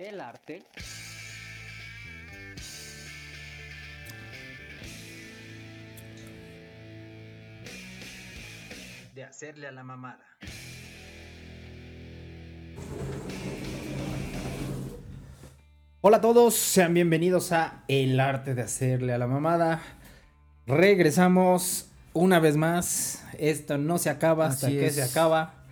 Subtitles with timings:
[0.00, 0.62] el arte
[9.14, 10.24] de hacerle a la mamada.
[16.00, 19.82] Hola a todos, sean bienvenidos a El arte de hacerle a la mamada.
[20.66, 23.22] Regresamos una vez más.
[23.38, 24.94] Esto no se acaba hasta Así que es.
[24.94, 25.66] se acaba.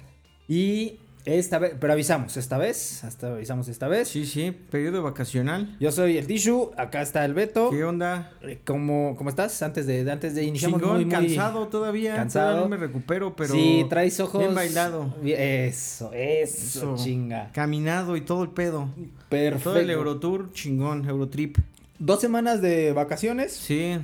[0.49, 4.09] Y esta vez, pero avisamos esta vez, hasta avisamos esta vez.
[4.09, 5.77] Sí, sí, periodo vacacional.
[5.79, 7.71] Yo soy el Tishu, acá está el Beto.
[7.71, 8.33] ¿Qué onda?
[8.43, 9.63] Eh, ¿Cómo, cómo estás?
[9.63, 12.15] Antes de, antes de iniciar muy, muy cansado todavía.
[12.17, 12.47] cansado.
[12.47, 13.53] Todavía no me recupero, pero.
[13.53, 14.41] sí, traes ojos.
[14.41, 15.15] Bien bailado.
[15.25, 16.97] Eso, Eso.
[16.97, 17.51] chinga.
[17.53, 18.89] Caminado y todo el pedo.
[19.29, 19.71] Perfecto.
[19.71, 21.59] Todo el Eurotour, chingón, Eurotrip.
[21.99, 23.53] Dos semanas de vacaciones.
[23.53, 23.99] Sí,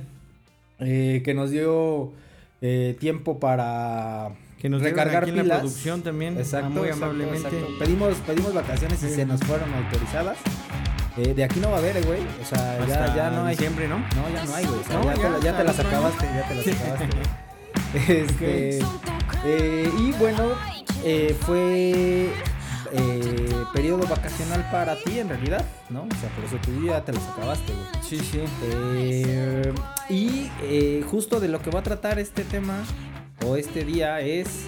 [0.79, 2.11] eh, que nos dio
[2.61, 4.33] eh, tiempo para
[4.65, 5.47] que nos recargar aquí en pilas.
[5.47, 6.37] la producción también.
[6.37, 7.47] Exacto, muy exacto, amablemente.
[7.47, 7.67] exacto.
[7.79, 9.15] Pedimos, pedimos vacaciones y Sí.
[9.15, 10.37] se nos fueron autorizadas.
[11.17, 12.19] Eh, de aquí no va a haber, eh, güey.
[12.41, 13.55] O sea, ya, Hasta ya no hay.
[13.55, 13.99] diciembre, ¿no?
[13.99, 14.79] No, ya no hay, güey.
[14.79, 17.07] O sea, No, ya, te, ya, la- ya te las acabaste, ya te las acabaste.
[17.07, 18.19] güey.
[18.21, 18.79] Este,
[19.45, 20.43] eh, y bueno,
[21.05, 22.29] eh, fue
[22.91, 26.01] eh, periodo vacacional para ti en realidad, ¿no?
[26.03, 28.03] O sea, por eso tú ya te las acabaste, güey.
[28.03, 28.41] Sí, sí.
[28.63, 29.73] Eh,
[30.09, 32.83] y eh, justo de lo que va a tratar este tema
[33.45, 34.65] o este día es,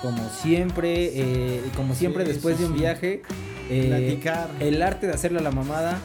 [0.00, 2.80] como siempre, eh, como siempre Sí, después sí, de un sí.
[2.80, 3.22] viaje,
[3.70, 4.50] eh, Platicar.
[4.60, 5.98] el arte de hacerle a la mamada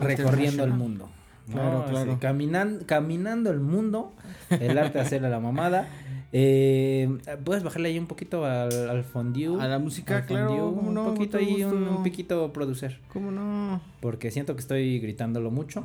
[0.00, 1.08] recorriendo el mundo.
[1.50, 2.18] Claro, claro.
[2.20, 4.12] caminan- caminando el mundo,
[4.48, 5.88] el arte de hacerle a la mamada.
[6.36, 7.08] Eh,
[7.44, 9.62] Puedes bajarle ahí un poquito al, al fondue.
[9.62, 13.30] A la música, al claro, fondue, un no, poquito ahí, un, un piquito producer ¿Cómo
[13.30, 13.80] no?
[14.00, 15.84] porque siento que estoy gritándolo mucho.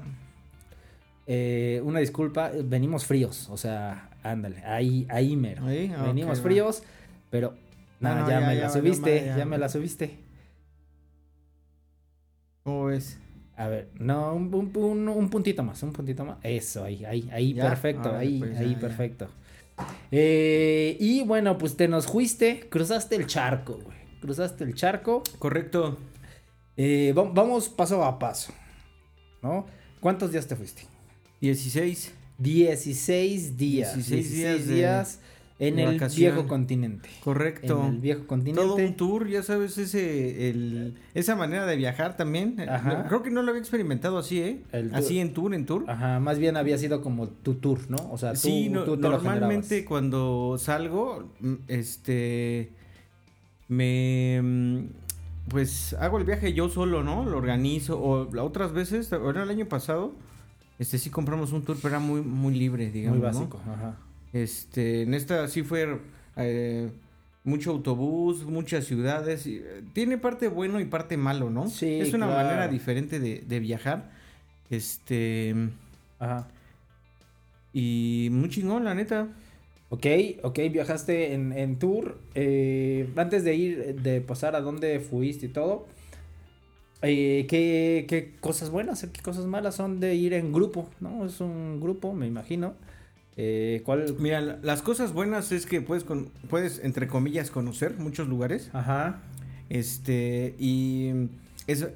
[1.28, 5.66] Eh, una disculpa, venimos fríos, o sea, ándale, ahí, ahí mero.
[5.66, 6.84] Venimos fríos,
[7.30, 7.56] pero
[8.00, 9.46] No, nada, no, ya, ya, me ya la subiste, ya, ya.
[9.46, 10.18] me la subiste.
[12.64, 13.18] ¿Cómo ves?
[13.56, 16.38] A ver, no, un, un- un- un puntito más, un puntito más.
[16.44, 17.68] Eso, ahí, ahí, ahí, ¿Ya?
[17.68, 19.28] perfecto, ahí, pues, ahí, perfecto.
[20.12, 23.98] Eh, y bueno, pues te nos fuiste, cruzaste el charco, güey.
[24.22, 25.24] Cruzaste el charco.
[25.40, 25.98] Correcto.
[26.78, 28.54] Eh, va- vamos paso a paso,
[29.42, 29.66] ¿no?
[30.00, 30.84] ¿Cuántos días te fuiste?
[31.42, 32.14] 16.
[32.40, 33.94] 16 días.
[33.96, 35.20] 16 días de- días
[35.62, 36.34] en el vacación.
[36.36, 37.10] viejo continente.
[37.22, 37.84] Correcto.
[37.86, 38.62] En el viejo continente.
[38.62, 42.56] Todo un tour, ya sabes, ese, el, esa manera de viajar también.
[42.60, 43.06] eh, Ajá.
[43.10, 44.64] Creo que no lo había experimentado así, ¿eh?
[44.94, 45.84] Así en tour, en tour.
[45.90, 47.98] Ajá, más bien había sido como tu tour, ¿no?
[48.10, 52.70] O sea, tú, sí, no- tú te lo normalmente cuando salgo, mm, este,
[53.68, 54.80] me, mm,
[55.50, 57.26] pues hago el viaje yo solo, ¿no?
[57.26, 58.00] Lo organizo.
[58.00, 60.14] O otras veces, ahora el año pasado,
[60.80, 63.20] este sí compramos un tour, pero era muy, muy libre, digamos.
[63.20, 63.34] Muy ¿no?
[63.34, 63.98] básico, ajá.
[64.34, 66.00] Este, en esta sí fue
[66.38, 66.90] eh,
[67.44, 69.46] mucho autobús, muchas ciudades.
[69.48, 71.68] y, eh, tiene parte bueno y parte malo, ¿no?
[71.70, 72.44] Sí, Es una claro.
[72.44, 74.10] manera diferente de, de viajar.
[74.70, 75.56] Este,
[76.20, 76.48] Ajá.
[77.74, 79.28] y muy chingón, la neta.
[79.90, 80.06] Ok,
[80.44, 82.20] ok, viajaste en, en tour.
[82.36, 85.88] eh, antes de ir, de pasar a dónde fuiste y todo.
[87.02, 91.26] Eh, ¿qué, qué cosas buenas, qué cosas malas son de ir en grupo, ¿no?
[91.26, 92.74] Es un grupo, me imagino.
[93.38, 94.16] Eh, ¿Cuál?
[94.20, 98.70] Mira, la- las cosas buenas es que puedes, con- puedes, entre comillas, conocer muchos lugares.
[98.74, 99.22] Ajá.
[99.70, 101.12] Este, y
[101.68, 101.88] es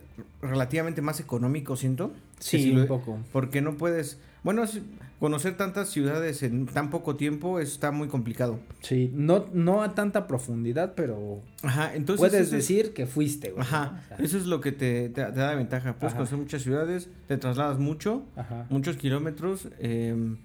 [0.42, 2.14] relativamente más económico, siento.
[2.40, 3.20] Sí, si un lo- poco.
[3.32, 4.80] Porque no puedes, bueno, es-
[5.24, 8.60] conocer tantas ciudades en tan poco tiempo está muy complicado.
[8.82, 12.20] Sí, no, no a tanta profundidad, pero Ajá, entonces...
[12.20, 13.62] puedes es- decir que fuiste, güey.
[13.62, 14.16] Ajá, ¿no?
[14.16, 15.94] O sea, eso es lo que te, te- te da ventaja.
[15.94, 16.18] Puedes Ajá.
[16.18, 18.66] conocer muchas ciudades, te trasladas mucho, Ajá.
[18.70, 19.70] muchos kilómetros.
[19.80, 20.36] eh,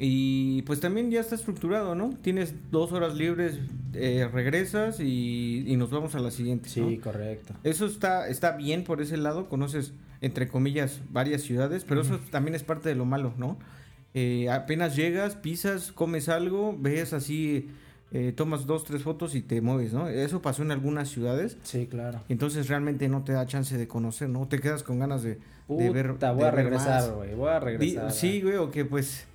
[0.00, 2.10] y pues también ya está estructurado, ¿no?
[2.22, 3.58] Tienes dos horas libres,
[3.94, 6.68] eh, regresas y, y nos vamos a la siguiente.
[6.68, 7.02] Sí, ¿no?
[7.02, 7.54] correcto.
[7.64, 12.54] Eso está, está bien por ese lado, conoces, entre comillas, varias ciudades, pero eso también
[12.54, 13.58] es parte de lo malo, ¿no?
[14.14, 17.68] Eh, apenas llegas, pisas, comes algo, ves así,
[18.10, 20.08] eh, tomas dos, tres fotos y te mueves, ¿no?
[20.08, 21.58] Eso pasó en algunas ciudades.
[21.62, 22.22] Sí, claro.
[22.28, 24.48] Entonces realmente no te da chance de conocer, ¿no?
[24.48, 25.38] Te quedas con ganas de,
[25.68, 26.12] de ver.
[26.12, 27.34] Voy de a ver regresar, güey.
[27.34, 28.10] Voy a regresar.
[28.12, 29.26] sí, güey, o que pues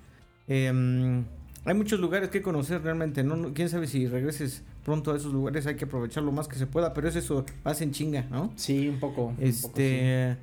[0.48, 1.24] em,
[1.64, 3.54] hay muchos lugares que conocer realmente, ¿no?
[3.54, 6.66] Quién sabe si regreses pronto a esos lugares, hay que aprovechar lo más que se
[6.66, 8.52] pueda, pero es eso, vas en chinga, ¿no?
[8.56, 9.26] Sí, un poco.
[9.26, 10.36] un poco, Este.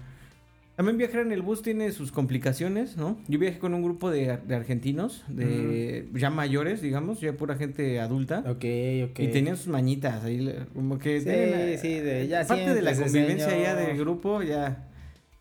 [0.82, 3.20] También viajar en el bus tiene sus complicaciones, ¿no?
[3.28, 8.00] Yo viajé con un grupo de, de argentinos, de ya mayores, digamos, ya pura gente
[8.00, 8.40] adulta.
[8.48, 8.66] Ok,
[9.12, 9.20] ok.
[9.20, 11.20] Y tenían sus mañitas ahí, como que...
[11.20, 14.88] Sí, tienen, sí, de ya Aparte de la convivencia ya del grupo, ya...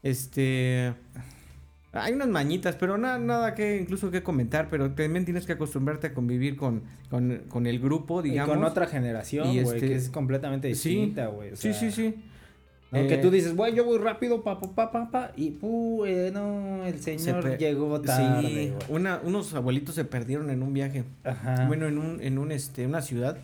[0.02, 0.92] Este...
[1.92, 6.08] Hay unas mañitas, pero nada, nada que incluso que comentar, pero también tienes que acostumbrarte
[6.08, 8.56] a convivir con, con, con el grupo, Y digamos.
[8.56, 11.52] con otra generación, Y güey, este- que es completamente distinta, güey.
[11.52, 12.14] o Sí, sí, sí.
[12.92, 12.98] ¿No?
[12.98, 16.04] Eh, que tú dices, güey, yo voy rápido, pa, pa, pa, pa, pa, y, pu,
[16.06, 20.72] eh, no, el se señor llegó tarde, Sí, una, unos abuelitos se perdieron en un
[20.72, 21.04] viaje.
[21.24, 21.66] Ajá.
[21.66, 23.36] Bueno, en un, en un este, una ciudad.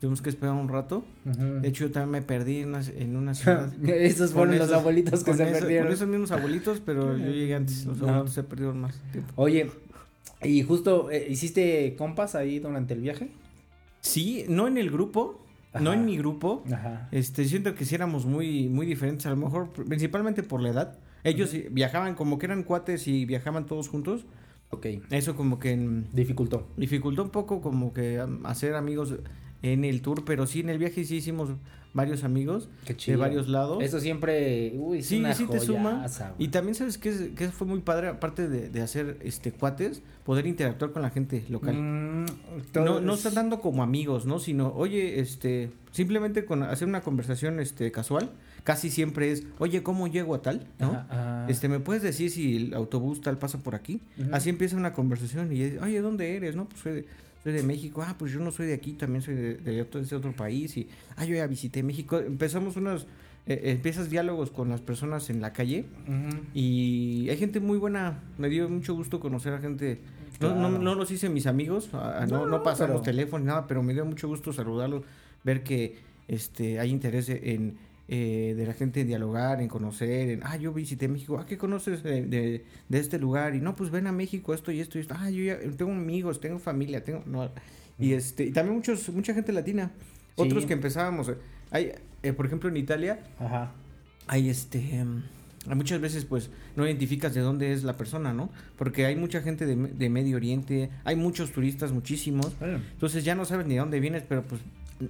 [0.00, 1.04] Tuvimos que esperar un rato.
[1.24, 3.70] De hecho, yo también me perdí en una, en una ciudad.
[3.86, 5.88] Esos fueron los abuelitos que se eso- perdieron.
[5.88, 7.84] Con esos mismos abuelitos, pero yo llegué antes.
[7.84, 8.06] Los No.
[8.08, 9.30] abuelitos se perdieron más tiempo.
[9.36, 9.70] Oye,
[10.42, 13.28] y justo, eh, ¿hiciste compas ahí durante el viaje?
[14.00, 15.38] Sí, no en el grupo.
[15.78, 16.64] No en mi grupo.
[16.72, 17.08] Ajá.
[17.12, 20.98] Este, siento que sí éramos muy, muy diferentes, a lo mejor, principalmente por la edad.
[21.22, 24.26] Ellos viajaban como que eran cuates y viajaban todos juntos.
[24.70, 24.86] Ok.
[25.10, 25.76] Eso como que
[26.12, 26.68] Dificultó.
[26.76, 29.14] dificultó un poco como que hacer amigos
[29.62, 31.50] en el tour, pero sí en el viaje sí hicimos
[31.92, 32.68] varios amigos
[33.04, 33.82] de varios lados.
[33.82, 36.06] Eso siempre, uy, es Sí, una sí te suma.
[36.06, 36.34] güey.
[36.38, 40.46] Y también sabes que, que fue muy padre, aparte de, de hacer este cuates, poder
[40.46, 41.74] interactuar con la gente local.
[41.74, 42.26] Mm,
[42.74, 44.38] No, no es- están dando como amigos, ¿no?
[44.38, 48.30] Sino, oye, este, simplemente con hacer una conversación este, casual,
[48.62, 50.68] casi siempre es, oye, ¿cómo llego a tal?
[50.78, 50.90] ¿no?
[50.92, 51.46] Ajá, ajá.
[51.50, 54.00] Este, ¿me puedes decir si el autobús tal pasa por aquí?
[54.30, 56.54] Así empieza una conversación y es, oye, ¿dónde eres?
[56.54, 57.04] No, pues
[57.42, 58.02] soy de, México.
[58.06, 60.32] Ah, pues yo no soy de aquí, también soy de, de otro, de ese otro
[60.32, 60.76] país.
[60.76, 62.18] Y, ah, yo ya visité México.
[62.18, 63.06] Empezamos unos,
[63.46, 65.86] eh, empiezas diálogos con las personas en la calle
[66.54, 68.20] y hay gente muy buena.
[68.38, 70.00] Me dio mucho gusto conocer a gente.
[70.40, 73.66] No, no, no los hice mis amigos, ah, no, No, no pasamos pero- teléfono, nada,
[73.66, 75.02] pero me dio mucho gusto saludarlos,
[75.44, 75.98] ver que
[76.28, 77.76] este hay interés en
[78.12, 81.56] eh, de la gente en dialogar, en conocer, en, ah, yo visité México, ah, ¿qué
[81.56, 83.54] conoces de, de, de este lugar?
[83.54, 85.92] Y no, pues ven a México, esto y esto y esto, ah, yo ya tengo
[85.92, 87.48] amigos, tengo familia, tengo, no,
[87.98, 89.92] y este, y también muchos, mucha gente latina,
[90.36, 90.42] Sí.
[90.42, 91.34] otros que empezábamos, eh,
[91.70, 91.92] hay,
[92.24, 93.72] eh, por ejemplo, en Italia, Ajá.
[94.26, 95.22] hay este em,
[95.74, 98.48] muchas veces pues no identificas de dónde es la persona, ¿no?
[98.78, 102.52] Porque hay mucha gente de, de Medio Oriente, hay muchos turistas, muchísimos.
[102.60, 104.62] Entonces ya no sabes ni de dónde vienes, pero pues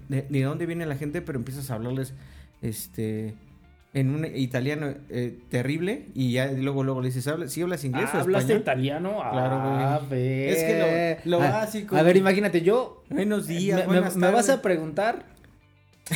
[0.09, 2.15] de- ni de dónde viene la gente, pero empiezas a hablarles
[2.63, 3.35] este
[3.93, 8.09] en un italiano eh, terrible y ya luego luego le dices, ¿habla, ¿sí hablas inglés
[8.13, 8.63] Ah, o ¿Hablaste español?
[8.63, 9.11] italiano?
[9.33, 10.11] Claro, Ah, güey.
[10.23, 10.49] ver.
[10.51, 13.03] Es que lo- lo Ah, básico, A ver, imagínate, yo.
[13.11, 15.25] Buenos días, me, me- buenas me vas a preguntar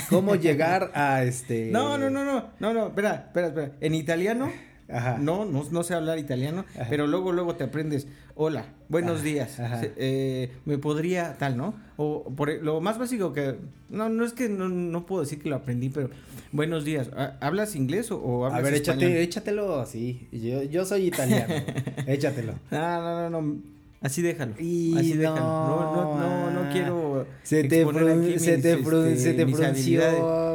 [0.08, 1.70] cómo llegar a este.
[1.72, 3.72] No, no, no, no, no, no, espera, espera, espera.
[3.80, 4.52] En italiano
[4.86, 5.16] Ajá.
[5.18, 6.86] No, no, no sé hablar italiano, Ajá.
[6.90, 9.58] pero luego, luego te aprendes, hola, buenos Ajá, días,
[9.96, 11.74] eh, me podría tal, ¿no?
[11.96, 13.56] O por e- lo más básico que,
[13.88, 16.10] no, no es que no, no puedo decir que lo aprendí, pero
[16.50, 19.02] buenos días, ¿ha- ¿hablas inglés o, o hablas A ver, español?
[19.04, 20.28] échate, échatelo así.
[20.32, 21.54] Yo, yo soy italiano.
[22.06, 22.54] échatelo.
[22.72, 23.58] Ah, no, no, no,
[24.00, 28.56] así déjalo, Y así no, déjalo, no, no, no, no quiero Se te, aquí se
[28.56, 29.44] mis, te, este, se te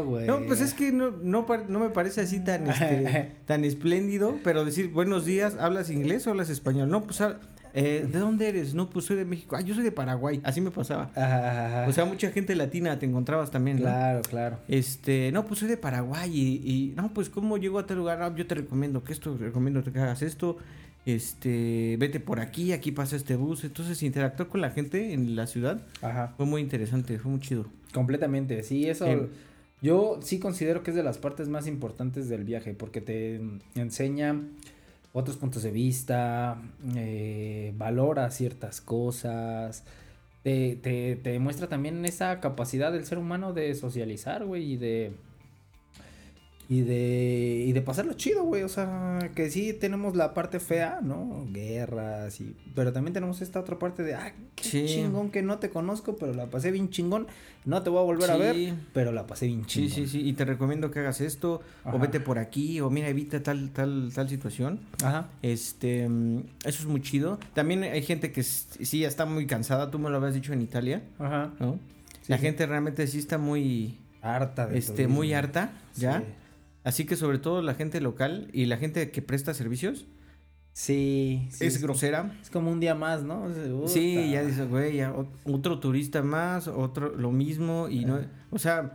[0.06, 0.28] güey.
[0.28, 4.66] No, pues es que no, no, no me parece así tan, este, tan espléndido, pero
[4.66, 6.90] decir buenos días, ¿hablas inglés o hablas español?
[6.90, 7.40] No, pues, ah,
[7.74, 8.74] eh, ¿de dónde eres?
[8.74, 9.56] No, pues soy de México.
[9.56, 10.40] Ah, yo soy de Paraguay.
[10.44, 11.12] Así me pasaba.
[11.16, 11.86] Ajá.
[11.88, 13.84] O sea, mucha gente latina te encontrabas también, ¿no?
[13.84, 14.58] claro, claro.
[14.68, 18.22] Este, no, pues soy de Paraguay y, y, no, pues cómo llego a tal lugar,
[18.22, 20.58] Ah, yo te recomiendo que esto, te recomiendo que hagas esto,
[21.06, 25.48] este, vete por aquí, aquí pasa este bus, entonces interactuar con la gente en la
[25.48, 26.34] ciudad Ajá.
[26.38, 27.66] fue muy interesante, fue muy chido.
[27.94, 29.28] Completamente, sí, eso Em.
[29.82, 33.42] yo sí considero que es de las partes más importantes del viaje porque te
[33.76, 34.36] enseña
[35.14, 36.62] otros puntos de vista,
[36.96, 39.84] eh, valora ciertas cosas,
[40.44, 45.14] te, te, te demuestra también esa capacidad del ser humano de socializar, güey, y de...
[46.72, 48.62] Y de, y de pasarlo chido, güey.
[48.62, 51.48] O sea, que sí tenemos la parte fea, ¿no?
[51.52, 52.56] Guerras y...
[52.76, 54.14] Pero también tenemos esta otra parte de...
[54.14, 54.86] Ah, qué Sí.
[54.86, 57.26] chingón que no te conozco, pero la pasé bien chingón.
[57.66, 58.74] No te voy a volver a ver, Sí.
[58.94, 59.92] pero la pasé bien Sí, chingón.
[59.92, 61.96] sí, sí, y te recomiendo que hagas esto, Ajá.
[61.96, 64.80] o vete por aquí, o mira, evita tal, tal, tal situación.
[65.04, 65.28] Ajá.
[65.42, 67.40] Este, mm, eso es muy chido.
[67.56, 70.62] También hay gente que sí ya está muy cansada, tú me lo habías dicho en
[70.62, 71.52] Italia, Ajá.
[71.60, 71.80] ¿no?
[72.22, 72.44] Sí, la sí.
[72.44, 75.16] gente realmente sí está muy, Harta de este, turismo.
[75.16, 76.22] muy harta, ¿ya?
[76.84, 76.84] Sí.
[76.84, 80.06] Así que sobre todo la gente local y la gente que presta servicios
[80.72, 82.38] Sí, sí, es grosera.
[82.42, 83.44] Es como un día más, ¿no?
[83.44, 88.06] O sea, Sí, ya dices, güey, ya ot- otro turista más, otro lo mismo y
[88.06, 88.20] no,
[88.50, 88.94] o sea,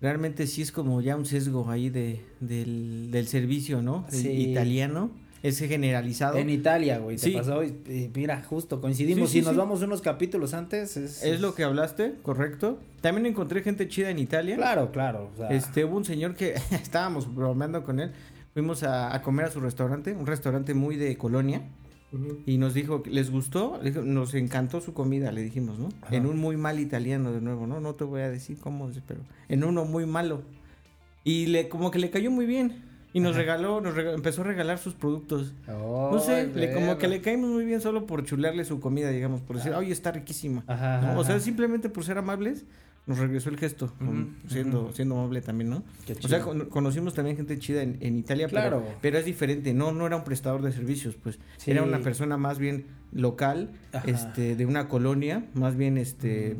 [0.00, 4.04] realmente sí es como ya un sesgo ahí de del, del servicio, ¿no?
[4.10, 4.28] Sí.
[4.30, 5.10] italiano,
[5.42, 6.36] ese generalizado.
[6.38, 7.30] En Italia, güey, te Sí.
[7.32, 7.62] pasó.
[7.62, 9.30] y- y mira, justo coincidimos.
[9.30, 11.22] Sí, sí, si nos vamos unos capítulos antes, es.
[11.22, 12.78] Es lo que hablaste, correcto.
[13.00, 14.56] También encontré gente chida en Italia.
[14.56, 15.30] Claro, claro.
[15.34, 18.12] o sea, Este, hubo un señor que estábamos bromeando con él.
[18.54, 21.62] Fuimos a, a comer a su restaurante, un restaurante muy de colonia.
[22.46, 23.78] Y nos dijo, ¿les gustó?
[23.82, 25.90] Le dijo, nos encantó su comida, le dijimos, ¿no?
[26.00, 26.16] Ajá.
[26.16, 27.80] En un muy mal italiano de nuevo, ¿no?
[27.80, 30.40] No te voy a decir cómo, es, pero en uno muy malo.
[31.22, 32.82] Y le, como que le cayó muy bien.
[33.18, 33.40] Y nos Ajá.
[33.40, 35.52] regaló, nos empezó a regalar sus productos.
[35.68, 39.10] Oh, No sé, le- como que le caímos muy bien solo por chulearle su comida,
[39.10, 39.78] digamos, por decir, Ah.
[39.78, 40.62] oye, está riquísima.
[40.68, 42.64] Ajá, O sea, simplemente por ser amables,
[43.06, 43.92] nos regresó el gesto,
[44.48, 45.82] siendo, siendo amable también, ¿no?
[46.06, 48.84] Qué O sea, con- conocimos también gente chida en, en Italia, pero- Claro.
[49.00, 51.70] pero, es diferente, no, no era un prestador de servicios, pues Sí.
[51.70, 54.08] era una persona más bien local, Ajá.
[54.08, 56.56] este, de una colonia, más bien, este,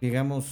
[0.00, 0.46] digamos,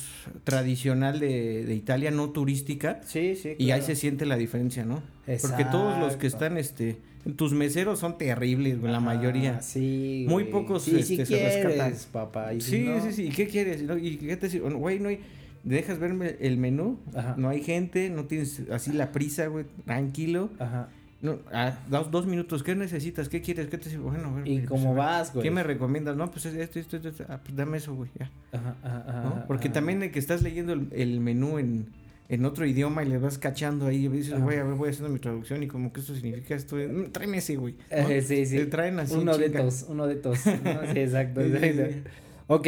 [0.44, 3.50] tradicional de, de Italia, no turística, Sí, sí.
[3.58, 3.84] y ahí claro.
[3.84, 5.02] se siente la diferencia, ¿no?
[5.40, 6.46] Porque todos los que Exacto.
[6.46, 6.96] están, este,
[7.36, 9.60] tus meseros son terribles, güey, la Ajá, mayoría.
[9.62, 10.24] Sí.
[10.28, 10.52] Muy güey.
[10.52, 11.72] pocos, Sí, este, sí se rescatan.
[11.72, 12.54] quieres, papá.
[12.54, 13.22] y si Sí, no- sí, sí.
[13.26, 13.82] ¿Y qué quieres?
[13.82, 13.96] ¿No?
[13.96, 14.70] ¿Y qué te sirve?
[14.74, 15.20] Güey, no hay...
[15.64, 17.34] Dejas verme el menú, Ajá.
[17.36, 20.50] no hay gente, no tienes así la prisa, güey, tranquilo.
[20.60, 20.90] Ajá.
[21.22, 23.28] No, ah, dos, dos minutos, ¿qué necesitas?
[23.28, 23.68] ¿Qué quieres?
[23.68, 23.96] ¿Qué te?
[23.96, 25.42] Bueno, ver, ¿Y pues, cómo ver, vas, güey?
[25.44, 26.16] ¿Qué me recomiendas?
[26.16, 27.24] No, pues esto, esto, esto, esto.
[27.28, 28.30] Ah, pues dame eso, güey, ya.
[28.52, 29.28] Ajá, ajá, ajá, ¿no?
[29.28, 31.86] ajá, Porque también de que estás leyendo el, el menú en,
[32.28, 35.10] en otro idioma y le vas cachando ahí y dices, güey, a ver, voy haciendo
[35.10, 36.76] mi traducción y como que esto significa esto.
[36.76, 37.76] Mm, Tráeme ese, güey.
[37.90, 38.08] ¿no?
[38.10, 38.56] Eh, sí, sí.
[38.58, 39.14] Te traen así.
[39.14, 40.16] Uno de estos, uno de.
[40.16, 40.32] ¿no?
[40.92, 41.40] Sí, exacto.
[41.40, 42.10] Exacto.
[42.48, 42.66] Ok.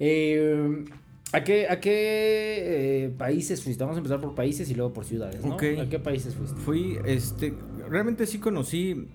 [0.00, 0.84] eh,
[1.36, 3.84] ¿A qué, a qué eh, países fuiste?
[3.84, 5.54] Vamos a empezar por países y luego por ciudades, ¿no?
[5.54, 6.58] ¿A qué países fuiste?
[6.60, 7.52] Fui, este,
[7.90, 9.08] realmente sí conocí,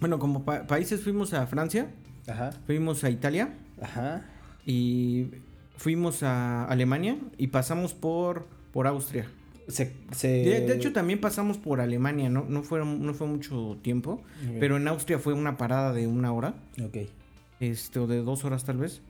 [0.00, 1.94] bueno, como pa- países fuimos a Francia,
[2.26, 2.50] Ajá.
[2.66, 4.28] fuimos a Italia Ajá.
[4.66, 5.28] y
[5.76, 9.28] fuimos a Alemania y pasamos por, por Austria.
[9.68, 10.26] Se, se...
[10.28, 14.20] De, de hecho también pasamos por Alemania, no, no, fue, no fue mucho tiempo,
[14.58, 16.54] pero en Austria fue una parada de una hora,
[16.84, 16.96] Ok.
[17.60, 19.00] este, o de dos horas tal vez.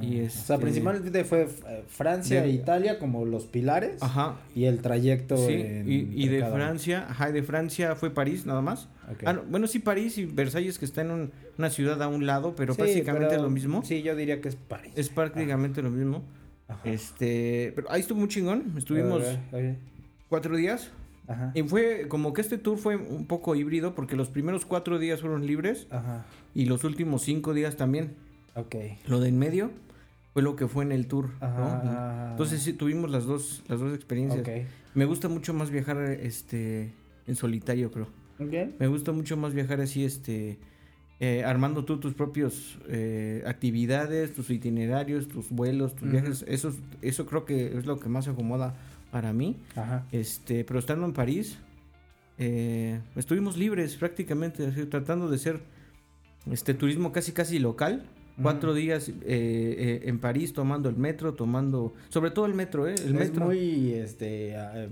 [0.00, 4.00] Y Ah, O sea, principalmente fue eh, Francia De- e Italia como los pilares.
[4.00, 4.36] Ajá.
[4.54, 5.36] Y el trayecto.
[5.36, 6.52] Sí, en- y, de uno.
[6.52, 8.88] Francia, ajá, y de Francia fue París nada más.
[9.24, 12.24] Ah, no, bueno, sí, París y Versalles que está en un- una ciudad a un
[12.24, 13.82] lado, pero Sí, prácticamente pero- lo mismo.
[13.84, 14.92] Sí, yo diría que es París.
[14.94, 16.22] Es prácticamente lo mismo.
[16.68, 16.80] Ajá.
[16.88, 18.72] Este, pero ahí estuvo muy chingón.
[18.78, 19.24] Estuvimos
[20.28, 20.90] cuatro días.
[21.26, 21.52] Ajá.
[21.54, 25.20] Y fue como que este tour fue un poco híbrido porque los primeros cuatro días
[25.20, 26.24] fueron libres Ajá.
[26.54, 28.14] y los últimos cinco días también.
[28.54, 28.74] Ok.
[29.06, 29.70] Lo de en medio
[30.32, 31.30] fue lo que fue en el tour.
[31.40, 31.46] ¿no?
[31.46, 32.28] Ajá.
[32.32, 34.46] Entonces sí tuvimos las dos, las dos experiencias.
[34.94, 36.92] Me gusta mucho más viajar este
[37.26, 38.08] en solitario, creo.
[38.38, 38.78] Ok.
[38.78, 40.58] Me gusta mucho más viajar así, este,
[41.20, 46.44] eh, armando tú tus propios eh, actividades, tus itinerarios, tus vuelos, tus viajes.
[46.48, 48.74] Eso, eso creo que es lo que más se acomoda
[49.10, 49.56] para mí.
[49.76, 50.06] Ajá.
[50.12, 51.58] Este, pero estando en París,
[52.38, 55.60] eh, estuvimos libres prácticamente, así, tratando de ser
[56.50, 58.06] este turismo casi casi local.
[58.42, 62.94] Cuatro días eh, eh, en París tomando el metro, tomando, sobre todo el metro, ¿eh?
[62.94, 63.44] El es metro.
[63.46, 64.90] muy, este, ah, em,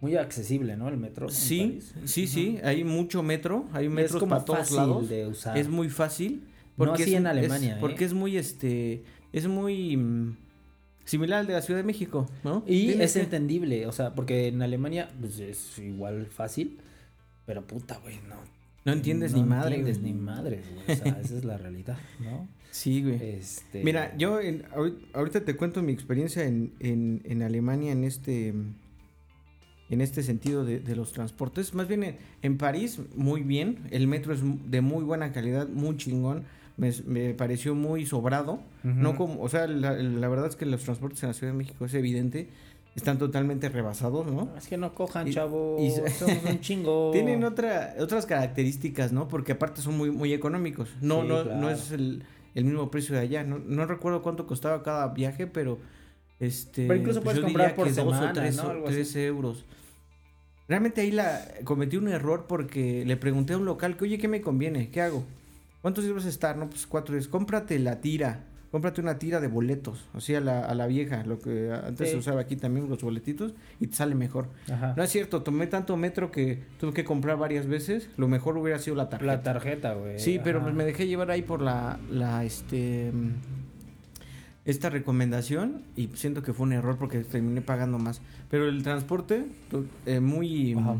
[0.00, 0.88] muy accesible, ¿no?
[0.88, 1.28] El metro.
[1.28, 5.08] Sí, sí, sí, hay mucho metro, hay es metros como para todos lados.
[5.08, 5.56] de usar.
[5.58, 6.42] Es muy fácil.
[6.76, 7.78] No así es, en es- Alemania, ¿eh?
[7.80, 9.02] Porque es muy, este,
[9.34, 10.36] es muy mm,
[11.04, 12.64] similar al de la Ciudad de México, ¿no?
[12.66, 16.78] Y es que- entendible, o sea, porque en Alemania pues, es igual fácil,
[17.44, 18.36] pero puta, güey, no.
[18.84, 19.76] No entiendes no ni madre.
[19.76, 20.12] entiendes güey.
[20.12, 20.98] ni madres, güey.
[20.98, 22.48] O sea, esa es la realidad, ¿no?
[22.70, 23.16] Sí, güey.
[23.20, 23.82] Este...
[23.82, 28.54] Mira, yo en- ahorit- ahorita te cuento mi experiencia en, en, en Alemania en este
[29.90, 31.74] en este sentido de, de los transportes.
[31.74, 33.78] Más bien en, París, muy bien.
[33.90, 36.44] El metro es de muy buena calidad, muy chingón.
[36.76, 38.60] Me, me pareció muy sobrado.
[38.84, 41.58] No como, o sea, la, la verdad es que los transportes en la Ciudad de
[41.58, 42.48] México es evidente.
[42.96, 44.50] Están totalmente rebasados, ¿no?
[44.58, 45.76] Es que no cojan, Y- chavo.
[45.80, 47.10] y- Somos un chingo.
[47.12, 49.28] Tienen otra, otras características, ¿no?
[49.28, 50.90] Porque aparte son muy, muy económicos.
[51.00, 51.60] No, Sí, no, claro.
[51.60, 53.44] no es el, el mismo precio de allá.
[53.44, 55.78] No, no recuerdo cuánto costaba cada viaje, pero
[56.40, 56.86] este.
[56.88, 58.62] Pero incluso puedes yo comprar por dos semana, o tres, ¿no?
[58.70, 58.94] así.
[58.94, 59.64] tres euros.
[60.68, 64.28] Realmente ahí la cometí un error porque le pregunté a un local que, oye, ¿qué
[64.28, 64.90] me conviene?
[64.90, 65.24] ¿Qué hago?
[65.82, 66.56] ¿Cuántos a estar?
[66.56, 67.28] No, pues cuatro días.
[67.28, 68.44] Cómprate la tira.
[68.70, 70.06] Cómprate una tira de boletos.
[70.14, 72.12] Así a la, a la vieja, lo que antes Sí.
[72.12, 74.46] se usaba aquí también, los boletitos, y te sale mejor.
[74.72, 74.94] Ajá.
[74.96, 78.08] No es cierto, tomé tanto metro que tuve que comprar varias veces.
[78.16, 79.32] Lo mejor hubiera sido la tarjeta.
[79.32, 80.18] La tarjeta, güey.
[80.20, 83.10] sí, pero pues me dejé llevar ahí por la, la, este,
[84.64, 88.20] esta recomendación y siento que fue un error porque terminé pagando más.
[88.50, 89.46] Pero el transporte,
[90.06, 90.94] eh, muy, Ajá.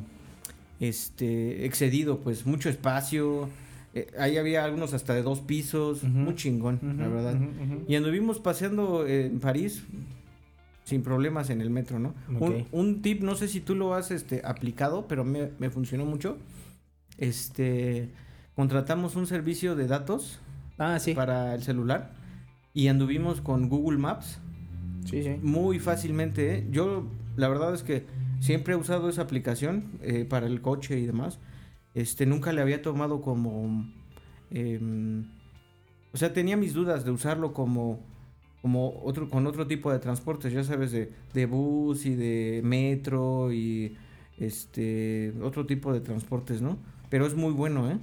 [0.80, 3.48] este, excedido, pues mucho espacio.
[3.94, 7.37] Eh, ahí había algunos hasta de dos pisos, muy chingón, la verdad.
[7.88, 9.85] Y anduvimos paseando en París
[10.85, 12.14] sin problemas en el metro, ¿no?
[12.40, 16.04] Un, un tip, no sé si tú lo has este, aplicado, pero me, me funcionó
[16.04, 16.37] mucho.
[17.18, 18.11] Este,
[18.54, 20.40] contratamos un servicio de datos
[20.78, 21.12] Ah, sí.
[21.14, 22.12] para el celular
[22.73, 24.38] y anduvimos con Google Maps
[25.04, 25.37] Sí, sí.
[25.42, 26.54] muy fácilmente.
[26.59, 26.66] ¿eh?
[26.70, 27.06] Yo,
[27.37, 28.04] la verdad es que
[28.40, 31.38] siempre he usado esa aplicación eh, para el coche y demás.
[31.94, 33.87] Este, nunca le había tomado como...
[34.50, 35.25] em,
[36.12, 38.00] o sea, tenía mis dudas de usarlo como,
[38.62, 43.52] como otro, con otro tipo de transportes, ya sabes, de, de bus y de metro
[43.52, 43.97] y
[44.38, 46.78] este, otro tipo de transportes, ¿no?
[47.11, 47.99] Pero es muy bueno, ¿eh?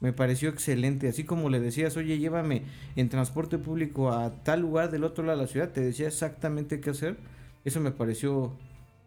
[0.00, 2.62] Me pareció excelente, así como le decías, oye, llévame
[2.96, 6.80] en transporte público a tal lugar del otro lado de la ciudad, te decía exactamente
[6.80, 7.18] qué hacer.
[7.66, 8.56] Eso me pareció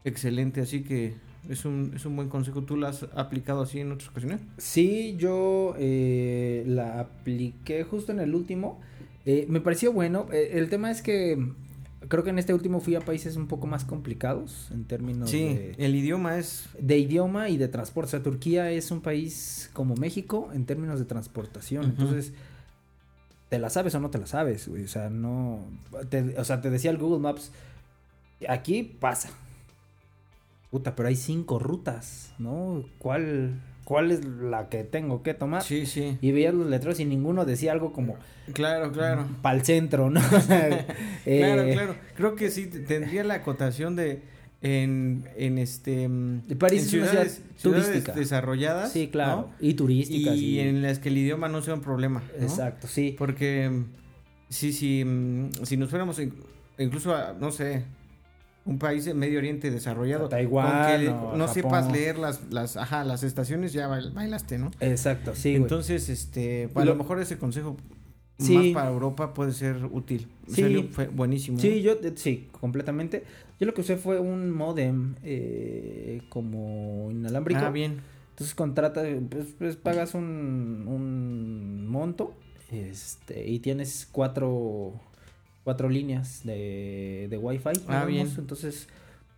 [0.03, 1.15] excelente, así que
[1.49, 2.61] es un, es un buen consejo.
[2.63, 4.41] ¿Tú lo has aplicado así en otras ocasiones?
[4.57, 8.79] Sí, yo eh, la apliqué justo en el último.
[9.25, 10.27] Eh, me pareció bueno.
[10.31, 11.37] Eh, el tema es que
[12.09, 15.39] creo que en este último fui a países un poco más complicados en términos Sí,
[15.43, 16.65] de, el idioma es...
[16.79, 18.07] de idioma y de transporte.
[18.07, 21.85] O sea, Turquía es un país como México en términos de transportación.
[21.85, 22.33] Entonces,
[23.49, 24.67] ¿te la sabes o no te la sabes?
[24.67, 24.83] güey?
[24.83, 25.65] O sea, no...
[26.09, 27.51] te- o sea, te decía el Google Maps,
[28.49, 29.29] aquí pasa.
[30.73, 32.83] Puta, pero hay cinco rutas, ¿no?
[32.97, 35.61] ¿Cuál, cuál es la que tengo que tomar?
[35.61, 36.17] Sí, sí.
[36.19, 38.15] Y veías los letreros y ninguno decía algo como
[38.53, 39.27] Claro, claro.
[39.43, 40.19] para el centro, ¿no?
[40.47, 40.77] Claro,
[41.27, 41.95] eh, claro.
[42.15, 44.23] Creo que sí, tendría la acotación de
[44.63, 46.07] en, en este...
[46.09, 48.13] mm, París en es ciudades turística.
[48.13, 48.91] desarrolladas.
[48.91, 49.49] Sí, claro.
[49.51, 49.53] ¿no?
[49.59, 50.35] Y turísticas.
[50.37, 52.23] Y en las que el idioma no sea un problema.
[52.35, 52.43] ¿no?
[52.43, 53.13] Exacto, sí.
[53.15, 53.85] Porque mm,
[54.49, 56.33] sí, sí, mm, si nos fuéramos in-
[56.79, 57.83] incluso a, no sé,
[58.65, 61.49] un país de Medio Oriente desarrollado, Taiwán que o no Japón.
[61.53, 64.71] sepas leer las, las, ajá, las estaciones, ya bail- bailaste, ¿no?
[64.79, 65.61] Exacto, sí, güey.
[65.63, 67.75] Entonces, este, a Lo- lo mejor ese consejo
[68.39, 68.55] Sí.
[68.57, 70.27] más para Europa puede ser útil.
[70.47, 70.61] Sí.
[70.61, 71.59] Salió- fue buenísimo.
[71.59, 73.23] Sí, yo, eh, sí, completamente.
[73.59, 77.61] Yo lo que usé fue un modem eh, como inalámbrico.
[77.63, 78.01] Ah, bien.
[78.31, 82.33] Entonces contrata, pues, pues, pagas un, un monto
[82.71, 84.93] este, y tienes cuatro,
[85.63, 87.71] cuatro líneas de, de Wi-Fi.
[87.87, 88.29] Ah, bien.
[88.37, 88.87] Entonces,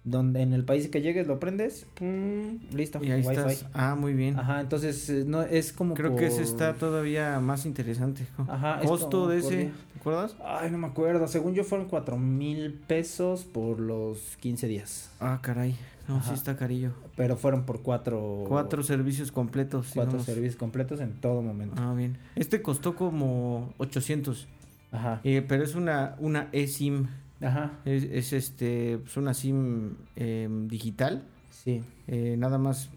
[0.03, 3.39] donde en el país que llegues lo prendes, pum, listo, Y ahí Wi-Fi.
[3.51, 3.65] estás.
[3.74, 4.38] Ah, muy bien.
[4.38, 8.27] Ajá, entonces eh, no es como Creo que ese está todavía más interesante.
[8.48, 9.72] Ajá, Costo de ese.
[9.94, 10.36] ¿te acuerdas?
[10.46, 11.27] Ay, no me acuerdo.
[11.27, 15.10] Según yo fueron cuatro mil pesos por los 15 días.
[15.20, 15.75] Ah, caray.
[16.08, 16.29] No, Ajá.
[16.29, 16.91] sí está carillo.
[17.15, 18.44] Pero fueron por cuatro...
[18.48, 19.88] Cuatro servicios completos.
[19.96, 20.25] cuatro digamos.
[20.27, 21.82] servicios completos en todo momento.
[21.82, 22.20] Ah, bien.
[22.36, 24.48] Este costó como 800.
[24.96, 25.22] Ajá.
[25.24, 27.08] eh, pero es una, una eSIM.
[27.42, 27.74] Ajá.
[27.86, 31.24] Es, es este, pues una SIM eh, digital.
[31.52, 31.84] Sí.
[32.08, 32.89] Eh, nada más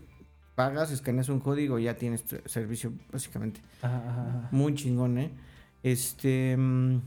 [0.55, 3.61] pagas, escaneas un código y ya tienes tu servicio, básicamente.
[3.83, 4.49] Ajá.
[4.53, 5.31] Muy chingón, ¿eh?
[5.83, 6.57] Este.
[6.57, 7.01] mm,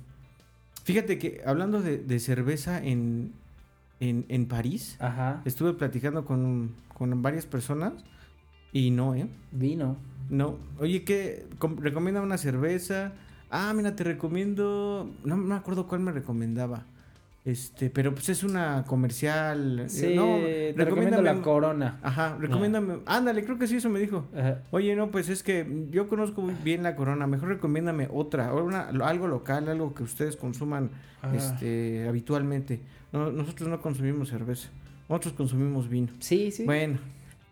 [0.83, 3.33] Fíjate que hablando de, de cerveza en,
[3.99, 5.41] en, en París, Ajá.
[5.45, 7.93] estuve platicando con, con varias personas
[8.73, 9.27] y no, ¿eh?
[9.51, 9.97] Vino.
[10.29, 10.57] No.
[10.79, 11.45] Oye, ¿qué?
[11.59, 13.13] Com- ¿Recomienda una cerveza?
[13.51, 15.11] Ah, mira, te recomiendo.
[15.23, 16.85] No me acuerdo cuál me recomendaba.
[17.43, 19.85] Este, pero pues es una comercial.
[19.87, 21.99] Sí, no, te recomiendo la corona.
[22.03, 22.99] Ajá, recomiéndame.
[23.07, 24.27] Ándale, creo que sí, eso me dijo.
[24.37, 24.59] Ajá.
[24.69, 27.25] Oye, no, pues es que yo conozco muy bien la corona.
[27.27, 30.91] Mejor recomiéndame otra, una, algo local, algo que ustedes consuman
[31.23, 31.31] Ah.
[31.35, 32.79] este, habitualmente.
[33.11, 34.69] No, nosotros no consumimos cerveza,
[35.09, 36.07] nosotros consumimos vino.
[36.19, 36.63] Sí, sí.
[36.65, 36.97] Bueno,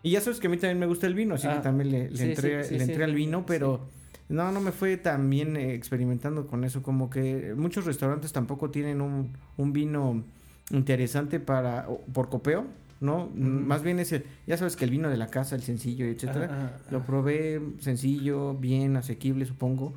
[0.01, 1.91] y ya sabes que a mí también me gusta el vino, así Ah, que también
[1.91, 3.87] le, le sí, entré, sí, sí, le entré al vino, pero
[4.29, 6.83] no, no me fue tan bien eh, experimentando con eso.
[6.83, 10.23] Como que muchos restaurantes tampoco tienen un, un vino
[10.71, 12.65] interesante para por copeo,
[13.01, 13.29] ¿no?
[13.33, 13.65] Mm.
[13.67, 16.79] Más bien es el, ya sabes que el vino de la casa, el sencillo, etcétera.
[16.91, 19.95] Lo probé sencillo, bien, asequible, supongo.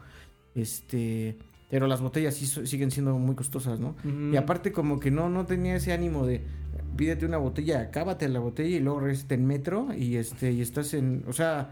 [0.54, 1.36] Este,
[1.70, 3.96] pero las botellas sí siguen siendo muy costosas, ¿no?
[4.32, 6.42] Y aparte como que no no tenía ese ánimo de
[6.96, 10.94] pídete una botella, acábate la botella y luego regresate en metro y este y estás
[10.94, 11.70] en, o sea,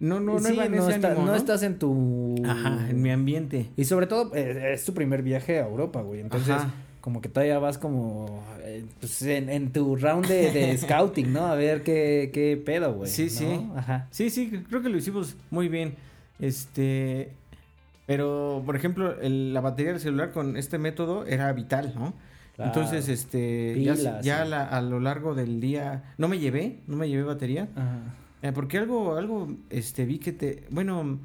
[0.00, 1.36] no no no Sí, no, ese está- ánimo, no ¿no?
[1.36, 2.34] estás en tu...
[2.46, 3.70] Ajá, en mi ambiente.
[3.76, 6.20] Y sobre todo, eh, es tu primer viaje a Europa, güey.
[6.20, 6.72] Entonces, Ajá.
[7.00, 11.46] como que todavía vas como eh, pues, en, en tu round de, de scouting, ¿no?
[11.46, 13.10] A ver qué, qué pedo, güey.
[13.10, 13.30] Sí, ¿no?
[13.30, 13.66] sí.
[13.76, 14.08] Ajá.
[14.10, 15.94] Sí, sí, creo que lo hicimos muy bien.
[16.38, 17.32] Este,
[18.06, 22.14] pero por ejemplo, el- la batería del celular con este método era vital, ¿no?
[22.56, 22.72] Claro.
[22.72, 24.50] Entonces, este, ya, ya sí.
[24.50, 27.98] la- a lo largo del día, no me llevé, no me llevé batería, Ajá.
[28.42, 31.18] Eh, porque algo, algo, este, vi que te, bueno, no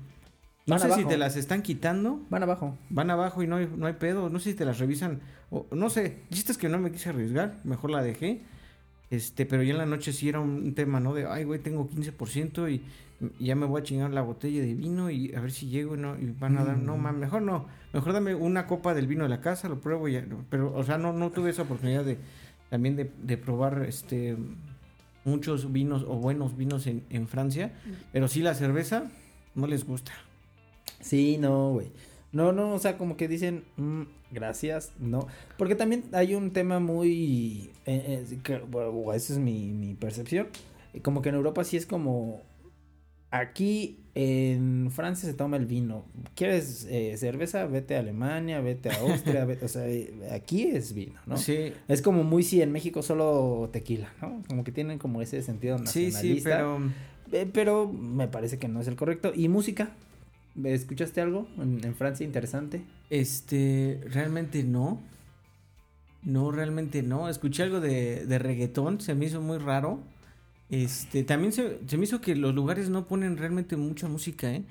[0.68, 2.76] Van sé si te las están quitando, Van abajo.
[2.90, 5.20] van abajo y no hay, no hay pedo, no sé si te las revisan,
[5.52, 8.42] o, no sé, chiste es que no me quise arriesgar, mejor la dejé,
[9.12, 11.14] este, pero ya en la noche sí era un tema, ¿no?
[11.14, 12.82] De, ay, güey, tengo 15% y,
[13.40, 15.96] y ya me voy a chingar la botella de vino y a ver si llego
[15.96, 17.02] y, no, y van a dar, no, Mm.
[17.02, 20.14] ma, mejor no, mejor dame una copa del vino de la casa, lo pruebo y
[20.14, 22.18] ya, pero, o sea, no, no tuve esa oportunidad de,
[22.72, 24.36] también de, de probar, este,
[25.26, 27.74] muchos vinos o buenos vinos en, en Francia,
[28.14, 29.12] pero sí la cerveza
[29.56, 30.14] no les gusta.
[31.02, 31.88] Sí, no, güey.
[32.32, 35.28] No, no, o sea, como que dicen, "Mm, gracias, no.
[35.58, 37.72] Porque también hay un tema muy...
[37.86, 40.48] eh, eh, que, bueno, esa es mi, mi percepción.
[41.02, 42.42] Como que en Europa sí es como...
[43.40, 46.06] Aquí en Francia se toma el vino.
[46.36, 47.66] ¿Quieres eh, cerveza?
[47.66, 51.36] Vete a Alemania, vete a Austria, vete- o sea, eh, aquí es vino, ¿no?
[51.38, 54.42] Sí, Es como muy si en México solo tequila, ¿no?
[54.48, 56.22] Como que tienen como ese sentido sí, nacionalista.
[56.22, 56.80] sí, pero
[57.32, 59.32] Eh, pero me parece que no es el correcto.
[59.36, 59.90] ¿Y música?
[60.64, 62.84] ¿Escuchaste algo en, en Francia interesante?
[63.10, 65.02] este, realmente no.
[66.24, 67.30] No, realmente no.
[67.30, 70.00] Escuché algo de, de reggaetón, se me hizo muy raro.
[70.84, 74.64] Este, también se, se me hizo que los lugares no ponen realmente mucha música, ¿eh?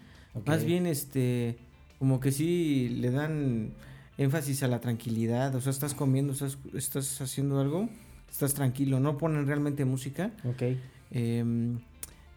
[0.46, 1.56] Más bien, este,
[1.98, 3.70] como que sí le dan
[4.18, 5.54] énfasis a la tranquilidad.
[5.54, 7.88] O sea, estás comiendo, estás, estás haciendo algo,
[8.30, 9.00] estás tranquilo.
[9.00, 10.32] No ponen realmente música.
[10.44, 10.62] Ok.
[11.10, 11.78] Em,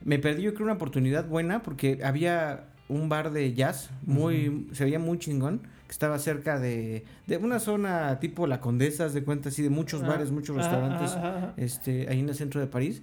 [0.06, 4.86] me perdí yo creo una oportunidad buena porque había un bar de jazz muy, se
[4.86, 9.50] veía muy chingón, que estaba cerca de, de una zona tipo La Condesa, de cuenta
[9.50, 11.54] así, de muchos Ah, bares, muchos ajá, restaurantes, ajá.
[11.58, 13.02] este, ahí en el centro de París.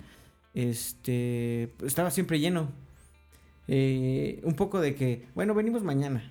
[0.54, 2.70] Este, estaba siempre lleno.
[3.66, 6.30] Eh, un poco de que, bueno, venimos mañana.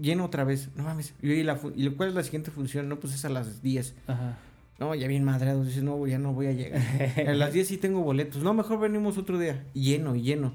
[0.00, 0.70] Lleno otra vez.
[0.74, 1.14] No mames.
[1.22, 2.88] Y, la ¿y cuál es la siguiente función?
[2.88, 3.94] No, pues es a las 10.
[4.08, 4.38] Ajá.
[4.78, 5.64] No, ya bien madreado.
[5.64, 6.80] Dices, no, ya no voy a llegar.
[7.28, 8.42] A las 10 sí tengo boletos.
[8.42, 9.64] No, mejor venimos otro día.
[9.74, 10.52] Lleno, lleno.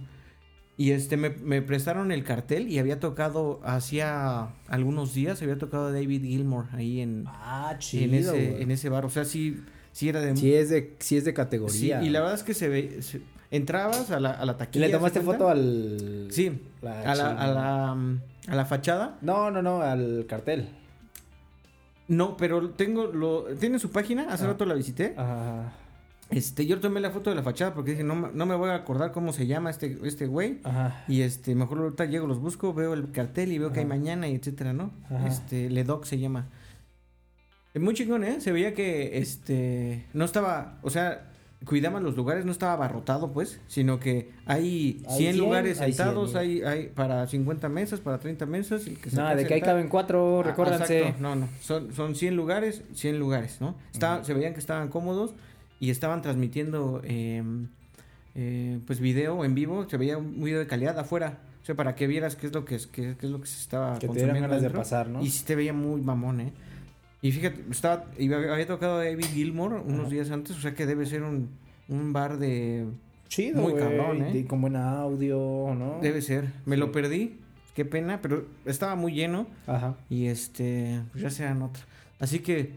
[0.75, 5.91] Y este, me, me prestaron el cartel y había tocado, hacía algunos días, había tocado
[5.93, 8.05] David Gilmour ahí en, Ah, chido.
[8.05, 9.05] en, ese, en ese bar.
[9.05, 9.61] O sea, sí,
[9.93, 10.35] sí era de...
[10.35, 12.03] Sí es de, sí es de sí, categoría.
[12.03, 13.01] y la verdad es que se ve...
[13.01, 14.85] se- entrabas a la, a la ¿Y taquilla.
[14.87, 16.27] le ¿se tomaste foto al.
[16.31, 17.91] Sí, La a la, a, la,
[18.47, 19.17] a la fachada.
[19.21, 20.69] No, no, no, al cartel.
[22.07, 23.43] No, pero tengo lo...
[23.59, 24.25] ¿Tiene su página?
[24.29, 24.47] Hace Ah.
[24.47, 25.13] rato la visité.
[25.17, 25.71] Ajá.
[26.29, 28.69] Este, yo tomé la foto de la fachada porque dije, no, me- no me voy
[28.71, 30.59] a acordar cómo se llama este, este güey.
[30.63, 31.03] Ajá.
[31.07, 34.27] Y este, mejor ahorita llego, los busco, veo el cartel y veo que hay mañana
[34.27, 34.91] y etcétera, ¿no?
[35.11, 35.27] Ajá.
[35.27, 36.47] Este, Ledoc se llama.
[37.73, 38.39] Es muy chingón, ¿eh?
[38.39, 41.31] Se veía que, este, no estaba, o sea,
[41.65, 45.93] cuidaban los lugares, no estaba abarrotado, pues, sino que hay 100, Hay 100, lugares hay
[45.93, 48.85] 100, sentados, hay, hay para 50 mesas, para 30 mesas.
[48.85, 51.15] el que se Nada, de que ahí caben cuatro, Ah, exacto.
[51.19, 53.75] No, no, son, son 100 lugares, 100 lugares, ¿no?
[53.91, 54.23] Está.
[54.23, 55.33] Se veían que estaban cómodos
[55.79, 57.41] y estaban transmitiendo, eh,
[58.35, 61.95] eh, pues, video en vivo, se veía un video de calidad afuera, o sea, para
[61.95, 64.07] que vieras qué es lo que, es, qué, qué es lo que se estaba que
[64.07, 65.21] te dieran ganas de pasar, ¿no?
[65.21, 66.53] Y sí te veía muy mamón, ¿eh?
[67.23, 71.23] Y fíjate, estaba, había tocado David Gilmour unos días antes, o sea que debe ser
[71.23, 71.51] un,
[71.87, 72.85] un bar de...
[73.29, 74.45] Chido, muy cabrón, ¿eh?
[74.45, 75.99] con buen audio, ¿no?
[76.01, 76.51] Debe ser.
[76.65, 77.39] Me lo perdí,
[77.75, 79.47] qué pena, pero estaba muy lleno.
[79.67, 79.95] Ajá.
[80.09, 81.81] Y este, pues ya sean otra.
[82.19, 82.73] Así que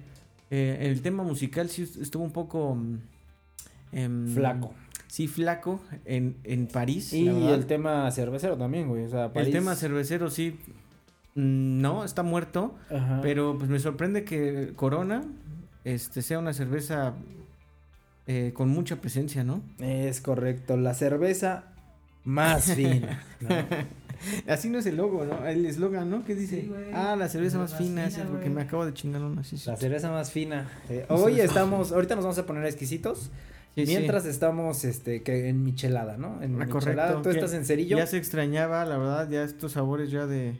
[0.53, 2.77] eh, el tema musical sí estuvo un poco...
[2.77, 2.99] mm,
[3.93, 4.73] em, Flaco.
[5.09, 7.13] Sí, flaco en, en París.
[7.13, 9.05] Y el tema cervecero también, güey.
[9.05, 9.49] O sea, París...
[9.49, 10.57] El tema cervecero sí...
[11.37, 12.75] mm, No, está muerto.
[12.91, 13.21] Ajá.
[13.23, 15.23] Pero pues me sorprende que Corona
[15.85, 17.15] este, sea una cerveza
[18.27, 19.63] eh, con mucha presencia, ¿no?
[19.79, 20.77] Es correcto.
[20.77, 21.65] La cerveza
[22.25, 23.23] más fina.
[23.41, 23.49] ¿no?
[24.53, 25.47] Así no es el logo, ¿no?
[25.47, 26.25] El eslogan, ¿no?
[26.25, 26.63] ¿Qué dice?
[26.63, 26.87] Sí, güey.
[26.95, 28.49] ah, la cerveza La más más fina, es lo que güey.
[28.49, 29.45] me acabo de chingar una.
[29.45, 29.69] Sí, sí.
[29.71, 30.69] La cerveza más fina.
[30.89, 33.31] Eh, hoy estamos, ahorita nos vamos a poner exquisitos.
[33.75, 33.93] Sí, sí.
[33.93, 36.43] mientras estamos, este, que en michelada, ¿no?
[36.43, 37.09] En Ah, michelada.
[37.13, 37.23] correcto.
[37.23, 37.99] Tú estás en cerillo.
[37.99, 40.59] Ya se extrañaba, la verdad, ya estos sabores ya de,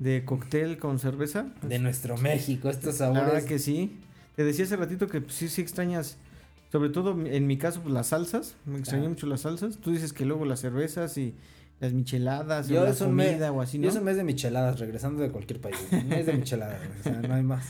[0.00, 1.46] de cóctel con cerveza.
[1.62, 3.44] De nuestro México, estos sabores.
[3.44, 3.98] que sí.
[4.34, 6.16] Te decía hace ratito que pues, sí, sí extrañas,
[6.72, 8.56] sobre todo en mi caso, pues las salsas.
[8.64, 9.76] Me extrañé mucho las salsas.
[9.76, 11.34] Tú dices que luego las cervezas y
[11.80, 13.84] las micheladas Yo o la comida o así, ¿no?
[13.84, 15.76] Yo es un mes de micheladas, regresando de cualquier país.
[15.92, 17.66] Un mes de micheladas, o sea, no hay más.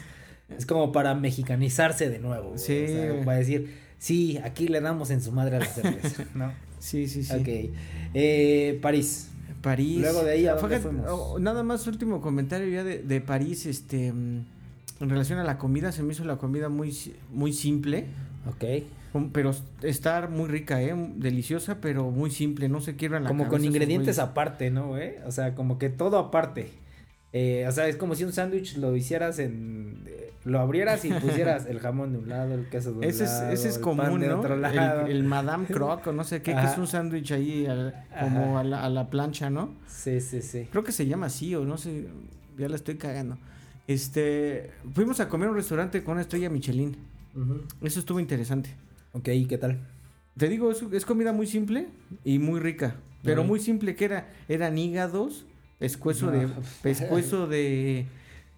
[0.56, 2.50] Es como para mexicanizarse de nuevo.
[2.50, 5.66] güey, Sí, O sea, para decir, sí, aquí le damos en su madre a la
[5.66, 6.52] cerveza, ¿no?
[6.78, 7.34] Sí, sí, sí.
[7.34, 7.74] Ok.
[8.14, 9.29] Eh, París.
[9.62, 10.00] París.
[10.00, 11.06] Luego de ahí, ¿a dónde Fíjate, fuimos?
[11.10, 14.46] oh, nada más último comentario ya de, de París, este, en
[15.00, 16.96] relación a la comida, se me hizo la comida muy,
[17.32, 18.06] muy simple,
[18.48, 18.84] Ok.
[19.32, 23.50] pero estar muy rica, eh, deliciosa, pero muy simple, no se quiebran la Como con
[23.52, 25.14] cabeza ingredientes aparte, ¿no, güey?
[25.26, 26.70] O sea, como que todo aparte.
[27.32, 30.02] Eh, o sea, es como si un sándwich lo hicieras en...
[30.06, 33.24] eh, lo abrieras y pusieras el jamón de un lado, el queso de un Ese
[33.24, 34.38] es, lado, ese es el pan común, de ¿no?
[34.40, 35.06] otro El, lado.
[35.06, 38.64] el Madame Croc o no sé qué, que es un sándwich ahí al- como a
[38.64, 39.74] la, a la plancha, ¿no?
[39.86, 40.66] Sí, sí, sí.
[40.70, 42.06] Creo que se llama así o no sé,
[42.58, 43.36] ya la estoy cagando.
[43.86, 46.96] Este, fuimos a comer a un restaurante con una estrella Michelin.
[47.82, 48.74] Eso estuvo interesante.
[49.12, 49.78] Ok, ¿y qué tal?
[50.36, 51.88] Te digo, es, es comida muy simple
[52.24, 52.94] y muy rica.
[53.22, 55.44] Pero muy simple que era, eran hígados,
[55.80, 56.52] pescuezo de, No.
[56.82, 58.06] pescuezo de,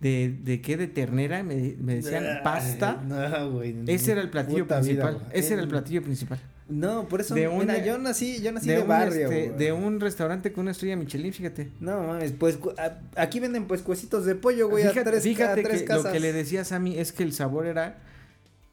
[0.00, 3.02] de, de qué, de ternera, me, me decían pasta.
[3.08, 3.74] No, güey.
[3.86, 5.26] Ese era el platillo vida, principal.
[5.32, 6.38] Ese era el platillo principal.
[6.68, 9.30] No, por eso, De mira, un- yo nací, yo nací de, barrio.
[9.30, 11.70] este, de un restaurante con una estrella Michelin, fíjate.
[11.80, 15.60] No mames, pues a- aquí venden pues cuecitos de pollo, güey, fíjate a tres, fíjate
[15.60, 16.04] a tres que casas.
[16.04, 17.98] lo que le decía a Sammy es que el sabor era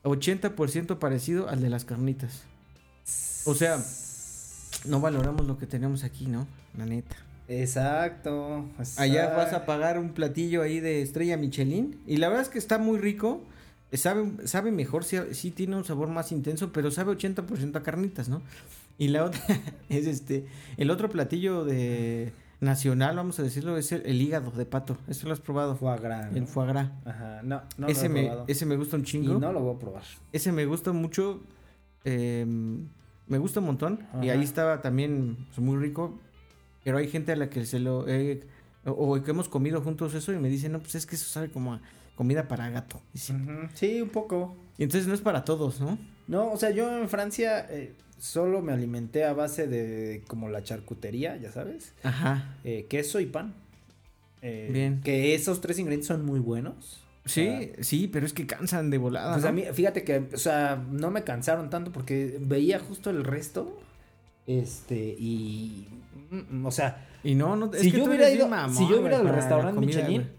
[0.03, 2.43] 80% parecido al de las carnitas.
[3.45, 3.83] O sea,
[4.85, 6.47] no valoramos lo que tenemos aquí, ¿no?
[6.77, 7.15] La neta.
[7.49, 8.65] Exacto.
[8.97, 11.99] Allá vas a pagar un platillo ahí de estrella Michelin.
[12.07, 13.41] Y la verdad es que está muy rico.
[13.91, 18.29] Sabe, sabe mejor, sí, sí tiene un sabor más intenso, pero sabe 80% a carnitas,
[18.29, 18.41] ¿no?
[18.99, 19.41] Y la otra
[19.89, 20.45] es este,
[20.77, 22.31] el otro platillo de
[22.61, 24.95] nacional, vamos a decirlo, es el, el hígado de pato.
[25.07, 25.75] ¿Eso lo has probado?
[25.75, 26.29] Foie gras.
[26.31, 26.37] ¿no?
[26.37, 26.91] El foie gras.
[27.05, 28.45] Ajá, no, no ese, lo he me, probado.
[28.47, 29.39] ese me gusta un Y chingo.
[29.39, 30.03] no lo voy a probar.
[30.33, 31.41] Ese me gusta mucho.
[32.05, 32.45] eh,
[33.27, 33.99] me gusta un montón.
[34.21, 36.19] Y ahí estaba también pues, muy rico.
[36.83, 38.07] Pero hay gente a la que se lo.
[38.07, 38.41] he-
[38.85, 41.25] o, o que hemos comido juntos eso y me dicen, no, pues es que eso
[41.29, 41.81] sabe como a
[42.15, 43.01] comida para gato.
[43.13, 44.55] Sí, un poco.
[44.77, 45.97] Y entonces no es para todos, ¿no?
[46.27, 50.63] No, o sea, yo en Francia eh, solo me alimenté a base de como la
[50.63, 51.93] charcutería, ya sabes.
[52.03, 52.55] Ajá.
[52.63, 53.53] eh, queso y pan.
[54.41, 55.01] Eh, Bien.
[55.01, 57.03] Que esos tres ingredientes son muy buenos.
[57.25, 59.33] Sí, sí, pero es que cansan de volada.
[59.33, 59.49] Pues ¿no?
[59.49, 63.77] a mí, fíjate que, o sea, no me cansaron tanto porque veía justo el resto.
[64.47, 65.87] Este, y.
[66.31, 67.71] mm, O sea, Y no, no.
[67.73, 70.29] es si que yo hubiera ido, mamón, si yo hubiera ido al restaurante comida, Michelin,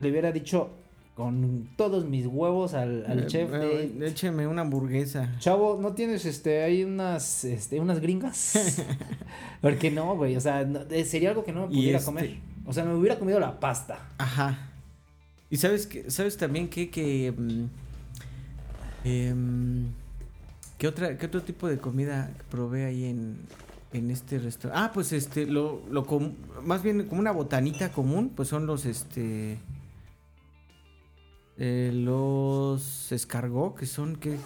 [0.00, 0.70] le hubiera dicho
[1.14, 5.34] con todos mis huevos al, al Eh, chef de, eh, Écheme una hamburguesa.
[5.40, 8.54] Chavo, ¿no tienes este hay unas este unas gringas?
[9.60, 12.36] Porque no, güey, o sea, no- eh, sería algo que no me pudiera este- comer.
[12.66, 13.98] O sea, me hubiera comido la pasta.
[14.18, 14.70] Ajá.
[15.50, 17.64] Y sabes que, sabes también que, que mm,
[19.04, 19.86] em,
[20.76, 23.38] ¿qué otra, qué otro tipo de comida probé ahí en,
[23.92, 24.82] en este restaurante?
[24.84, 28.84] Ah, pues este, lo, lo com- más bien como una botanita común, pues son los
[28.86, 29.58] este
[31.56, 34.36] eh, los escargot, que son que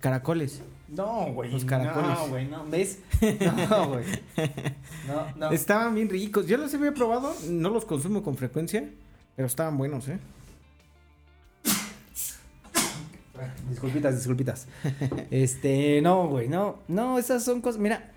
[0.00, 0.62] caracoles.
[0.88, 1.50] No, güey.
[1.50, 2.10] Los caracoles.
[2.18, 3.00] No, güey, no, ¿ves?
[3.68, 4.04] No, güey.
[5.08, 5.50] No, no.
[5.50, 6.46] Estaban bien ricos.
[6.46, 8.88] Yo los había probado, no los consumo con frecuencia,
[9.34, 10.18] pero estaban buenos, ¿eh?
[13.68, 14.66] Disculpitas, disculpitas.
[15.30, 16.78] Este, no, güey, no.
[16.88, 18.12] No, esas son cosas, mira,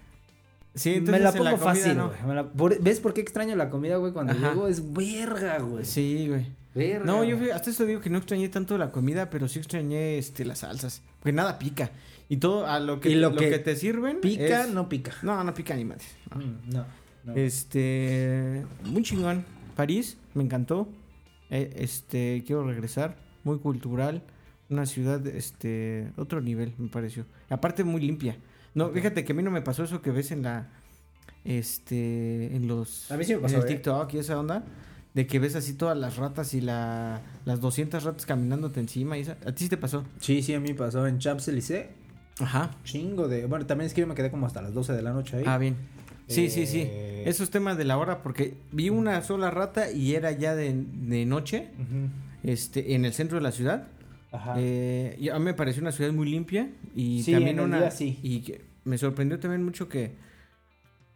[0.80, 1.98] Sí, me entonces la en pongo fácil.
[2.28, 2.50] Me la-
[2.82, 4.14] ¿Ves por qué extraño la comida, güey?
[4.14, 4.50] Cuando Ajá.
[4.50, 5.86] llego es verga, güey.
[5.86, 6.46] Sí, güey.
[6.76, 7.06] Verga.
[7.06, 10.46] No, yo hasta eso digo que no extrañé tanto la comida, pero sí extrañé este
[10.46, 11.02] las salsas.
[11.20, 11.92] Porque nada pica.
[12.30, 14.22] Y todo a lo que, lo lo que que te sirven.
[14.22, 15.12] pica, es- no pica.
[15.24, 16.04] No, no pica ni madre.
[16.34, 16.38] no.
[16.42, 16.86] Mm, No,
[17.26, 17.36] no.
[17.36, 18.64] Este.
[18.86, 19.46] Muy chingón.
[19.76, 20.88] París, me encantó.
[21.50, 23.16] Eh, este, quiero regresar.
[23.44, 24.22] Muy cultural.
[24.70, 26.12] Una ciudad, este.
[26.18, 27.26] Otro nivel, me pareció.
[27.50, 28.38] Aparte, muy limpia.
[28.80, 30.68] No, fíjate que a mí no me pasó eso que ves en la.
[31.46, 32.56] Este.
[32.56, 33.12] En los.
[33.12, 33.74] A mí sí me pasó, En el ¿eh?
[33.76, 34.64] TikTok y esa onda.
[35.14, 39.18] De que ves así todas las ratas y la, las 200 ratas caminándote encima.
[39.18, 40.04] Y esa, ¿A ti sí te pasó?
[40.20, 41.88] Sí, sí, a mí pasó en Champs-Élysées.
[42.40, 42.72] Ajá.
[42.84, 43.46] Chingo de.
[43.48, 45.44] Bueno, también es que yo me quedé como hasta las 12 de la noche ahí.
[45.48, 45.76] Ah, bien.
[46.28, 46.82] Sí, sí, sí.
[46.86, 50.54] Eh, Eso es tema de la hora porque vi una sola rata y era ya
[50.56, 51.70] de, de noche.
[51.80, 52.10] Ujú.
[52.44, 53.88] este, en el centro de la ciudad.
[54.32, 54.54] Ajá.
[54.60, 57.66] Eh, y a mí me pareció una ciudad muy limpia y Sí, también en el
[57.66, 58.20] una día sí.
[58.22, 60.14] y que me sorprendió también mucho que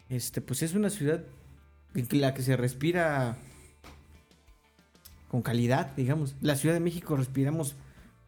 [0.09, 1.23] este pues es una ciudad
[1.95, 3.37] en la que se respira
[5.29, 6.35] con calidad, digamos.
[6.41, 7.75] La Ciudad de México respiramos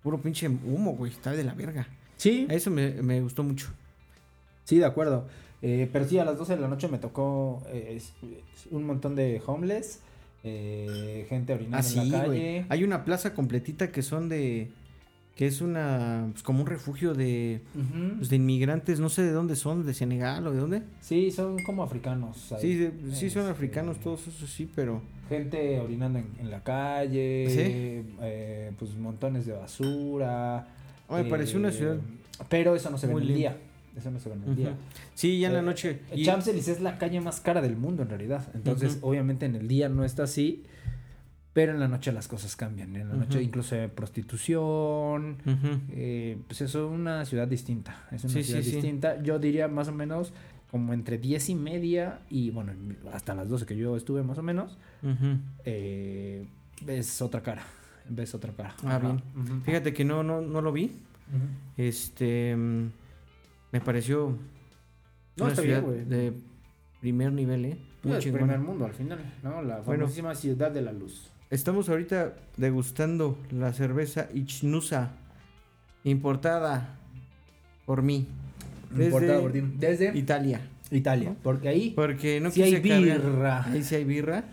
[0.02, 1.88] puro pinche humo, güey, está de la verga.
[2.17, 3.67] sí, Eso me, me gustó mucho.
[4.63, 5.28] sí, de acuerdo.
[5.62, 8.00] Eh, pero sí, a las 12 de la noche me tocó eh,
[8.71, 10.00] un montón de homeless,
[10.43, 12.65] eh, gente orinando Así, en la Ah, calle.
[12.69, 14.69] Hay una plaza completita que son de
[15.36, 17.62] que es una pues, como un refugio de
[18.17, 20.82] pues, de inmigrantes, no sé de dónde son, de Senegal o de dónde.
[21.02, 22.52] Sí, son como africanos.
[22.54, 22.62] ahí.
[22.62, 25.02] Sí, de- sí son Este, africanos todos esos, sí, pero...
[25.28, 28.06] Gente orinando en, en la calle, ¿Sí?
[28.21, 30.67] eh, pues montones de basura.
[31.08, 31.98] Oh, me pareció una eh, ciudad...
[32.50, 33.58] Pero eso no se ve en el día.
[33.98, 34.74] Eso no se ve en el día.
[35.15, 35.89] Sí, ya en la Eh, noche.
[36.12, 38.45] eh, y- Champs-Élysées es la calle más cara del mundo en realidad.
[38.54, 40.63] Entonces, obviamente en el día no está así.
[41.56, 42.94] Pero en la noche las cosas cambian.
[42.98, 45.38] En la noche incluso hay prostitución.
[45.89, 48.04] Eh, pues eso es una ciudad distinta.
[48.12, 48.76] Es una Sí, ciudad sí, sí.
[48.76, 49.24] distinta.
[49.24, 50.34] Yo diría más o menos
[50.70, 52.74] como entre 10 y media y bueno,
[53.13, 54.78] hasta las 12 que yo estuve más o menos.
[55.63, 56.46] Eh,
[56.84, 57.63] ves otra cara.
[58.10, 58.76] Ves otra cara.
[58.84, 59.24] Ah, bien.
[59.63, 60.91] Fíjate que no, no, no lo vi.
[61.78, 62.56] Este...
[63.72, 64.38] Me pareció...
[65.38, 66.34] No, una está ciudad bien, de
[67.00, 67.78] primer nivel, ¿eh?
[68.04, 69.62] Muy Pues, primer mundo al final, ¿no?
[69.62, 70.02] La Bueno.
[70.04, 71.30] famosísima ciudad de la luz.
[71.56, 75.12] Estamos ahorita degustando la cerveza Ichnusa,
[76.04, 76.98] importada
[77.86, 78.28] por mí,
[78.91, 79.62] Desde Importada por ti.
[79.78, 80.62] Desde Italia.
[80.91, 81.30] Italia.
[81.30, 81.36] ¿no?
[81.41, 83.65] Porque ahí Porque no sí hay quise cargar- birra.
[83.65, 84.44] Ahí sí hay birra.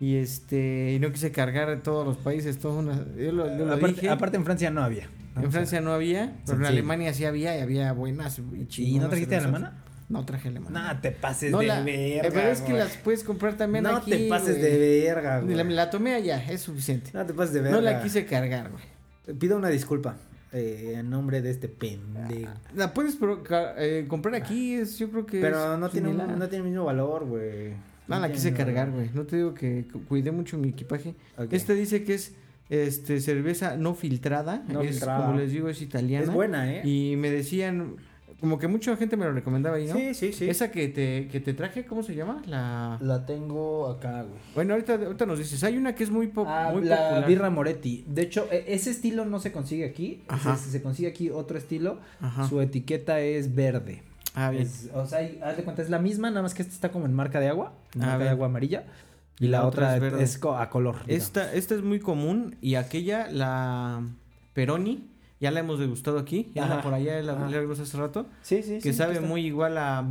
[0.00, 3.74] Y este, y no quise cargar todos los países, todo una, yo lo, yo lo
[3.74, 4.08] aparte, dije.
[4.08, 5.08] aparte en Francia no había.
[5.36, 6.64] en Francia no había, pero en.
[6.66, 8.38] Alemania sí había y había buenas
[8.76, 9.54] y ¿Y no trajiste cervezas.
[9.54, 9.84] alemana?
[10.10, 10.92] No traje alemana.
[10.94, 12.28] No te pases No, de la- verga.
[12.28, 14.10] eh, pero es que las puedes comprar también No aquí.
[14.10, 15.54] te pases de verga, güey.
[15.54, 17.10] La, la tomé allá, es suficiente.
[17.14, 17.76] No te pases de verga.
[17.76, 19.38] No la quise cargar, güey.
[19.38, 20.16] Pido una disculpa.
[20.52, 22.50] eh, en nombre de este pendejo.
[22.74, 23.40] La puedes pro-
[23.78, 26.84] eh, comprar aquí, es, yo creo que Pero no tiene, un- no tiene el mismo
[26.86, 27.72] valor, güey.
[28.08, 29.10] No, la quise cargar, güey.
[29.14, 31.14] No te digo que cu- cuidé mucho mi equipaje.
[31.52, 32.32] Este dice que es
[32.68, 34.64] este cerveza no filtrada.
[34.66, 35.24] No es, filtrada.
[35.26, 36.24] Como les digo, es italiana.
[36.24, 36.82] Es buena, ¿eh?
[36.84, 37.94] Y me decían,
[38.40, 39.94] como que mucha gente me lo recomendaba ahí, ¿no?
[39.94, 40.48] Sí, sí, sí.
[40.48, 42.42] Esa que te, que te traje, ¿cómo se llama?
[42.46, 42.98] La...
[43.00, 44.40] La tengo acá, güey.
[44.54, 45.62] Bueno, ahorita, ahorita nos dices.
[45.64, 47.26] Hay una que es muy, pop- Ah, muy la popular.
[47.28, 48.04] birra Moretti.
[48.08, 50.22] De hecho, e- ese estilo no se consigue aquí.
[50.28, 50.56] Ajá.
[50.56, 51.98] Se, se consigue aquí otro estilo.
[52.20, 52.48] Ajá.
[52.48, 54.02] Su etiqueta es verde.
[54.34, 54.62] Ah, bien.
[54.64, 56.90] Es- o sea, hay- haz de cuenta, es la misma, nada más que esta está
[56.90, 57.72] como en marca de agua.
[57.94, 58.84] en Ah, marca de agua amarilla.
[59.38, 60.26] Y la, otra es, verde.
[60.38, 60.96] co- a color.
[61.06, 61.24] digamos.
[61.24, 64.02] Esta, esta es muy común y aquella, la
[64.52, 65.08] Peroni,
[65.40, 66.52] ya la hemos degustado aquí.
[66.54, 68.26] Ya la por allá la, la hace rato.
[68.42, 70.04] Sí, sí, que sí, sabe muy igual a,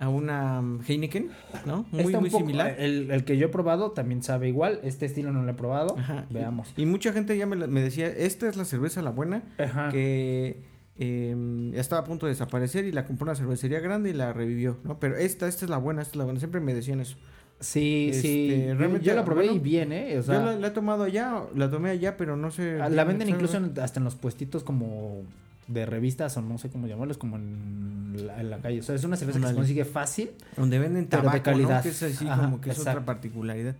[0.00, 1.30] a una Heineken,
[1.66, 1.86] ¿no?
[1.92, 2.74] Muy, está muy poco- similar.
[2.78, 4.80] El, el que yo he probado también sabe igual.
[4.82, 5.96] Este estilo no lo he probado.
[5.98, 6.24] Ajá.
[6.30, 6.72] Veamos.
[6.76, 9.90] Y, y mucha gente ya me, me decía, esta es la cerveza la buena, Ajá.
[9.90, 10.62] que
[10.98, 14.32] eh, ya estaba a punto de desaparecer y la compró una cervecería grande y la
[14.32, 14.98] revivió, ¿no?
[14.98, 16.38] Pero esta, esta es la buena, esta es la buena.
[16.40, 17.16] Siempre me decían eso.
[17.60, 18.50] Sí, sí.
[18.52, 20.18] Este, Yo- realmente, yo la probé bueno, y bien, ¿eh?
[20.18, 22.78] O sea, Yo la, la he tomado allá, la tomé allá, pero no sé.
[22.80, 25.22] Ah, La venden incluso en- hasta en los puestitos como
[25.66, 28.80] de revistas o no sé cómo llamarlos, como en la, en la calle.
[28.80, 30.30] O sea, es una cerveza que se consigue fácil.
[30.56, 31.76] Donde venden Pero de tabaco, calidad.
[31.78, 31.82] ¿no?
[31.82, 33.74] Que es así Ajá, como que es otra particularidad.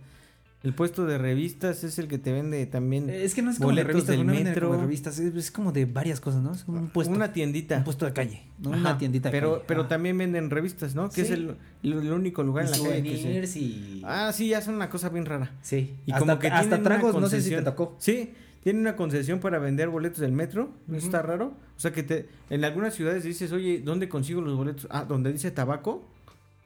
[0.65, 3.71] El puesto de revistas es el que te vende también Es que no es como
[3.73, 4.81] de revistas, del no venden como de metro.
[4.81, 6.53] revistas, es, es como de varias cosas, ¿no?
[6.53, 7.77] Es como un puesto, una tiendita.
[7.77, 8.71] un puesto de calle, ¿no?
[8.71, 9.63] Ajá, Una tiendita de pero, calle.
[9.67, 11.09] Pero también venden revistas, ¿no?
[11.09, 11.33] Que es Sí.
[11.33, 13.59] el, el- el único lugar en la Y calle que se...
[13.59, 14.01] y...
[14.03, 15.51] Ah, sí, ya son una cosa bien rara.
[15.61, 15.95] sí.
[16.07, 17.95] Y hasta, como que hasta tienen tragos, no sé si te tocó.
[17.99, 18.31] Sí,
[18.63, 20.71] tiene una concesión para vender boletos del metro.
[20.87, 21.05] ¿No Ujú.
[21.05, 21.53] está raro?
[21.77, 24.87] O sea que te, en algunas ciudades dices, oye, ¿dónde consigo los boletos?
[24.89, 26.03] Ah, donde dice tabaco,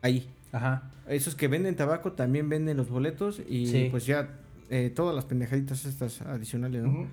[0.01, 0.25] ahí.
[0.51, 0.91] Ajá.
[1.07, 3.87] Esos que venden tabaco también venden los boletos y Sí.
[3.91, 4.29] pues ya
[4.69, 7.07] eh, todas las pendejaditas estas adicionales, ¿no?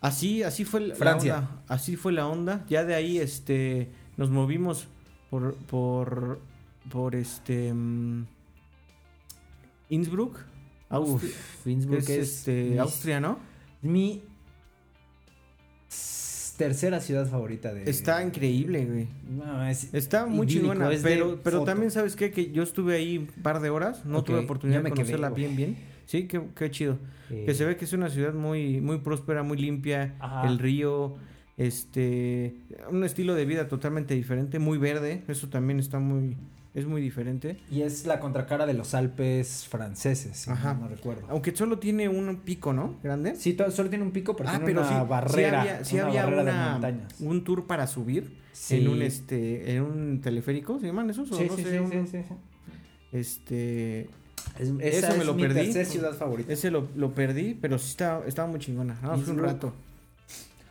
[0.00, 1.38] Así, así fue la Francia.
[1.38, 1.62] onda.
[1.68, 2.64] Así fue la onda.
[2.68, 4.86] Ya de ahí, este, nos movimos
[5.30, 6.40] por, por,
[6.90, 8.26] por este, mm,
[9.88, 10.38] Innsbruck,
[10.88, 13.38] Austria, Uf, Innsbruck es, es, este, mi- Austria, ¿no?
[13.82, 14.22] mi
[16.56, 17.88] tercera ciudad favorita de...
[17.90, 19.08] Está increíble, güey.
[19.28, 21.70] No, es- Está muy chingona, es pero, pero foto.
[21.70, 22.30] también, ¿sabes qué?
[22.30, 25.76] Que yo estuve ahí un par de horas, no tuve oportunidad de conocerla bien, bien.
[26.06, 26.98] Sí, qué, qué chido.
[27.30, 30.14] eh, Que se ve que es una ciudad muy, muy próspera, muy limpia.
[30.20, 30.46] Ajá.
[30.48, 31.16] El río,
[31.56, 32.54] este,
[32.90, 35.22] un estilo de vida totalmente diferente, muy verde.
[35.28, 36.36] Eso también está muy,
[36.76, 37.56] es muy diferente.
[37.70, 40.74] Y es la contracara de los Alpes franceses, si Ajá.
[40.74, 41.26] no, no recuerdo.
[41.30, 42.96] Aunque solo tiene un pico, ¿no?
[43.02, 43.34] Grande.
[43.34, 45.60] Sí, solo tiene un pico, pero ah, tiene pero una sí, sí barrera.
[45.62, 47.14] había, sí una había barrera de una- montañas.
[47.20, 48.76] un tour para subir Sí.
[48.76, 51.30] en un este, en un teleférico, ¿se llaman esos?
[51.32, 52.34] O Sí, no sí, sé, sí, un- sí, sí, sí.
[53.12, 54.00] Este,
[54.58, 55.60] Es, esa me es lo mi perdí.
[55.64, 56.52] tercer ciudad favorita.
[56.52, 58.98] ese lo, lo perdí, pero sí estaba, estaba muy chingona.
[59.02, 59.46] Vamos un Innsbruck.
[59.46, 59.72] rato.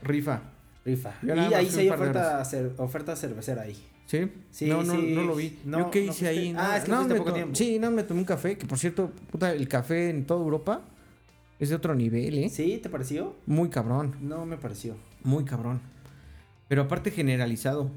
[0.04, 0.42] Rifa,
[0.86, 1.14] Rifa.
[1.24, 3.76] Y ahí sí hay un oferta, cer- oferta cervecera ahí.
[4.06, 4.28] ¿Sí?
[4.52, 5.12] Sí, no, no, sí.
[5.14, 5.58] no lo vi.
[5.66, 6.54] No, ¿Yo qué hice ahí?
[6.58, 7.56] Ah, No, es que no, me poco tiempo.
[7.56, 10.82] Sí, no, me tomé un café, que por cierto, puta, el café en toda Europa
[11.60, 12.50] es de otro nivel, ¿eh?
[12.50, 12.80] ¿Sí?
[12.82, 13.36] ¿Te pareció?
[13.46, 14.96] Muy cabrón, No me pareció.
[15.24, 15.80] muy cabrón.
[16.68, 17.92] Pero aparte generalizado.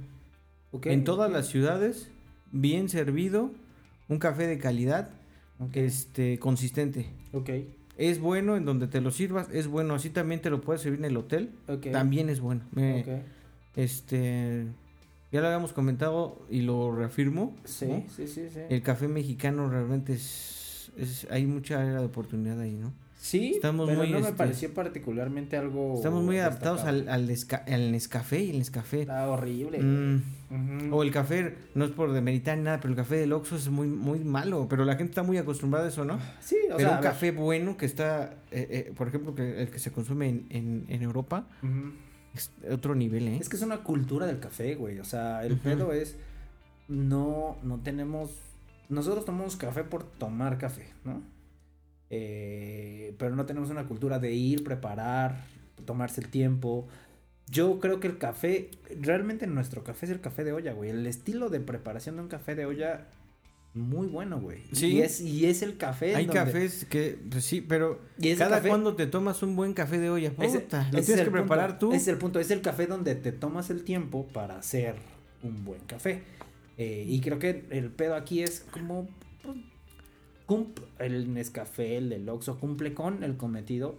[0.71, 2.11] Ok, en todas las ciudades,
[2.53, 3.51] bien servido,
[4.09, 5.11] un café de calidad,
[5.59, 5.77] Ok.
[5.77, 7.07] este, consistente.
[7.33, 7.51] Ok.
[7.97, 11.01] Es bueno en donde te lo sirvas, es bueno, así también te lo puedes servir
[11.01, 11.91] en el hotel, Ok.
[11.91, 12.61] también es bueno.
[12.73, 13.09] Me- Ok.
[13.77, 14.67] Este,
[15.33, 17.55] ya lo habíamos comentado y lo reafirmo.
[17.65, 18.05] Sí, ¿no?
[18.15, 18.61] sí, sí, sí.
[18.69, 22.93] El café mexicano realmente es, es- hay mucha área de oportunidad ahí, ¿no?
[23.21, 25.95] Sí, estamos pero muy, no me este, pareció particularmente algo.
[25.97, 29.01] Estamos muy adaptados al, al, desca- al Nescafé y el Nescafé.
[29.03, 29.81] Está horrible.
[29.83, 33.57] mm, o el café, no es por demeritar ni nada, pero el café del Oxxo
[33.57, 34.69] es muy, muy malo.
[34.71, 36.17] Pero la gente está muy acostumbrada a eso, ¿no?
[36.41, 36.99] Sí, o pero sea.
[36.99, 40.47] un café bueno que está, eh, eh, por ejemplo, que el que se consume en,
[40.51, 41.91] en, en Europa, Ujú.
[42.35, 43.39] Es otro nivel, ¿eh?
[43.41, 44.99] Es que es una cultura del café, güey.
[44.99, 46.17] O sea, el pedo es.
[46.89, 48.31] No, no tenemos.
[48.89, 51.23] Nosotros tomamos café por tomar café, ¿no?
[52.11, 55.45] Eh, pero no tenemos una cultura de ir, preparar,
[55.85, 56.89] tomarse el tiempo.
[57.51, 60.91] Yo creo que el café, realmente nuestro café es el café de olla, güey.
[60.91, 63.07] El estilo de preparación de un café de olla,
[63.79, 64.63] muy bueno, güey.
[64.73, 64.89] Sí.
[64.97, 66.15] Y es, y es el café.
[66.17, 68.01] Hay donde- cafés que, pues sí, pero
[68.37, 71.25] cada café- cuando te tomas un buen café de olla, Ese- puta, lo es tienes
[71.25, 71.93] que preparar tú.
[71.93, 74.97] Es el punto, es el café donde te tomas el tiempo para hacer
[75.43, 76.23] un buen café.
[76.77, 79.09] Eh, y creo que el pedo aquí es como
[79.43, 79.57] pues,
[80.47, 83.97] cump- el Nescafé, el del Oxxo, cumple con el cometido.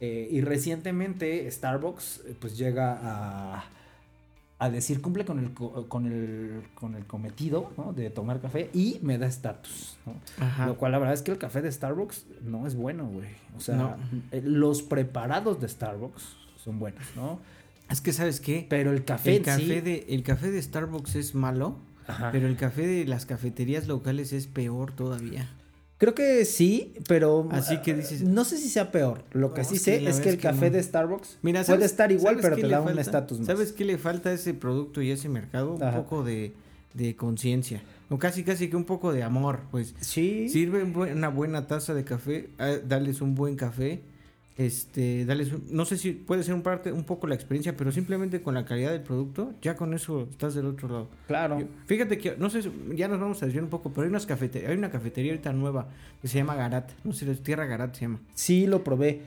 [0.00, 3.64] Eh, y recientemente Starbucks eh, pues llega a,
[4.58, 7.92] a decir cumple con el, co- con el, con el cometido ¿no?
[7.92, 9.98] de tomar café y me da estatus.
[10.06, 10.66] ¿no?
[10.66, 13.28] Lo cual la verdad es que el café de Starbucks no es bueno, güey.
[13.56, 13.96] O sea, No.
[14.32, 16.22] eh, los preparados de Starbucks
[16.56, 17.38] son buenos, ¿no?
[17.90, 18.66] Es que, ¿sabes qué?
[18.68, 21.76] Pero el café El café, sí- de, el café de Starbucks es malo,
[22.06, 22.30] Ajá.
[22.32, 25.48] pero el café de las cafeterías locales es peor todavía.
[25.98, 29.24] Creo que sí, pero Así que ah, dices- no sé si sea peor.
[29.32, 30.76] Lo que sí sé es que el que café no.
[30.76, 33.46] de Starbucks Mira, puede ¿sabes- estar igual, pero te da un estatus más.
[33.46, 35.72] ¿Sabes qué le falta a ese producto y a ese mercado?
[35.72, 36.52] Un poco de,
[36.94, 37.82] de conciencia.
[38.10, 39.94] O casi, casi que un poco de amor, pues.
[40.00, 40.48] Sí.
[40.50, 44.02] Sirve una buena taza de café, eh, darles un buen café,
[44.58, 47.92] este, darles un- no sé si puede ser un parte, un poco la experiencia, pero
[47.92, 51.08] simplemente con la calidad del producto, ya con eso estás del otro lado.
[51.26, 51.60] Claro.
[51.60, 52.62] Yo- Fíjate que, no sé,
[52.94, 55.52] ya nos vamos a desviar un poco, pero hay unas cafeterías, hay una cafetería ahorita
[55.52, 55.88] nueva
[56.22, 58.20] que se llama Garat, no sé, Tierra Garat se llama.
[58.34, 59.20] Sí, lo probé.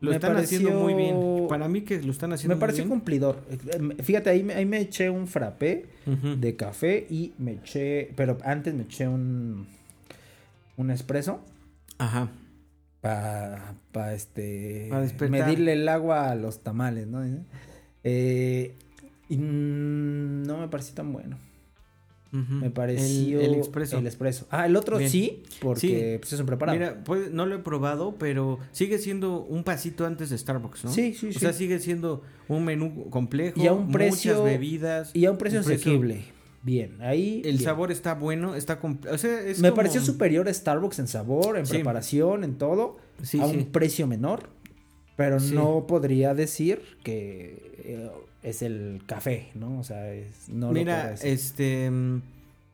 [0.00, 1.16] Lo Me están haciendo muy bien.
[1.48, 2.98] Para mí que lo están haciendo Me pareció muy bien.
[2.98, 3.42] cumplidor.
[4.02, 5.86] Fíjate, ahí me, ahí me eché un frappé
[6.38, 9.66] de café y me eché, pero antes me eché un
[10.76, 11.40] un espresso
[11.96, 12.28] Ajá.
[13.04, 15.30] Para este Pa despertar.
[15.46, 17.22] medirle el agua a los tamales, ¿no?
[18.02, 18.74] Eh,
[19.28, 21.36] y no me pareció tan bueno.
[22.32, 23.96] Me pareció el, el expreso.
[23.96, 24.48] el espresso.
[24.50, 25.08] Ah, el otro Bien.
[25.08, 26.18] sí, porque Sí.
[26.18, 26.76] pues es un preparado.
[26.76, 30.90] Mira, pues, no lo he probado, pero sigue siendo un pasito antes de Starbucks, ¿no?
[30.90, 31.38] Sí, sí, O sí.
[31.38, 35.10] sea, sigue siendo un menú complejo, Y a un precio- muchas bebidas.
[35.14, 36.24] y a un precio un precio- asequible.
[36.64, 37.58] Bien, ahí El bien.
[37.64, 41.58] sabor está bueno, está o sea, es me como- pareció superior a Starbucks en sabor,
[41.58, 41.74] en Sí.
[41.74, 43.56] preparación, en todo, Sí, a sí.
[43.58, 44.48] un precio menor,
[45.14, 48.10] pero no podría decir que eh,
[48.42, 49.78] es el café, ¿no?
[49.78, 51.28] O sea, es, no lo Mira, decir.
[51.32, 52.22] este mm,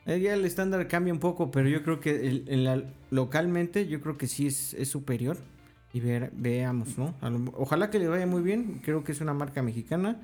[0.07, 2.11] ya el estándar cambia un poco, pero yo creo que
[2.47, 5.36] el- localmente yo creo que sí es, es superior.
[5.93, 7.16] Y ver- veamos, ¿no?
[7.20, 8.80] Lo- ojalá que le vaya muy bien.
[8.84, 10.20] Creo que es una marca mexicana.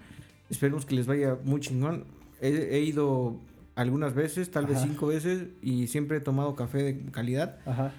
[0.48, 2.04] Esperemos que les vaya muy chingón.
[2.40, 3.36] He, he ido
[3.76, 7.58] algunas veces, tal vez cinco veces, y siempre he tomado café de calidad.
[7.66, 7.92] Ajá.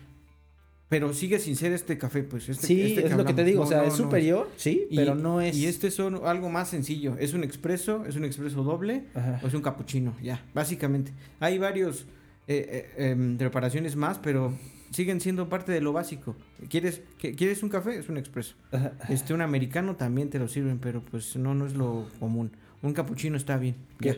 [0.89, 2.47] Pero sigue sin ser este café, pues.
[2.47, 4.49] Este, Sí, este es lo que te digo, No, o sea, no, es no superior,
[4.55, 5.55] sí, Y- pero no es...
[5.57, 7.17] Y este es algo más sencillo.
[7.19, 9.03] Es un expreso, es un expreso doble.
[9.13, 9.39] Ajá.
[9.43, 11.11] O es un capuchino, ya, básicamente.
[11.41, 12.05] Hay varios
[12.47, 14.53] eh, eh, em, preparaciones más, pero
[14.91, 16.37] siguen siendo parte de lo básico.
[16.69, 17.97] ¿Quieres, que- ¿Quieres un café?
[17.99, 18.55] Es un expreso.
[18.71, 18.93] Ajá.
[19.09, 22.51] Este, un americano también te lo sirven, pero pues no, no es lo común.
[22.81, 23.75] Un capuchino está bien.
[23.99, 24.15] Ya.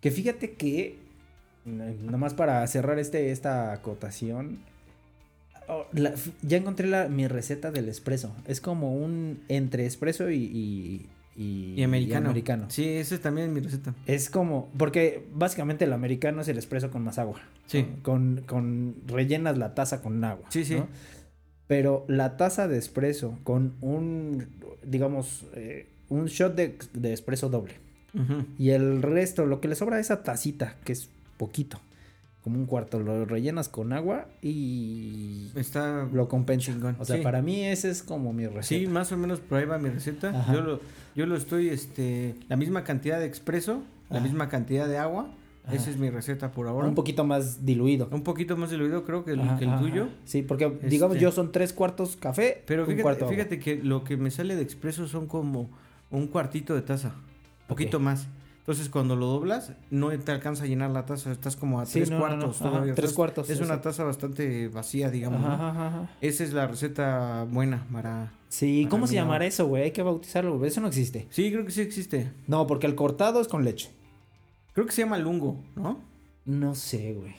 [0.00, 0.98] Que fíjate que,
[1.66, 4.58] n- nomás para cerrar este, esta acotación,
[5.68, 8.34] oh, la- ya encontré la, mi receta del espresso.
[8.46, 12.28] Es como un entre espresso y, y, y- Y americano.
[12.30, 12.66] americano.
[12.70, 13.94] Sí, esa es también mi receta.
[14.06, 17.40] Es como, porque básicamente el americano es el espresso con más agua.
[17.66, 17.82] Sí.
[17.88, 18.02] ¿no?
[18.02, 20.46] Con, con, rellenas la taza con agua.
[20.50, 20.76] Sí, sí.
[20.76, 20.88] ¿no?
[21.66, 24.48] Pero la taza de espresso con un,
[24.84, 27.74] digamos, eh, un shot de, de espresso doble.
[28.14, 28.44] Ujú.
[28.58, 31.80] Y el resto, lo que le sobra a esa tacita, que es poquito,
[32.42, 36.72] como un cuarto, lo rellenas con agua y Está lo compensa.
[36.72, 36.96] chingón.
[36.98, 37.22] O sea, Sí.
[37.22, 38.62] para mí ese es como mi receta.
[38.80, 40.30] Sí, más o menos por ahí va mi receta.
[40.30, 40.52] Ajá.
[40.54, 40.80] Yo lo,
[41.14, 44.24] yo lo estoy, este, la misma cantidad de expreso, la Ajá.
[44.26, 45.30] misma cantidad de agua.
[45.64, 45.76] Ajá.
[45.76, 46.88] Esa es mi receta por ahora.
[46.88, 48.08] Un poquito más diluido.
[48.10, 50.08] Un poquito más diluido creo que el, Ajá, que el tuyo.
[50.24, 53.36] Sí, porque digamos Este- yo son tres cuartos café, Pero un fíjate, cuarto agua.
[53.36, 55.68] fíjate que lo que me sale de expreso son como
[56.10, 57.14] un cuartito de taza.
[57.70, 58.26] Poquito más.
[58.58, 61.32] Entonces cuando lo doblas, no te alcanza a llenar la taza.
[61.32, 62.36] Estás como a Sí, tres no, no, no.
[62.38, 62.94] cuartos Ajá, todavía.
[62.94, 65.42] tres cuartos, Es una taza bastante vacía, digamos.
[65.44, 66.08] Ajá, ¿no?
[66.20, 68.32] Esa es la receta buena para...
[68.48, 69.22] Sí, ¿cómo se no.
[69.22, 69.84] llamará eso, güey?
[69.84, 70.68] Hay que bautizarlo, güey.
[70.70, 71.26] Eso no existe.
[71.30, 72.30] Sí, creo que sí existe.
[72.46, 73.90] No, porque el cortado es con leche.
[74.74, 75.98] Creo que se llama lungo, ¿no?
[76.44, 77.34] No sé, güey.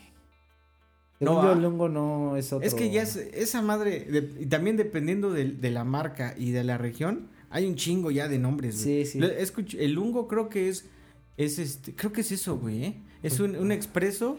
[1.19, 1.53] No, yo, ah.
[1.53, 2.65] el lungo no es otro.
[2.67, 6.51] Es que ya es, esa madre, de- y también dependiendo de, de la marca y
[6.51, 9.05] de la región, hay un chingo ya de nombres, güey.
[9.05, 9.77] Sí, sí.
[9.77, 10.85] El lungo creo que es,
[11.37, 12.95] es este, creo que es eso, güey, ¿eh?
[13.23, 14.37] Es un, un expreso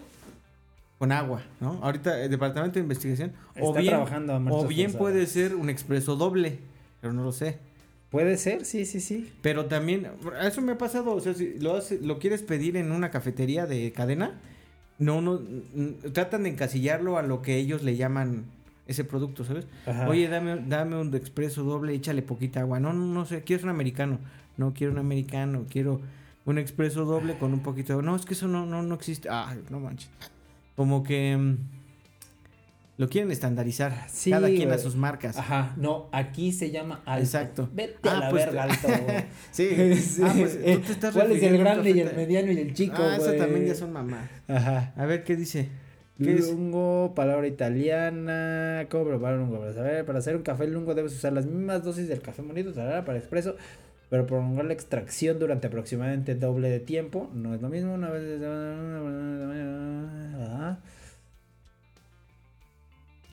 [0.98, 1.78] con agua, ¿no?
[1.82, 5.68] Ahorita el departamento de investigación, o Está bien, trabajando a o bien puede ser un
[5.68, 6.58] expreso doble,
[7.00, 7.58] pero no lo sé.
[8.10, 9.32] Puede ser, sí, sí, sí.
[9.40, 10.06] Pero también,
[10.42, 13.66] eso me ha pasado, o sea, si lo, hace- lo quieres pedir en una cafetería
[13.66, 14.38] de cadena,
[14.98, 15.40] no, no,
[16.12, 18.44] tratan de encasillarlo a lo que ellos le llaman
[18.86, 19.66] ese producto, ¿sabes?
[19.86, 20.08] Ajá.
[20.08, 22.80] Oye, dame, dame un expreso doble, échale poquita agua.
[22.80, 24.18] No, no, no sé, quiero un americano.
[24.56, 26.00] No quiero un americano, quiero
[26.44, 28.02] un expreso doble con un poquito de agua.
[28.04, 29.28] No, es que eso no, no, no existe.
[29.30, 30.10] Ah, no manches.
[30.76, 31.56] Como que mm,
[32.98, 34.06] lo quieren estandarizar.
[34.08, 35.36] Sí, cada quien a sus marcas.
[35.38, 37.24] Ajá, no, aquí se llama alto.
[37.24, 37.70] Exacto.
[37.72, 38.88] Vete a Ah, la pues, verga, alto.
[39.52, 39.68] Sí.
[39.96, 40.22] Sí.
[40.24, 42.74] Ah, pues, tú te estás ¿Cuál es el a grande y el mediano y el
[42.74, 44.28] chico, Ah, eso también ya son mamá.
[44.48, 44.92] Ajá.
[44.96, 45.68] A ver, ¿qué dice?
[46.24, 48.86] Lungo, palabra italiana.
[48.90, 49.60] ¿Cómo preparar un lungo?
[49.60, 52.72] Para saber, para hacer un café lungo debes usar las mismas dosis del café molido
[52.74, 53.56] para expreso,
[54.10, 57.30] pero prolongar la extracción durante aproximadamente doble de tiempo.
[57.34, 58.40] No es lo mismo una vez.
[60.42, 60.78] Ajá.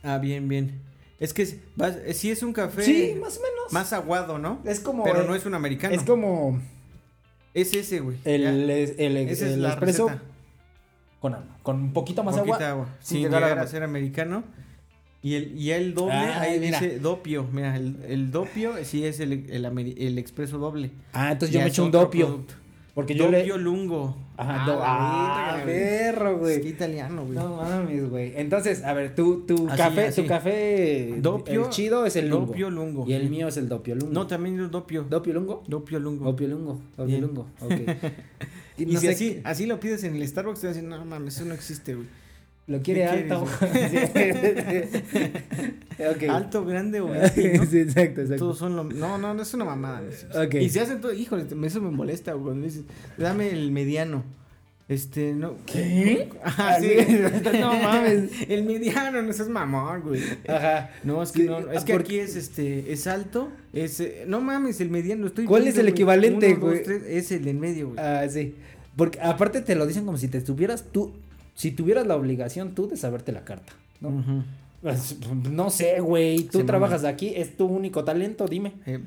[0.03, 0.81] Ah, bien, bien.
[1.19, 3.73] Es que es- vas- eh, sí es un café Sí, más o menos.
[3.73, 4.61] más aguado, ¿no?
[4.63, 5.03] Es como.
[5.03, 5.93] Pero no es un americano.
[5.93, 6.61] Es como
[7.53, 8.17] Es ese, güey.
[8.23, 10.23] el, el, el, es espresso receta.
[11.19, 12.69] Con, con un poquito más Poquita agua.
[12.85, 12.87] agua.
[13.01, 14.43] sin llegar llegar a ser americano.
[15.21, 16.79] Y el, y el doble, Ah, ahí mira.
[16.79, 17.45] dice dopio.
[17.51, 19.65] Mira, el, el dopio sí es el, el,
[19.97, 20.91] el expreso doble.
[21.11, 22.25] Ah, entonces Ya yo me echo un dopio.
[22.27, 22.53] producto.
[22.93, 23.45] Porque yo le.
[23.57, 24.17] Lungo.
[24.37, 26.45] Ajá, Ah, do- ah, verga, güey.
[26.45, 27.35] perro, Es que italiano, güey.
[27.37, 28.33] No mames, güey.
[28.37, 30.21] Entonces, a ver, tu, tu Así, café, así.
[30.21, 32.47] tu café Dopio- el chido es el lungo.
[32.47, 33.05] Dopio lungo.
[33.07, 34.13] Y el mío es el dopio lungo.
[34.13, 35.03] No, también el dopio.
[35.03, 35.63] ¿Dopio lungo?
[35.67, 36.25] Dopio lungo.
[36.25, 36.79] Dopio lungo.
[36.97, 37.47] Dopio lungo.
[37.61, 37.71] Ok.
[38.79, 40.89] Y, no si sé así, así lo pides en el Starbucks, te van a decir,
[40.89, 42.07] no mames, eso no existe, güey.
[42.67, 43.45] Lo quiere ¿Qué alto.
[45.99, 46.23] Ok.
[46.29, 47.27] Alto, grande o ¿no?
[47.29, 48.37] sí, exacto, exacto.
[48.37, 48.85] Todos son lo...
[48.85, 50.03] No, no, no es una mamada.
[50.61, 51.11] Y se hacen todo...
[51.11, 52.45] Híjole, eso me molesta, güey.
[52.45, 52.83] Cuando dices,
[53.17, 54.23] dame el mediano.
[54.89, 55.53] Este, no...
[55.67, 56.27] ¿Qué?
[56.31, 56.37] Sí.
[56.43, 56.89] Así.
[57.59, 58.31] no mames.
[58.49, 60.21] El mediano, no seas mamón, güey.
[60.47, 60.89] Ajá.
[61.03, 63.99] No, es que, Sí, no, es que aquí es, este, es alto, es...
[63.99, 65.45] eh, no mames, el mediano, estoy...
[65.45, 65.91] ¿Cuál es el güey.
[65.91, 66.83] equivalente, Uno, dos, güey?
[66.83, 67.99] tres, es el en medio, güey.
[67.99, 68.55] Ah, sí.
[68.95, 71.13] Porque aparte te lo dicen como si te tuvieras tú,
[71.53, 73.71] si tuvieras la obligación tú de saberte la carta,
[74.01, 74.43] ¿no?
[74.81, 75.17] Pues,
[75.51, 78.99] No sé, güey, tú Se trabajas aquí, es tu único talento, dime, Eh,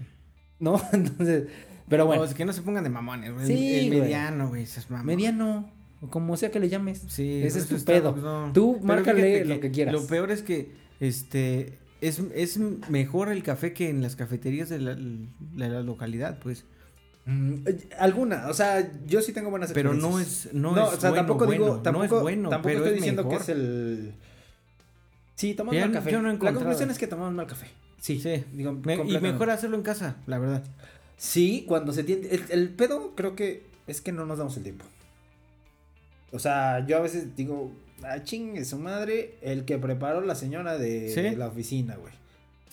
[0.60, 0.80] ¿no?
[0.92, 1.48] Entonces,
[1.88, 3.46] pero bueno, no, es que no se pongan de mamones, güey.
[3.46, 5.04] Sí, el mediano, güey, esas mamás.
[5.06, 5.70] mediano,
[6.00, 7.02] o como sea que le llames.
[7.08, 8.14] Sí, Ese es tu pedo.
[8.16, 8.52] no.
[8.52, 9.92] Tú Pero márcale lo que quieras.
[9.94, 12.58] Lo peor es que este es, es
[12.90, 16.64] mejor el café que en las cafeterías de la, de la localidad, pues.
[17.24, 20.46] Mm, eh, alguna, o sea, yo sí tengo buenas Pero no experiencias.
[20.46, 22.78] es no, No, es o sea, bueno, tampoco digo, tampoco, no es bueno, tampoco pero
[22.78, 23.36] estoy es diciendo mejor.
[23.38, 24.14] que es el
[25.36, 26.10] Sí, tomamos mal café.
[26.12, 27.66] yo no la conclusión es que tomamos mal café.
[28.00, 28.44] Sí, Sí.
[28.52, 30.64] digo, Me- y mejor hacerlo en casa, la verdad.
[31.24, 32.26] Sí, cuando se tiene.
[32.26, 34.84] El, el pedo creo que es que no nos damos el tiempo.
[36.32, 37.70] O sea, yo a veces digo,
[38.02, 41.22] ah, chingue su madre, el que preparó la señora de, ¿Sí?
[41.22, 42.12] de la oficina, güey.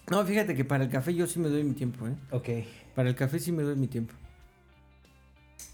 [0.10, 2.16] No, fíjate que para el café yo sí me doy mi tiempo, ¿eh?
[2.32, 2.50] Ok.
[2.96, 4.16] Para el café sí me doy mi tiempo.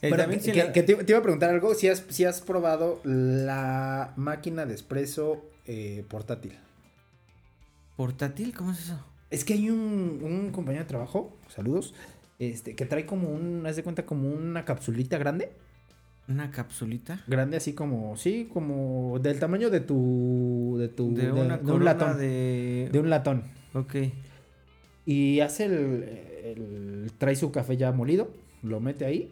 [0.01, 1.88] Eh, Bueno, también que, si en la- que te, te iba a preguntar algo, si
[1.88, 6.57] has, si has probado la máquina de espresso eh, portátil.
[7.95, 8.53] ¿Portátil?
[8.53, 8.99] ¿Cómo es eso?
[9.32, 11.93] Es que hay un, un compañero de trabajo, saludos,
[12.40, 15.52] este, que trae como un, haz de cuenta, como una capsulita grande.
[16.28, 17.24] ¿Una capsulita?
[17.28, 21.86] Grande así como, sí, como del tamaño de tu, de tu, De, una de un
[21.86, 22.18] latón.
[22.18, 22.90] de...
[22.92, 23.44] De un latón.
[23.74, 23.96] Ok.
[25.06, 26.04] Y hace el,
[26.44, 28.32] el- trae su café ya molido,
[28.64, 29.32] lo mete ahí,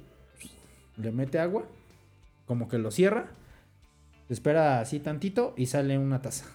[0.98, 1.66] le mete agua,
[2.46, 3.32] como que lo cierra,
[4.30, 6.46] espera así tantito y sale una taza.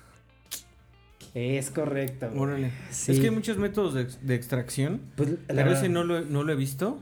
[1.59, 2.29] Es correcto.
[2.31, 2.41] güey.
[2.41, 2.73] Órale.
[2.91, 3.13] Sí.
[3.13, 5.01] Es que hay muchos métodos de, ex- de extracción.
[5.17, 6.99] Pues, la Pero verdad- ese no lo, he- no lo he visto.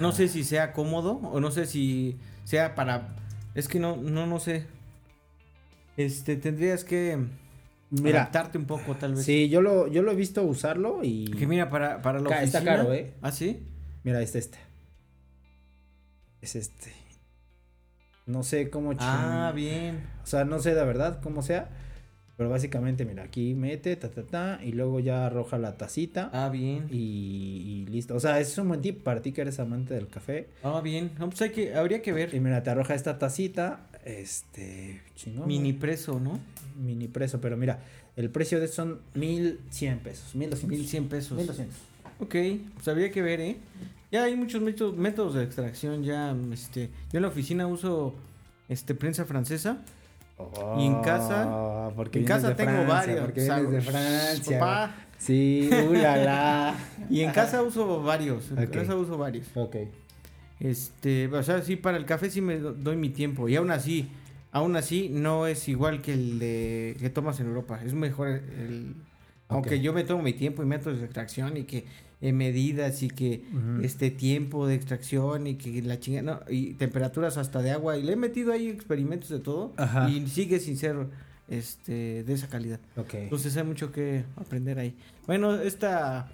[0.00, 3.16] No sé si sea cómodo o no sé si sea para...
[3.54, 4.66] Es que no, no, no sé.
[5.96, 7.18] Este, tendrías que
[7.90, 9.24] Mira, adaptarte un poco tal vez.
[9.24, 11.24] sí, yo lo, yo lo he visto usarlo y...
[11.32, 12.76] Que mira, para, para la está oficina...
[12.76, 13.14] caro, ¿eh?
[13.22, 13.66] ¿Ah, sí?
[14.04, 14.58] Mira, es este.
[16.40, 16.92] Es este.
[18.26, 18.92] No sé cómo...
[18.98, 20.06] Ah, bien.
[20.22, 21.70] O sea, no sé la verdad cómo sea.
[22.38, 26.48] Pero básicamente, mira, aquí mete, ta, ta, ta, y luego ya arroja la tacita Ah,
[26.48, 26.86] bien.
[26.90, 28.14] y, y listo.
[28.14, 30.46] O sea, es un buen tip para ti que eres amante del café.
[30.62, 31.10] Ah, bien.
[31.18, 32.40] No, pues hay que, habría que Y ver.
[32.40, 35.48] mira, te arroja esta tacita, este, chingón.
[35.48, 36.38] Mini preso, ¿no?
[36.80, 37.80] Mini precio, pero mira,
[38.14, 40.68] el precio de eso son 1100 pesos, 1200.
[40.78, 41.38] 1100 pesos.
[41.38, 41.76] 1200.
[42.20, 42.36] Ok,
[42.74, 43.56] pues habría que ver, ¿eh?
[44.12, 46.88] Ya hay muchos métodos, métodos de extracción, ya, este...
[47.12, 48.14] Yo en la oficina uso,
[48.68, 49.78] este, prensa francesa.
[50.78, 53.20] Y en casa- Oh, porque en casa de tengo Francia, varios.
[53.20, 54.58] Porque o sea, vienes de Francia.
[54.60, 54.96] Papá.
[55.18, 56.74] Sí, ulala.
[57.10, 59.46] Y en casa uso varios, en casa uso varios.
[59.56, 59.76] ok.
[60.60, 63.48] Este, o sea, sí, para el café sí me do- doy mi tiempo.
[63.48, 64.08] Y aún así,
[64.50, 67.80] aún así, no es igual que el de que tomas en Europa.
[67.84, 68.94] Es mejor el...
[69.48, 71.86] Aunque yo me tomo mi tiempo y métodos de extracción y que
[72.20, 73.44] en medidas y que
[73.82, 78.02] este tiempo de extracción y que la chinga, no, y temperaturas hasta de agua y
[78.02, 80.10] le he metido ahí experimentos de todo Ajá.
[80.10, 80.96] y sigue sin ser
[81.48, 82.80] este de esa calidad.
[82.96, 83.14] Ok.
[83.14, 84.94] Entonces hay mucho que aprender ahí.
[85.26, 86.30] Bueno, esta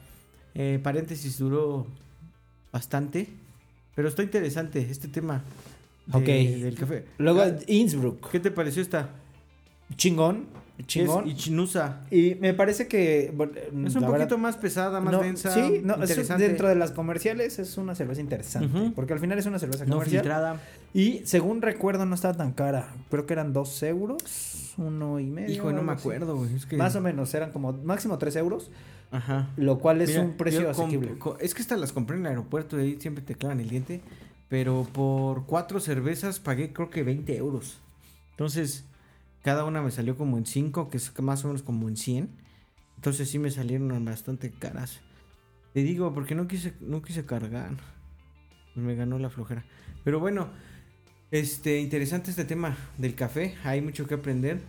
[0.54, 1.86] eh, paréntesis duró
[2.72, 3.28] bastante,
[3.94, 5.44] pero está interesante este tema
[6.06, 6.24] de- Ok.
[6.62, 7.04] del café.
[7.18, 8.30] Luego Ah, Innsbruck.
[8.30, 9.10] ¿Qué te pareció esta?
[9.96, 10.46] Chingón.
[10.86, 11.28] Chingón.
[11.28, 12.00] Es Ichinusa.
[12.10, 13.32] Y me parece que.
[13.34, 15.54] bueno, Es un poquito verdad, más pesada, más no, densa.
[15.54, 18.92] Sí, no, es dentro de las comerciales es una cerveza interesante.
[18.94, 20.22] Porque al final es una cerveza no comercial.
[20.22, 20.60] filtrada.
[20.92, 22.88] Y según recuerdo, no estaba tan cara.
[23.10, 25.54] Creo que eran dos euros, uno y medio.
[25.54, 26.54] Hijo, no me acuerdo, güey.
[26.54, 26.76] Es que...
[26.76, 28.70] Más o menos, eran como máximo tres euros.
[29.12, 29.50] Ajá.
[29.56, 31.14] Lo cual es Mira, un precio asequible.
[31.40, 34.00] es que estas las compré en el aeropuerto y ahí siempre te clavan el diente.
[34.48, 37.78] Pero por cuatro cervezas pagué creo que 20 euros.
[38.32, 38.84] Entonces,
[39.44, 42.30] cada una me salió como en 5, que es más o menos como en 100.
[42.96, 45.02] Entonces sí me salieron bastante caras.
[45.74, 47.72] Te digo, porque no quise, no quise cargar.
[48.74, 49.62] Me ganó la flojera.
[50.02, 50.48] Pero bueno,
[51.30, 53.54] este, interesante este tema del café.
[53.64, 54.60] Hay mucho que aprender.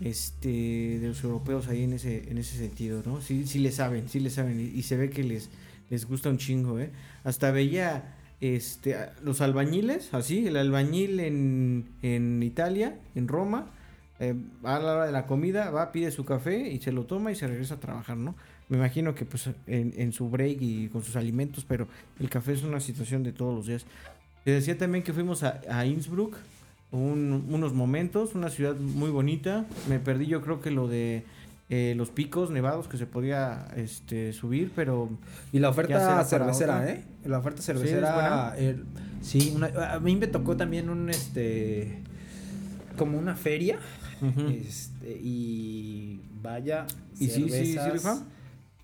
[0.00, 3.20] Este, de los europeos ahí en ese, en ese sentido, ¿no?
[3.20, 4.60] Sí, sí le saben, sí le saben.
[4.60, 5.48] Y, y se ve que les,
[5.90, 6.90] les gusta un chingo, ¿eh?
[7.24, 13.72] Hasta veía este, los albañiles, así, el albañil en, en Italia, en Roma,
[14.20, 17.30] eh, a la hora de la comida, va, pide su café y se lo toma
[17.32, 18.34] y se regresa a trabajar, ¿no?
[18.68, 21.88] Me imagino que pues en, en su break y con sus alimentos, pero
[22.20, 23.86] el café es una situación de todos los días.
[24.44, 26.36] Te decía también que fuimos a, a Innsbruck
[26.90, 29.64] un- unos momentos, una ciudad muy bonita.
[29.88, 31.22] Me perdí yo creo que lo de
[31.70, 35.10] eh, los picos nevados que se podía este, subir, pero
[35.52, 36.88] Y la oferta cervecera.
[36.90, 37.04] ¿eh?
[37.26, 38.14] La oferta ¿es cervecera.
[38.14, 38.52] buena?
[38.56, 38.76] eh,
[39.22, 41.98] Sí, una- a mí me tocó también un este.
[42.98, 43.78] Como una feria.
[44.50, 46.86] Este, y vaya.
[47.18, 48.22] ¿Y sí, sí, sí rifa?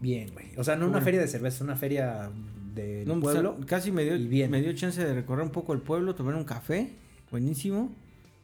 [0.01, 0.47] Bien, güey.
[0.57, 2.31] O sea, no una feria de cerveza, una feria
[2.75, 3.59] de No, pueblo.
[3.67, 4.51] casi me dio, y bien.
[4.51, 6.93] me dio chance de recorrer un poco el pueblo, tomar un café,
[7.31, 7.93] buenísimo,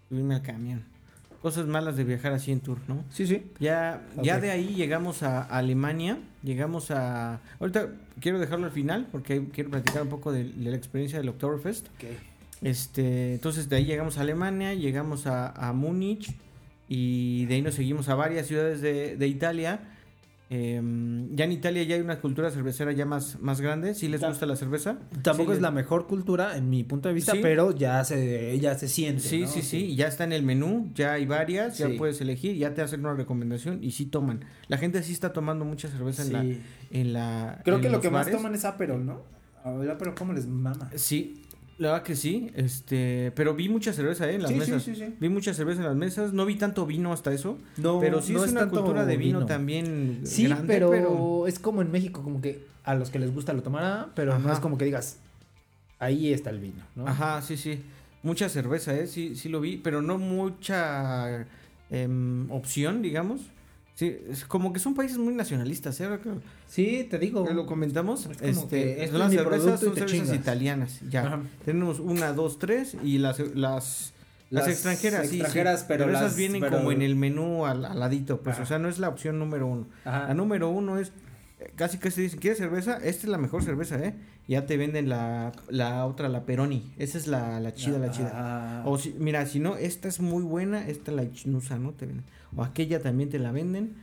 [0.08, 0.84] subirme al camión.
[1.42, 3.02] Cosas malas de viajar así en tour, ¿no?
[3.10, 3.42] Sí, sí.
[3.58, 7.40] Ya, ya de ahí llegamos a Alemania, llegamos a...
[7.58, 7.88] Ahorita
[8.20, 11.86] quiero dejarlo al final porque quiero platicar un poco de, de la experiencia del Oktoberfest.
[12.62, 16.34] Este, entonces de ahí llegamos a Alemania, llegamos a, a Múnich
[16.88, 19.80] y de ahí nos seguimos a varias ciudades de, de Italia.
[20.52, 23.94] Em, ya en Italia ya hay una cultura cervecera ya más, más grande.
[23.94, 24.98] ¿Sí les Ta- gusta la cerveza?
[25.22, 27.38] Tampoco Sí, es la mejor cultura en mi punto de vista, Sí.
[27.40, 29.22] pero ya se, ya se siente.
[29.22, 29.46] Sí, ¿no?
[29.46, 32.82] sí, sí, ya está en el menú, ya hay varias, ya puedes elegir, ya te
[32.82, 34.44] hacen una recomendación y sí toman.
[34.66, 36.44] La gente sí está tomando mucha cerveza en la
[36.90, 39.22] en la Creo en que lo que más toman es Aperol, ¿no?
[39.62, 40.90] A ver, pero ¿cómo les mama?
[40.96, 41.39] Sí,
[41.80, 44.34] la verdad que sí, este, pero vi mucha cerveza ¿eh?
[44.34, 44.82] en las Sí, mesas.
[44.82, 45.14] sí, sí.
[45.18, 48.34] Vi mucha cerveza en las mesas, no vi tanto vino hasta eso, No, pero sí
[48.34, 52.42] no es, una cultura de vino, también Sí, grande, pero, es como en México, como
[52.42, 54.52] que a los que les gusta lo tomarán, pero no Ajá.
[54.52, 55.16] es como que digas,
[55.98, 57.08] ahí está el vino, ¿no?
[57.08, 57.82] Ajá, sí, sí.
[58.22, 59.06] Mucha cerveza, ¿eh?
[59.06, 61.46] Sí, sí lo vi, pero no mucha
[61.88, 63.40] em, opción, digamos.
[64.00, 66.08] Sí, es como que son países muy nacionalistas, ¿eh?
[66.66, 67.44] Sí, te digo.
[67.46, 68.24] que lo comentamos.
[68.40, 71.26] Es Este, este las es cervezas, son cervezas italianas, ya.
[71.26, 71.40] Ajá.
[71.66, 74.12] Tenemos una, dos, tres y las, las, las,
[74.48, 75.34] Las extranjeras, sí, sí.
[75.40, 78.62] extranjeras, pero esas las- vienen pero- como en el menú al, al ladito, pues, Ajá.
[78.62, 79.86] o sea, no es la opción número uno.
[80.06, 80.28] Ajá.
[80.28, 81.12] La número uno es,
[81.58, 82.94] eh, casi casi dicen, ¿quieres cerveza?
[82.96, 84.14] Esta es la mejor cerveza, ¿eh?
[84.48, 86.90] Ya te venden la, la otra, la Peroni.
[86.96, 88.30] Esa es la, la chida, la chida.
[88.34, 88.82] Ah.
[88.86, 91.90] O si, mira, si no, esta es muy buena, esta la chnusa, ¿no?
[91.92, 92.24] Te venden.
[92.56, 93.96] O aquella también te la venden.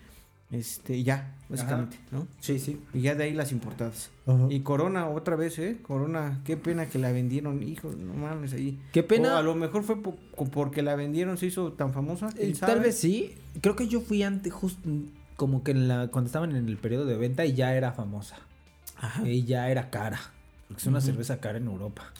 [0.49, 2.25] Este, ya, básicamente, ¿no?
[2.39, 2.79] Sí, sí.
[2.93, 4.11] Y ya de ahí las importadas.
[4.49, 5.77] Y Corona otra vez, ¿eh?
[5.81, 8.79] Corona, qué pena que la vendieron, hijo, no mames ahí.
[8.93, 9.33] Qué pena.
[9.33, 10.15] O a lo mejor fue po-
[10.53, 12.29] porque la vendieron, se hizo tan famosa.
[12.37, 12.73] Eh, sabe.
[12.73, 13.35] Tal vez sí.
[13.59, 14.89] Creo que yo fui antes, justo
[15.35, 18.37] como que en la, cuando estaban en el periodo de venta y ya era famosa.
[18.97, 19.27] Ajá.
[19.27, 20.19] Y ya era cara.
[20.68, 22.11] Porque es una cerveza cara en Europa.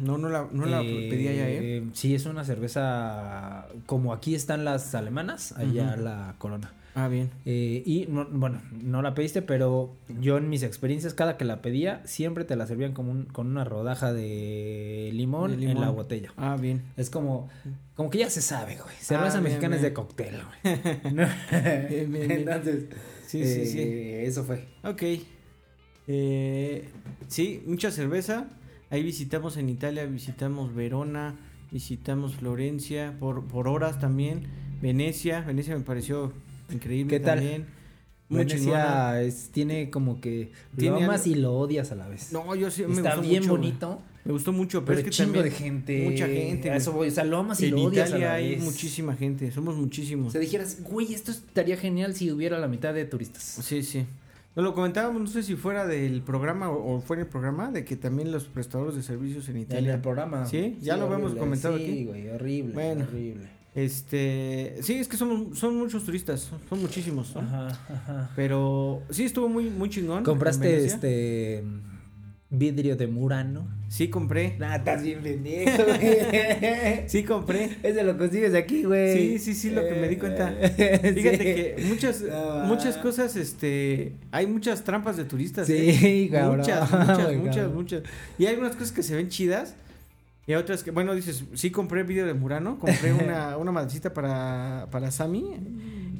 [0.00, 1.84] No, no la, no la Eh, pedí allá, ¿eh?
[1.94, 6.02] Sí, es una cerveza como aquí están las alemanas, allá Ujú.
[6.04, 6.72] la corona.
[6.96, 7.30] Ah, bien.
[7.44, 11.60] Eh, y no- bueno, no la pediste, pero yo en mis experiencias, cada que la
[11.60, 15.90] pedía, siempre te la servían como un- con una rodaja de limón, De en la
[15.90, 16.32] botella.
[16.36, 16.82] Ah, bien.
[16.96, 17.48] Es como,
[17.96, 18.94] como que ya se sabe, güey.
[19.00, 20.76] Cerveza Ah, bien, mexicana es de cóctel, güey.
[21.88, 22.30] Bien, bien.
[22.30, 22.84] Entonces,
[23.26, 23.78] Sí, sí, sí.
[23.80, 24.64] eh, eso fue.
[24.84, 25.02] Ok.
[26.06, 26.88] Eh,
[27.28, 28.48] sí, mucha cerveza.
[28.90, 31.36] Ahí visitamos en Italia, visitamos Verona,
[31.72, 34.46] visitamos Florencia, por, por horas también.
[34.82, 36.32] Venecia, Venecia me pareció
[36.72, 37.38] increíble ¿Qué tal?
[37.40, 37.66] también.
[38.28, 38.44] Muy.
[38.44, 42.32] Venecia es, tiene como que Tiene lo amas y lo odias a la vez.
[42.32, 43.60] No, yo sí me Está gustó bien mucho, güey.
[43.62, 46.10] bonito, Me gustó mucho, pero, pero es que chingo también de gente.
[46.10, 48.30] mucha gente, A eso voy, o sea, lo amas y en lo odias Italia a
[48.30, 48.64] la hay vez.
[48.64, 50.32] muchísima gente, somos O muchísimos.
[50.32, 53.42] sea, dijeras, güey, esto estaría genial si hubiera la mitad de turistas.
[53.42, 54.04] Sí, sí.
[54.56, 57.84] Nos lo comentábamos, no sé si fuera del programa o, o fuera el programa, de
[57.84, 60.46] que también los prestadores de servicios en En Italia el programa.
[60.46, 62.04] Sí, ya lo habíamos comentado sí, aquí.
[62.04, 63.04] güey, horrible, Bueno.
[63.04, 63.48] horrible.
[63.74, 67.40] Este, sí, es que somos, son muchos turistas, son, son muchísimos, ¿no?
[67.40, 68.30] Ajá, ajá.
[68.36, 70.18] Pero sí estuvo muy, muy chingón.
[70.18, 71.64] en ¿Compraste este
[72.58, 73.68] vidrio de Murano?
[73.88, 74.56] Sí, compré.
[74.58, 77.08] Nah, estás bien pendejo, güey.
[77.08, 77.76] Sí, compré.
[77.82, 79.16] Ese lo consigues aquí, güey.
[79.16, 80.52] Sí, sí, sí, lo que me di cuenta.
[80.76, 81.44] Eh, Fíjate sí.
[81.44, 85.68] que muchas, No, muchas cosas, este, hay muchas trampas de turistas.
[85.70, 85.92] ¿eh?
[85.92, 86.58] Sí, cabrón.
[86.58, 87.74] Muchas, muchas, muchas, cabrón.
[87.74, 88.02] muchas.
[88.38, 89.76] Y hay unas cosas que se ven chidas.
[90.46, 94.12] Y hay otras que, bueno, dices, sí compré video de Murano, compré una, una madrecita
[94.12, 95.44] para, para Sammy.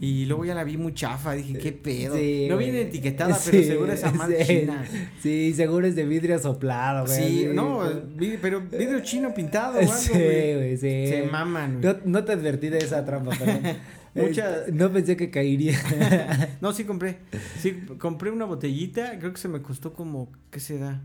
[0.01, 2.17] Y luego ya la vi muy chafa, dije, ¿qué pedo?
[2.17, 2.71] Sí, no güey.
[2.71, 4.61] viene etiquetada, pero Sí, seguro esa madre sí.
[4.61, 4.85] china.
[5.23, 7.19] Sí, seguro es de vidrio soplado, güey.
[7.29, 7.81] Sí, no,
[8.43, 10.55] pero vidrio chino pintado algo, Sí, güey.
[10.55, 11.07] güey, sí.
[11.09, 11.95] Se maman, güey.
[11.95, 13.63] No, no te advertí de esa trampa, perdón.
[14.15, 15.77] Mucha- Eh, No pensé que caería.
[16.61, 17.19] No, sí compré.
[17.61, 21.03] Sí, compré una botellita, creo que se me costó como, ¿qué será?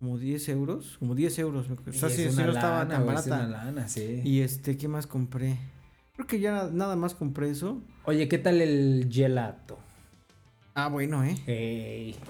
[0.00, 1.66] Como 10 euros, como 10 euros.
[1.70, 3.46] O sea, sí, es sí una no estaba tan güey, es barata.
[3.46, 4.20] una lana, sí.
[4.24, 5.58] Y este, ¿qué más compré?
[6.14, 7.82] Creo que ya nada más compré eso.
[8.04, 9.78] Oye, ¿qué tal el gelato?
[10.74, 11.36] Ah, bueno, ¿eh?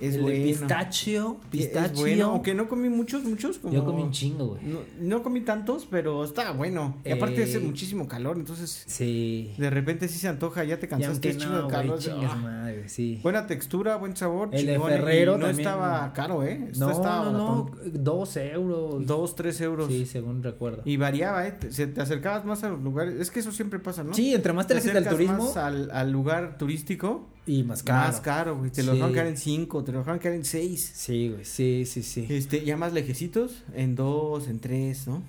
[0.00, 0.44] Es el bueno.
[0.44, 2.00] pistachio, Es pistachio.
[2.00, 3.58] bueno, aunque no comí muchos, muchos.
[3.58, 3.72] Como...
[3.72, 4.62] Yo comí un chingo, güey.
[4.64, 6.96] No, no comí tantos, pero está bueno.
[7.04, 9.54] Y aparte hace muchísimo calor, entonces Sí.
[9.58, 11.98] de repente sí se antoja, ya te cansaste, es chingo de no, calor.
[12.00, 13.20] chingas Ah, madre, sí.
[13.22, 15.68] Buena textura, buen sabor, El de chingón, y Ferrero no también.
[15.68, 16.68] estaba caro, ¿eh?
[16.72, 19.06] Esto no, estaba no, no, dos euros.
[19.06, 19.86] Dos, tres euros.
[19.86, 20.82] Sí, según recuerdo.
[20.84, 21.52] Y variaba, ¿eh?
[21.52, 23.20] Te, se- te acercabas más a los lugares.
[23.20, 24.14] Es que eso siempre pasa, ¿no?
[24.14, 28.08] Sí, entre más te acercas turismo más al, al lugar turístico, y más caro.
[28.12, 28.70] más caro, güey.
[28.70, 30.92] Te lo dejan caer en cinco, te lo dejan caer en seis.
[30.94, 32.26] Sí, güey, sí, sí, sí.
[32.28, 35.22] Este, ya más lejecitos, en dos, en tres, ¿no?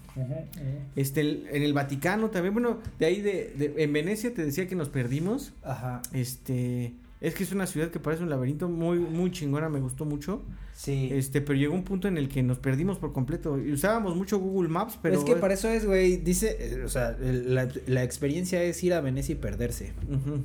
[0.96, 4.68] Este, el- en el Vaticano también, bueno, de ahí de, de- en Venecia te decía
[4.68, 5.54] que nos perdimos.
[5.64, 6.02] Ajá.
[6.14, 10.06] Este, es que es una ciudad que parece un laberinto muy, muy chingona, me gustó
[10.06, 10.42] mucho.
[10.76, 11.10] Sí.
[11.12, 13.58] Este, pero llegó un punto en el que nos perdimos por completo.
[13.60, 15.18] Y usábamos mucho Google Maps, pero.
[15.18, 18.84] es que para eso es, güey, dice, eh, o sea, el- la, la experiencia es
[18.84, 19.94] ir a Venecia y perderse.
[20.10, 20.42] Ujú,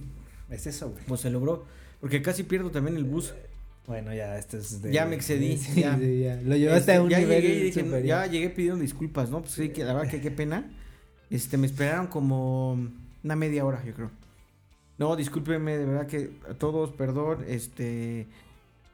[0.51, 1.05] Es eso, güey.
[1.07, 1.67] Pues se logró.
[2.01, 3.35] Porque casi pierdo también el bus.
[3.87, 4.93] Bueno, ya, esto es de...
[4.93, 5.97] Ya me excedí, Sí, ya.
[5.99, 6.37] sí, ya.
[6.43, 8.07] Lo llevaste Este, a un ya nivel llegué dije, superior.
[8.07, 9.41] ya llegué pidiendo disculpas, ¿no?
[9.41, 10.71] Pues sí, que la verdad que qué pena.
[11.31, 12.73] Este, me esperaron como
[13.25, 14.11] una media hora, yo creo.
[14.99, 18.27] No, discúlpenme, de verdad que a todos, perdón, este,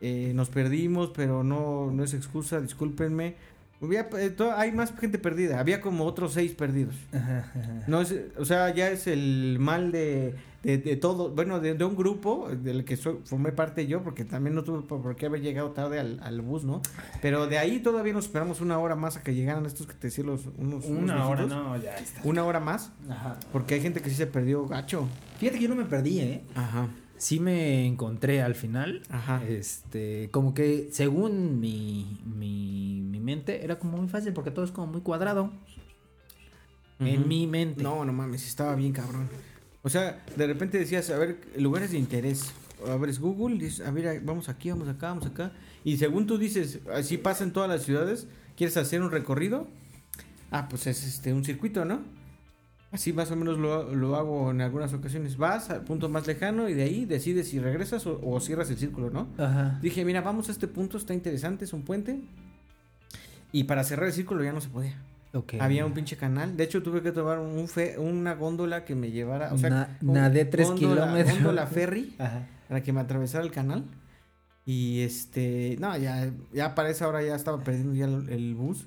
[0.00, 3.36] eh, nos perdimos, pero no, no es excusa, discúlpenme.
[3.80, 6.94] Había, eh, hay más gente perdida, había como otros seis perdidos.
[7.12, 7.84] Ajá, ajá.
[7.86, 10.34] No es, o sea, ya es el mal de,
[10.64, 14.24] de, de todo, bueno, de, de un grupo del que soy- formé parte yo, porque
[14.24, 16.82] también no tuve por, qué haber llegado tarde al, al bus, ¿no?
[17.22, 20.08] Pero de ahí todavía nos esperamos una hora más a que llegaran estos que te
[20.08, 21.64] decía los unos, unos Una hora, viejitos.
[21.64, 22.20] no, ya está.
[22.24, 23.38] Una hora más, Ajá.
[23.52, 25.06] porque hay gente que sí se perdió gacho.
[25.38, 26.42] Fíjate que yo no me perdí, ¿eh?
[26.54, 26.88] Ajá.
[27.16, 29.02] Sí me encontré al final.
[29.08, 29.42] Ajá.
[29.46, 34.72] Este, como que según mi, mi, mi mente era como muy fácil porque todo es
[34.72, 35.52] como muy cuadrado.
[37.00, 37.82] En mi mente.
[37.82, 39.28] No, no mames, estaba bien cabrón.
[39.84, 42.52] O sea, de repente decías, a ver, lugares de interés.
[42.88, 45.52] Abres Google, dices, a ver, vamos aquí, vamos acá, vamos acá.
[45.84, 48.26] Y según tú dices, así pasa en todas las ciudades,
[48.56, 49.68] ¿quieres hacer un recorrido?
[50.50, 52.00] Ah, pues es este un circuito, ¿no?
[52.92, 55.36] Así más o menos lo, lo hago en algunas ocasiones.
[55.36, 58.78] Vas al punto más lejano y de ahí decides si regresas o, o cierras el
[58.78, 59.28] círculo, ¿no?
[59.36, 59.78] Ajá.
[59.82, 62.20] Dije, mira, vamos a este punto, está interesante, es un puente.
[63.52, 64.96] Y para cerrar el círculo ya no se podía.
[65.60, 66.56] Había un pinche canal.
[66.56, 69.52] De hecho, tuve que tomar un fe, una góndola que me llevara.
[69.52, 71.34] O sea, Na- un- nadé tres góndola- kilómetros.
[71.36, 72.46] Góndola ferry Ajá.
[72.68, 73.84] para que me atravesara el canal.
[74.66, 78.86] Y este, no, ya, ya para esa hora ya estaba perdiendo ya el, el bus.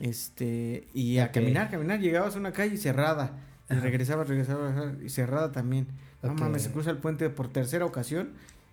[0.00, 3.32] Este, y a caminar, caminar, llegabas a una calle cerrada.
[3.70, 5.86] Y regresabas, regresabas, y cerrada también.
[6.22, 8.30] No mames, se cruza el puente por tercera ocasión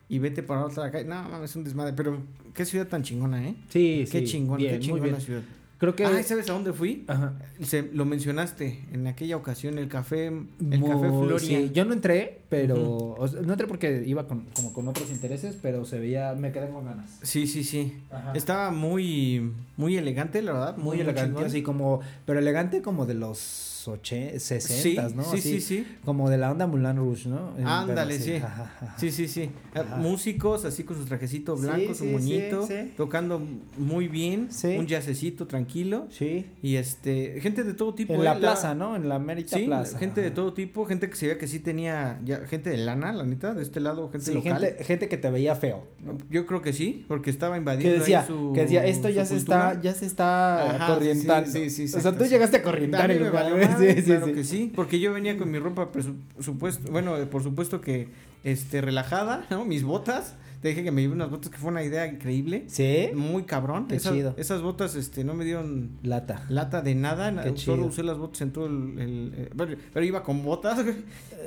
[0.10, 1.06] y vete para otra calle.
[1.06, 1.94] No mames, es un desmadre.
[1.94, 2.22] Pero
[2.54, 3.56] qué ciudad tan chingona, ¿eh?
[3.70, 4.12] Sí, sí.
[4.12, 5.42] Qué chingón, bien, qué chingona ciudad.
[5.82, 6.06] Creo que.
[6.06, 7.06] Ay, ¿sabes a dónde fui?
[7.08, 7.34] Ajá.
[7.64, 11.40] Se, lo mencionaste en aquella ocasión, el café, el café Floria.
[11.40, 13.16] sí, yo no entré, pero.
[13.18, 16.36] o sea, no entré porque iba con, como con otros intereses, pero se veía.
[16.36, 17.18] Me quedé con ganas.
[17.24, 17.98] Sí, sí, sí.
[18.12, 18.34] Ajá.
[18.36, 20.78] Estaba muy, muy elegante, la verdad.
[20.78, 21.46] Muy elegante, chingón.
[21.46, 22.02] así como.
[22.28, 25.24] Pero elegante como de los 80, 60, sí, ¿no?
[25.24, 25.88] sí, Así, sí, sí.
[26.06, 27.54] Como de la onda Mulan Rouge, ¿no?
[27.58, 28.36] Eh, Ándale, sí.
[28.36, 28.96] Ajá, ajá.
[28.98, 29.50] Sí, sí, sí.
[29.74, 29.96] Ajá.
[29.98, 32.94] Músicos así con sus trajecitos Sí, blancos, su moñito, sí, sí.
[32.96, 33.42] tocando
[33.78, 34.76] muy bien, Sí.
[34.78, 36.08] un jazzecito tranquilo.
[36.12, 36.46] Sí.
[36.62, 38.14] Y este, gente de todo tipo.
[38.14, 38.96] En eh, la plaza, ¿no?
[38.96, 39.98] En la América Sí, Plaza.
[39.98, 43.12] gente de todo tipo, gente que se veía que sí tenía, ya, gente de lana,
[43.14, 44.60] la neta, de este lado, gente local.
[44.62, 45.88] gente, gente que te veía feo.
[46.30, 49.26] Yo creo que sí, porque estaba Que invadiendo decía, ahí su que decía, esto ya
[49.26, 51.50] su se está, ya se está corrientando.
[51.50, 53.52] sí, sí, sí, o sea, tú llegaste a corrientar el lugar.
[53.80, 54.34] Sí, sí, claro sí.
[54.34, 58.08] que sí, porque yo venía con mi ropa presu- supuesto, bueno, eh, por supuesto que
[58.44, 59.66] este relajada, ¿no?
[59.66, 63.10] Mis botas, te dije que me llevé unas botas que fue una idea increíble, Sí.
[63.16, 63.88] muy cabrón.
[63.88, 64.36] Qué esas, chido.
[64.38, 66.46] esas botas este no me dieron Lata.
[66.50, 70.44] lata de nada, solo usé las botas en todo el, el- eh, pero iba con
[70.44, 70.98] botas, güey.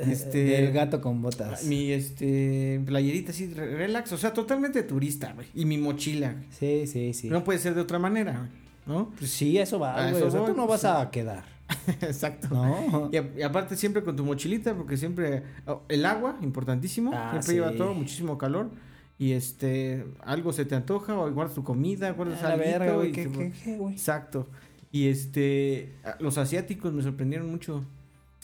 [0.01, 1.64] este El gato con botas.
[1.64, 6.33] mi este playerita así re- relax, o sea, totalmente turista, güey, y mi mochila.
[6.33, 6.45] güey.
[6.51, 7.29] Sí, sí, sí.
[7.29, 8.51] No puede ser de otra manera, güey,
[8.99, 9.12] ¿no?
[9.18, 10.16] Pues sí, eso va, güey.
[10.16, 10.87] eso O sea, tú no vas sí.
[10.91, 11.54] a quedar.
[12.01, 12.49] Exacto.
[12.51, 13.09] No.
[13.12, 17.29] Y, a- y aparte siempre con tu mochilita, porque siempre oh, el agua, importantísimo, Ah,
[17.33, 17.55] siempre sí.
[17.55, 18.70] lleva todo, muchísimo calor.
[19.18, 22.95] Y este, algo se te antoja, o guardas tu comida, guardas A la alguito verga,
[22.95, 23.09] güey.
[23.11, 23.95] y ¿Qué, te- qué, qué, güey?
[23.95, 24.49] Exacto.
[24.91, 27.85] Y este, los asiáticos me sorprendieron mucho.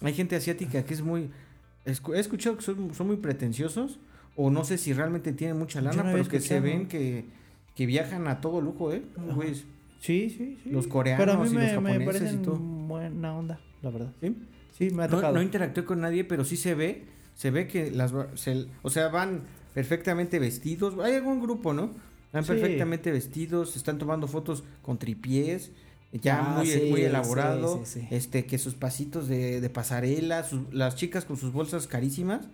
[0.02, 1.30] Hay gente asiática que es muy,
[1.84, 3.98] he escuchado que son, son muy pretenciosos
[4.36, 7.24] o no sé si realmente tienen mucha lana, no pero que se ven que,
[7.74, 9.02] que viajan a todo lujo, ¿eh?
[10.00, 10.70] Sí, sí, sí.
[10.70, 12.56] Los Pero a coreanos y me, los me japoneses y parecen todo.
[12.56, 14.12] buena onda, la verdad.
[14.20, 14.34] ¿Sí?
[14.76, 15.34] Sí, me ha No, tocado.
[15.34, 19.08] no interactué con nadie, pero sí se ve, se ve que las, se- o sea,
[19.08, 19.42] van
[19.74, 20.94] perfectamente vestidos.
[21.04, 21.90] Hay algún grupo, ¿no?
[22.32, 22.52] Van Sí.
[22.52, 25.70] perfectamente vestidos, están tomando fotos con tripiés,
[26.12, 28.08] ya Ah, muy, sí, muy elaborado, sí, sí.
[28.10, 32.46] este, que sus pasitos de, de pasarela, sus- las chicas con sus bolsas carísimas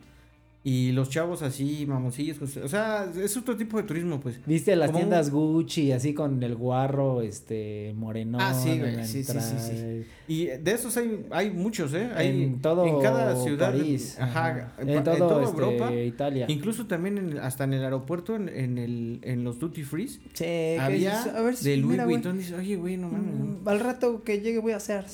[0.69, 4.41] y los chavos así, mamoncillos, su- o sea, es otro tipo de turismo, pues.
[4.47, 8.39] ¿Viste las Como un- tiendas Gucci así con el guarro, este, moreno?
[8.41, 9.71] Ah, sí, güey, sí, sí, sí, sí.
[9.71, 10.05] entrada?
[10.27, 12.11] Y de esos hay, hay muchos, ¿eh?
[12.17, 14.17] Hay en todo en cada ciudad, París.
[14.19, 15.95] ajá, En, en, todo, en toda este, Europa.
[15.95, 16.47] Italia.
[16.49, 20.45] Incluso también en- hasta en el aeropuerto, en, en el, en los duty free, Sí,
[20.81, 22.37] había dices, a ver si- de Louis mira, Vuitton.
[22.39, 23.35] Dice, oye, güey, no mames.
[23.35, 23.45] no".
[23.63, 25.05] mm, Al rato que llegue voy a hacer.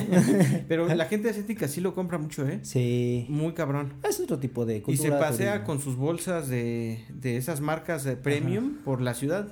[0.68, 2.60] Pero la gente asiática sí lo compra mucho, ¿eh?
[2.62, 3.26] Sí.
[3.28, 3.94] Muy cabrón.
[4.08, 5.18] Es otro tipo de Y cultura.
[5.18, 5.66] se pasea turismo.
[5.66, 9.48] con sus bolsas de, de esas marcas de premium por la ciudad.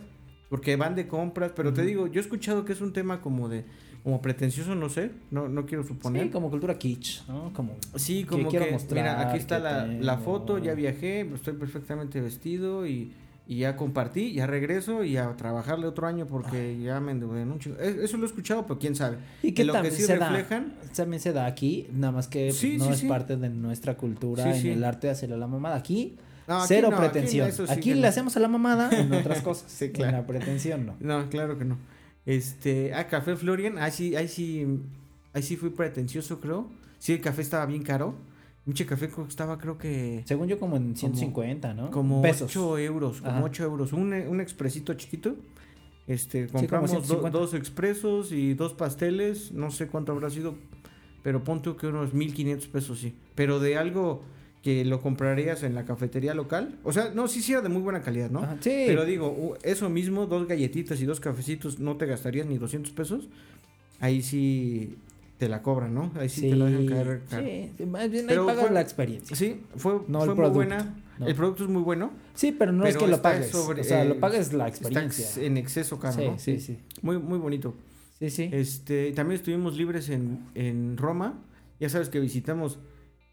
[0.49, 1.53] Porque van de compras.
[1.55, 3.65] Pero te digo, yo he escuchado que es un tema como de.
[4.03, 5.13] Como pretencioso, no sé.
[5.31, 6.25] No, no quiero suponer.
[6.25, 7.53] Sí, como cultura kitsch, ¿no?
[7.53, 7.77] Como...
[7.95, 12.21] Sí, como que, mostrar mira, aquí está que la, la foto, ya viajé, estoy perfectamente
[12.21, 13.13] vestido y,
[13.47, 17.51] y ya compartí, ya regreso y a trabajarle otro año porque ya me endeudé en
[17.53, 17.79] un chingo.
[17.79, 19.19] Es- Eso lo he escuchado, pero quién sabe.
[19.43, 22.29] Y que lo que también sí se reflejan, da, también se da aquí, nada más
[22.29, 23.07] que Sí, no sí, es sí.
[23.09, 25.77] parte de nuestra cultura en el arte de hacerle a la mamada.
[25.77, 26.17] Aquí,
[26.47, 27.51] No, aquí cero no, pretensión.
[27.69, 28.09] aquí que le no.
[28.09, 29.71] hacemos a la mamada en otras cosas.
[29.71, 30.17] Sí, En claro.
[30.19, 30.95] la pretensión no.
[31.01, 31.79] no, claro que no.
[32.25, 34.67] Este, ah, Café Florian, ahí sí, ahí sí,
[35.33, 36.69] ahí sí fui pretencioso, creo.
[36.99, 38.15] Sí, el café estaba bien caro.
[38.65, 41.91] Mucho café costaba, creo que Según yo, como en 150, ¿no?
[41.91, 42.51] como pesos.
[42.51, 43.45] 8 euros, como Ajá.
[43.45, 43.93] 8 euros.
[43.93, 45.35] Un, un expresito chiquito.
[46.07, 47.39] Este, como compramos do- 150.
[47.39, 49.53] dos expresos y dos pasteles.
[49.53, 50.55] No sé cuánto habrá sido,
[51.23, 53.15] pero pon tú que unos 1500 pesos, sí.
[53.35, 54.23] Pero de algo
[54.63, 56.79] que lo comprarías en la cafetería local.
[56.85, 58.41] O sea, no, sí, sí era de muy buena calidad, ¿no?
[58.45, 58.85] Ajá, sí.
[58.87, 63.29] Pero digo, eso mismo, dos galletitas y dos cafecitos, no te gastarías ni 200 pesos.
[63.99, 64.95] Ahí sí
[65.43, 66.13] te la cobran, ¿no?
[66.21, 67.23] Ahí sí, te la dejan caer.
[67.29, 67.45] caro.
[67.77, 69.35] sí, más bien Pero ahí pagas fue- la experiencia.
[69.37, 70.95] Sí, fue, No fue el muy producto, buena.
[71.19, 71.27] no.
[71.27, 72.13] El producto es muy bueno.
[72.35, 73.49] Sí, pero no es que lo pagues.
[73.51, 75.25] sobre- o sea, eh, lo pagues la experiencia.
[75.27, 76.39] ex- en exceso caro, sí, ¿no?
[76.39, 76.79] sí, sí.
[77.03, 77.75] Muy, muy bonito.
[78.21, 78.49] Sí, sí.
[78.53, 81.41] Este, también estuvimos libres en, en Roma.
[81.81, 82.79] Ya sabes que visitamos,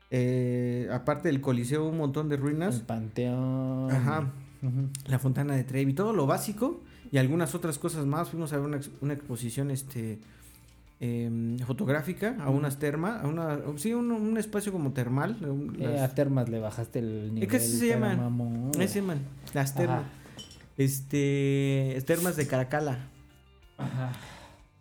[0.09, 2.79] eh, aparte del Coliseo, un montón de El ruinas.
[2.79, 3.91] panteón.
[3.91, 4.31] Ajá.
[5.07, 6.81] La Fontana de Trevi, todo lo básico
[7.11, 8.29] y algunas otras cosas más.
[8.29, 10.19] Fuimos a ver una exposición este,
[11.01, 15.37] em, fotográfica a unas termas, a una, sí, un, un espacio como termal.
[15.41, 17.49] un- Eh, las- a termas le bajaste el nivel.
[17.49, 18.17] que así se llaman.
[18.19, 18.71] mamón.
[18.79, 19.19] ese man,
[19.53, 20.01] las termas.
[20.01, 20.09] Ajá.
[20.77, 23.07] Este, termas de Caracala.
[23.77, 24.11] Ajá.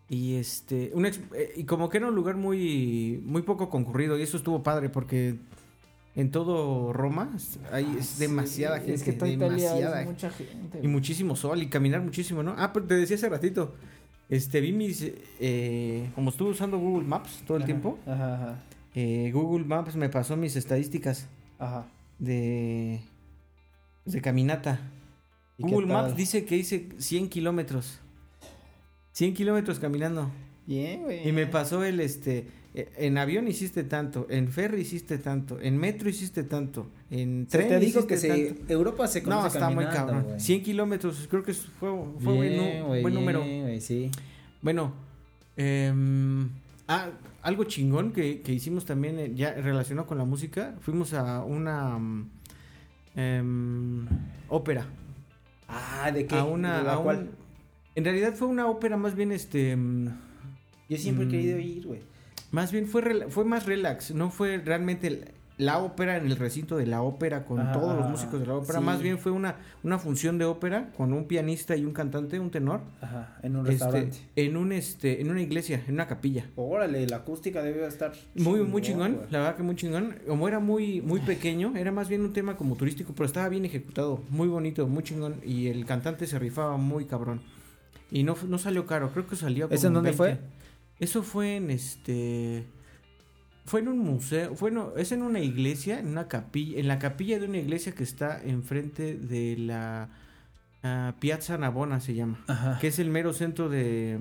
[0.08, 4.18] Y este, un ex- eh, y como que era un lugar muy, muy poco concurrido
[4.18, 5.36] y eso estuvo padre porque
[6.14, 7.30] en todo Roma
[7.72, 10.80] hay es demasiada Ah, Sí, gente, Es que Italia demasiada es mucha gente.
[10.82, 12.54] y muchísimo sol y caminar muchísimo, ¿no?
[12.56, 13.74] Ah, pero te decía hace ratito,
[14.28, 15.10] este, vi mis,
[15.40, 18.62] eh, como estuve usando Google Maps todo el Ajá, tiempo, Ajá, ajá.
[18.94, 21.86] eh, Google Maps me pasó mis estadísticas Ajá.
[22.18, 23.00] de,
[24.04, 24.80] de caminata.
[25.56, 27.98] ¿Y qué Google Maps dice que hice 100 kilómetros.
[29.12, 30.30] 100 kilómetros caminando.
[30.66, 31.26] Bien, güey.
[31.28, 32.46] Y me pasó el, este,
[32.96, 37.78] en avión hiciste tanto, en ferry hiciste tanto, en metro hiciste tanto, en tren te
[37.80, 38.54] digo que se.
[38.68, 40.22] Europa se conoce No, está muy cabrón.
[40.24, 40.40] güey.
[40.40, 43.40] 100 kilómetros, creo que fue, fue buen, Bien, número.
[43.40, 44.10] güey, sí.
[44.62, 44.92] Bueno,
[45.56, 46.48] em,
[46.88, 47.10] ah,
[47.42, 51.98] algo chingón que, que hicimos también eh, ya relacionado con la música, fuimos a una
[51.98, 52.30] mm,
[53.16, 54.06] em,
[54.48, 54.86] ópera.
[55.68, 56.36] Ah, ¿de qué?
[56.36, 57.30] A una, ¿De la a un- cual?
[57.94, 59.76] en realidad fue una ópera más bien este...
[59.76, 60.08] mm,
[60.88, 61.30] Yo siempre he Mm.
[61.30, 62.00] querido ir, güey.
[62.50, 66.86] Más bien fue, fue más relax, no fue realmente la ópera en el recinto de
[66.86, 68.84] la ópera con todos los músicos de la ópera, sí.
[68.84, 72.52] más bien fue una, una función de ópera con un pianista y un cantante, un
[72.52, 74.18] tenor, Ajá, en un este, restaurante.
[74.36, 76.46] en un este, en una iglesia, en una capilla.
[76.54, 79.26] Órale, la acústica debe estar Muy, muy chingón, güey.
[79.30, 80.14] la verdad que muy chingón.
[80.28, 83.64] Como era muy, muy pequeño, era más bien un tema como turístico, pero estaba bien
[83.64, 85.40] ejecutado, muy bonito, muy chingón.
[85.44, 87.40] Y el cantante se rifaba muy cabrón.
[88.12, 90.16] Y no, no salió caro, creo que salió ¿Eso en dónde 20.
[90.16, 90.38] fue?
[91.00, 92.64] Eso fue en este.
[93.64, 96.98] Fue en un museo, fue no, es en una iglesia, en una capilla, en la
[96.98, 100.08] capilla de una iglesia que está enfrente de la
[100.82, 102.78] ah, Piazza Navona se llama, Ajá.
[102.80, 104.20] que es el mero centro de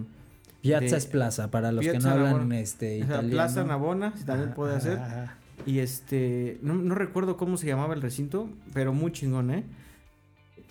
[0.62, 2.60] Piazza de- es plaza, para los que no hablan Navona.
[2.60, 3.30] este, o sea, italiano.
[3.32, 5.38] Plaza Navona, si también puede ajá.
[5.66, 9.64] Y este, no, no recuerdo cómo se llamaba el recinto, pero muy chingón, ¿eh?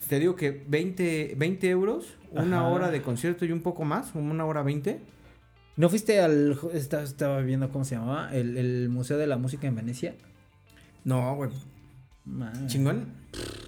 [0.06, 2.68] Te digo que 20, 20 euros, una Ajá.
[2.68, 5.00] hora de concierto y un poco más, una hora 20.
[5.76, 6.58] ¿No fuiste al...
[6.72, 8.34] Estaba, estaba viendo cómo se llamaba?
[8.34, 10.14] El, el Museo de la Música en Venecia.
[11.04, 11.50] No, güey.
[12.66, 13.06] Chingón.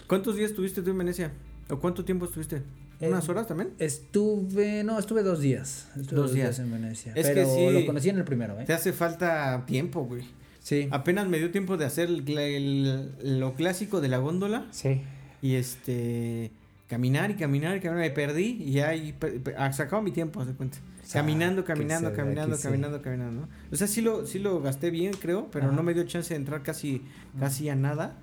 [0.07, 1.33] ¿Cuántos días estuviste tú en Venecia?
[1.69, 2.63] ¿O cuánto tiempo estuviste?
[3.01, 3.71] Eh, ¿Unas horas también?
[3.79, 5.87] Estuve, no, estuve dos días.
[5.91, 6.57] Estuve Dos dos, días.
[6.57, 6.59] días.
[6.67, 7.13] en Venecia.
[7.15, 7.71] Es que pero sí.
[7.71, 8.65] lo conocí en el primero, ¿eh?
[8.65, 10.23] Te hace falta tiempo, güey.
[10.61, 10.89] Sí.
[10.91, 15.03] Apenas me dio tiempo de hacer el lo clásico de la góndola Sí.
[15.41, 16.51] y este
[16.89, 18.03] caminar y caminar y caminar.
[18.09, 20.79] Me perdí y ahí pe- pe- ah, se acabó mi tiempo, haz de cuenta.
[21.13, 22.63] Caminando, caminando, caminando, sí.
[22.65, 23.49] caminando, caminando, ¿no?
[23.73, 25.75] O sea, sí lo, sí lo gasté bien, creo, pero Ajá.
[25.77, 27.03] no me dio chance de entrar casi,
[27.39, 28.17] casi a nada.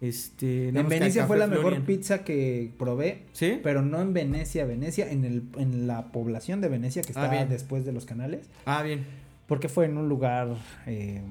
[0.00, 3.58] Este, En Venecia fue la mejor pizza que probé, ¿Sí?
[3.62, 7.30] pero no en Venecia, Venecia, en, el, en la población de Venecia que Ah, está
[7.30, 7.48] bien.
[7.48, 9.06] después de los canales, Ah, bien.
[9.46, 10.48] porque fue en un lugar
[10.86, 11.22] eh,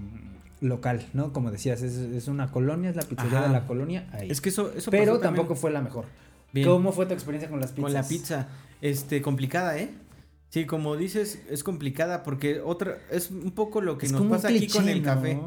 [0.61, 1.31] local, ¿no?
[1.31, 3.47] Como decías, es, es una colonia, es la pizzería Ajá.
[3.47, 4.31] de la colonia, ahí.
[4.31, 6.05] Es que eso, eso pero pasó tampoco fue la mejor.
[6.51, 6.67] bien.
[6.67, 7.83] ¿Cómo fue tu experiencia con las pizzas?
[7.83, 8.47] Con la pizza,
[8.81, 9.89] este, complicada, ¿eh?
[10.55, 14.47] Sí, como dices, es complicada porque otra, es un poco lo que Es nos pasa
[14.47, 15.37] aquí con el café.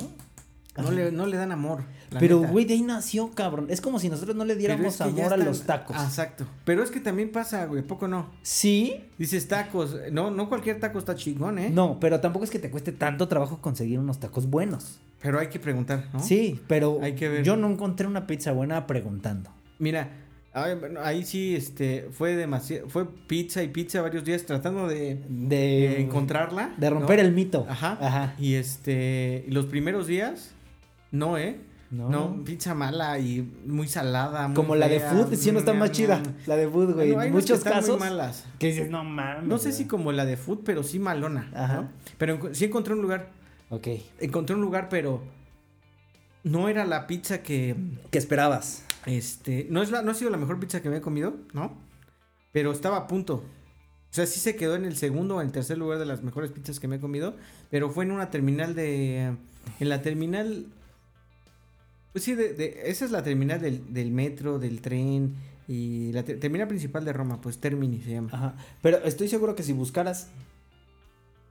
[0.77, 1.85] No le, no le dan amor.
[2.19, 3.69] Pero, güey, de ahí nació, cabrón.
[3.71, 5.97] Es como si nosotros no le diéramos es que ya amor a los tacos.
[5.99, 6.47] Ah, exacto.
[6.67, 8.29] Pero es que también pasa, güey, poco no.
[8.43, 11.71] Sí, Dices tacos, no, no cualquier taco está chingón, ¿eh?
[11.71, 14.99] no, pero tampoco es que te cueste tanto trabajo conseguir unos tacos buenos.
[15.23, 16.21] Pero hay que preguntar, ¿no?
[16.21, 17.45] Sí, pero Hay que ver.
[17.45, 19.49] yo no encontré una pizza buena preguntando.
[19.79, 20.11] Mira,
[21.03, 26.01] ahí sí, este, fue demasiado, fue pizza y pizza varios días tratando de, De, de
[26.03, 26.75] encontrarla.
[26.77, 27.25] de romper ¿no?
[27.25, 27.67] el mito.
[27.69, 27.99] Ajá.
[28.01, 28.35] Ajá.
[28.39, 30.53] Y este, los primeros días,
[31.11, 31.61] no, ¿eh?
[31.91, 32.11] No.
[32.11, 34.49] No, pizza mala y muy salada.
[34.49, 36.19] muy Como la de food, sí no está más mm, chida.
[36.19, 36.35] mm.
[36.47, 37.13] La de food, güey.
[37.13, 37.99] Bueno, hay en unas que muchos están muy casos.
[38.01, 38.45] malas.
[38.59, 39.45] Que dices, no mames.
[39.45, 39.89] No sé si güey".
[39.89, 41.51] como la de food, pero sí malona.
[41.55, 41.75] Ajá.
[41.77, 41.89] ¿no?
[42.19, 43.31] Pero sí encontré un lugar.
[43.71, 43.89] Ok.
[44.21, 45.23] Encontré un lugar, pero
[46.45, 47.75] no era la pizza que.
[48.11, 48.85] ¿Qué esperabas?
[49.07, 49.67] Este.
[49.71, 51.77] No, es la, no ha sido la mejor pizza que me he comido, ¿no?
[52.53, 53.35] Pero estaba a punto.
[54.11, 56.23] O sea, sí se quedó en el segundo o en el tercer lugar de las
[56.23, 57.37] mejores pizzas que me he comido.
[57.71, 59.35] Pero fue en una terminal de.
[59.81, 60.67] En la terminal.
[62.13, 65.35] Pues sí, de, de- esa es la terminal del, metro, del tren.
[65.69, 68.31] Y la te- terminal principal de Roma, pues Termini se llama.
[68.33, 68.55] Ajá.
[68.81, 70.29] Pero estoy seguro que si buscaras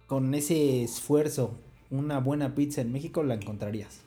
[0.08, 1.60] con ese esfuerzo
[1.92, 4.00] una buena pizza en México, la encontrarías.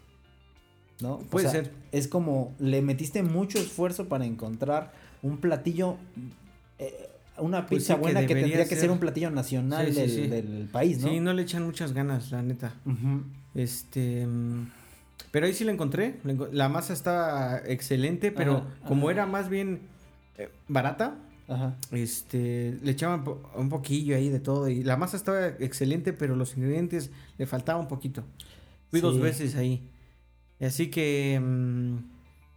[1.02, 1.14] ¿No?
[1.14, 1.72] O Puede sea, ser.
[1.92, 4.92] Es como le metiste mucho esfuerzo para encontrar
[5.22, 5.96] un platillo,
[6.78, 8.90] eh, una Pues pizza sí, buena que, tendría que ser.
[8.90, 11.08] un platillo nacional Sí, sí, del, país, ¿no?
[11.08, 12.74] Sí, no le echan muchas ganas, la neta.
[13.54, 14.26] Este.
[14.26, 14.66] mm,
[15.30, 16.16] Pero ahí sí la encontré.
[16.52, 19.12] la masa estaba excelente, pero Ajá, como ajá.
[19.12, 19.80] era más bien
[20.38, 21.16] eh, barata,
[21.48, 21.76] Ajá.
[21.92, 23.24] este, le echaban
[23.56, 24.68] un poquillo ahí de todo.
[24.68, 28.22] Y la masa estaba excelente, pero los ingredientes le faltaba un poquito.
[28.90, 29.82] Fui dos veces ahí.
[30.60, 31.40] Así que.
[31.42, 31.96] mm,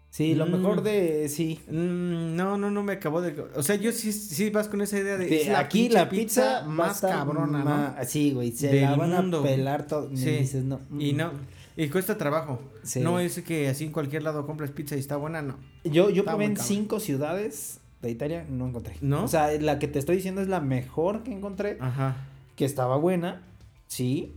[0.09, 0.51] Sí, lo Mm.
[0.51, 1.59] mejor de sí.
[1.67, 3.33] mm, no, no, no me acabó de.
[3.55, 5.45] O sea, yo sí, sí vas con esa idea de.
[5.45, 7.63] la aquí la pizza, más cabrona,
[7.97, 8.05] ¿no?
[8.05, 10.11] Sí, güey, se Del la van mundo, a pelar todo.
[10.11, 10.29] y Sí.
[10.29, 10.79] dices, no.
[10.99, 11.17] Y mm.
[11.17, 11.31] no.
[11.75, 12.61] Y cuesta trabajo.
[12.83, 12.99] Sí.
[12.99, 15.55] No es que así en cualquier lado compras pizza y está buena, no.
[15.83, 18.97] Yo, yo probé en cinco ciudades de Italia, no encontré.
[19.01, 19.23] ¿No?
[19.23, 22.17] O sea, la que te estoy diciendo es la mejor que encontré, Ajá.
[22.55, 23.41] que estaba buena,
[23.87, 24.35] sí,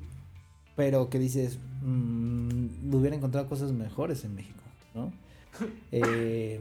[0.74, 4.60] pero que dices, mm, hubiera encontrado cosas mejores en México,
[4.94, 5.12] ¿no?
[5.90, 6.60] Eh,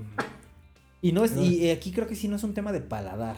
[1.02, 3.36] y no es, y aquí creo que sí no es un tema de paladar.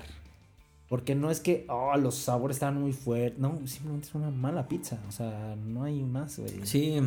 [0.88, 3.40] Porque no es que, oh, los sabores estaban muy fuertes.
[3.40, 5.00] No, simplemente es una mala pizza.
[5.10, 6.66] O sea, no hay más, güey.
[6.66, 6.98] Sí.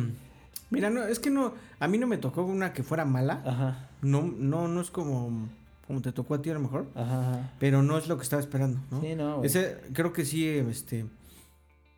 [0.69, 3.41] Mira, no, es que no, a mí no me tocó una que fuera mala.
[3.45, 5.49] Ajá, No, no, no es como,
[5.87, 6.87] como te tocó a ti a lo mejor.
[6.93, 7.53] ajá, ajá.
[7.59, 9.01] Pero no es lo que estaba esperando, ¿no?
[9.01, 9.47] Sí, no, güey.
[9.47, 11.05] Ese, creo que sí, este,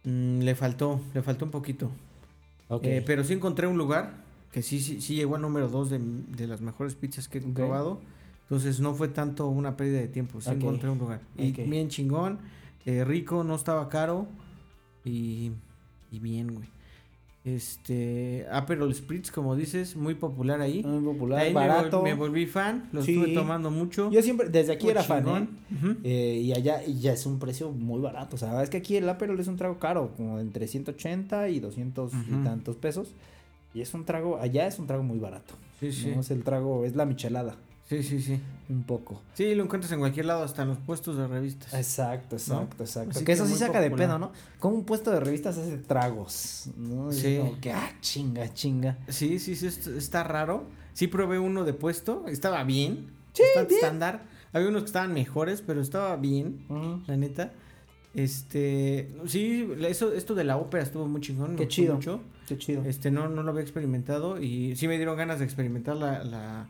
[0.06, 1.92] mm, le faltó, le faltó un poquito.
[2.82, 6.00] Eh, pero sí encontré un lugar que sí, sí, sí llegó al número dos de,
[6.00, 7.54] de las mejores pizzas que he Ok.
[7.54, 8.02] probado.
[8.44, 11.22] Entonces no fue tanto una pérdida de tiempo, sí encontré un lugar.
[11.38, 12.40] Y bien chingón,
[12.86, 14.28] eh, rico, no estaba caro
[15.06, 15.52] y,
[16.12, 16.68] y bien, güey.
[17.46, 20.82] Este, Aperol Spritz, como dices, muy popular ahí.
[20.84, 22.02] Muy popular, Ahí me vol- barato.
[22.02, 23.14] Me, volví fan, lo Sí.
[23.16, 24.10] estuve tomando mucho.
[24.12, 25.28] Yo siempre, desde aquí muy era fan.
[25.28, 25.96] ¿eh?
[26.04, 28.36] Eh, y allá y ya es un precio muy barato.
[28.36, 31.60] O sea, es que aquí el Aperol es un trago caro, como entre 180 y
[31.60, 32.24] 200 Ujú.
[32.40, 33.10] y tantos pesos.
[33.74, 35.56] Y es un trago, allá es un trago muy barato.
[35.80, 36.12] Sí, sí.
[36.16, 36.22] ¿no?
[36.22, 37.56] Es el trago, es la michelada,
[37.90, 38.40] Sí, sí, sí.
[38.70, 39.22] un poco.
[39.34, 41.74] Sí, lo encuentras en cualquier lado, hasta en los puestos de revistas.
[41.74, 43.12] Exacto, exacto, exacto.
[43.12, 44.32] Así que que eso sí saca de pedo, ¿no?
[44.60, 47.12] Como un puesto de revistas hace tragos, ¿no?
[47.12, 47.38] Sí.
[47.40, 48.98] como que, ah, chinga, chinga.
[49.10, 50.66] Sí, sí, sí, est- está raro.
[50.94, 53.12] Sí probé uno de puesto, estaba bien.
[53.34, 53.68] Sí, bien.
[53.70, 54.24] estándar.
[54.54, 57.02] Había unos que estaban mejores, pero estaba bien, Ujú.
[57.08, 57.52] la neta.
[58.14, 61.56] Este, sí, eso, esto de la ópera estuvo muy chingón.
[61.56, 61.96] Qué chido.
[61.96, 62.22] mucho.
[62.48, 62.84] Qué chido.
[62.86, 66.68] Este, no, no lo había experimentado y sí me dieron ganas de experimentar la, la,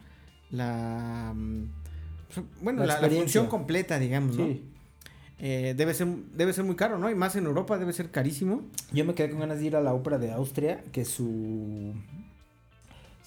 [0.53, 1.63] la, mm,
[2.61, 3.41] bueno, La la, la experiencia.
[3.41, 4.45] función completa, digamos, ¿no?
[4.47, 4.63] Sí.
[5.39, 7.09] Eh, debe ser, debe ser muy caro, ¿no?
[7.09, 8.61] Y más en Europa debe ser carísimo.
[8.93, 11.93] Yo me quedé con ganas de ir a la ópera de Austria, que su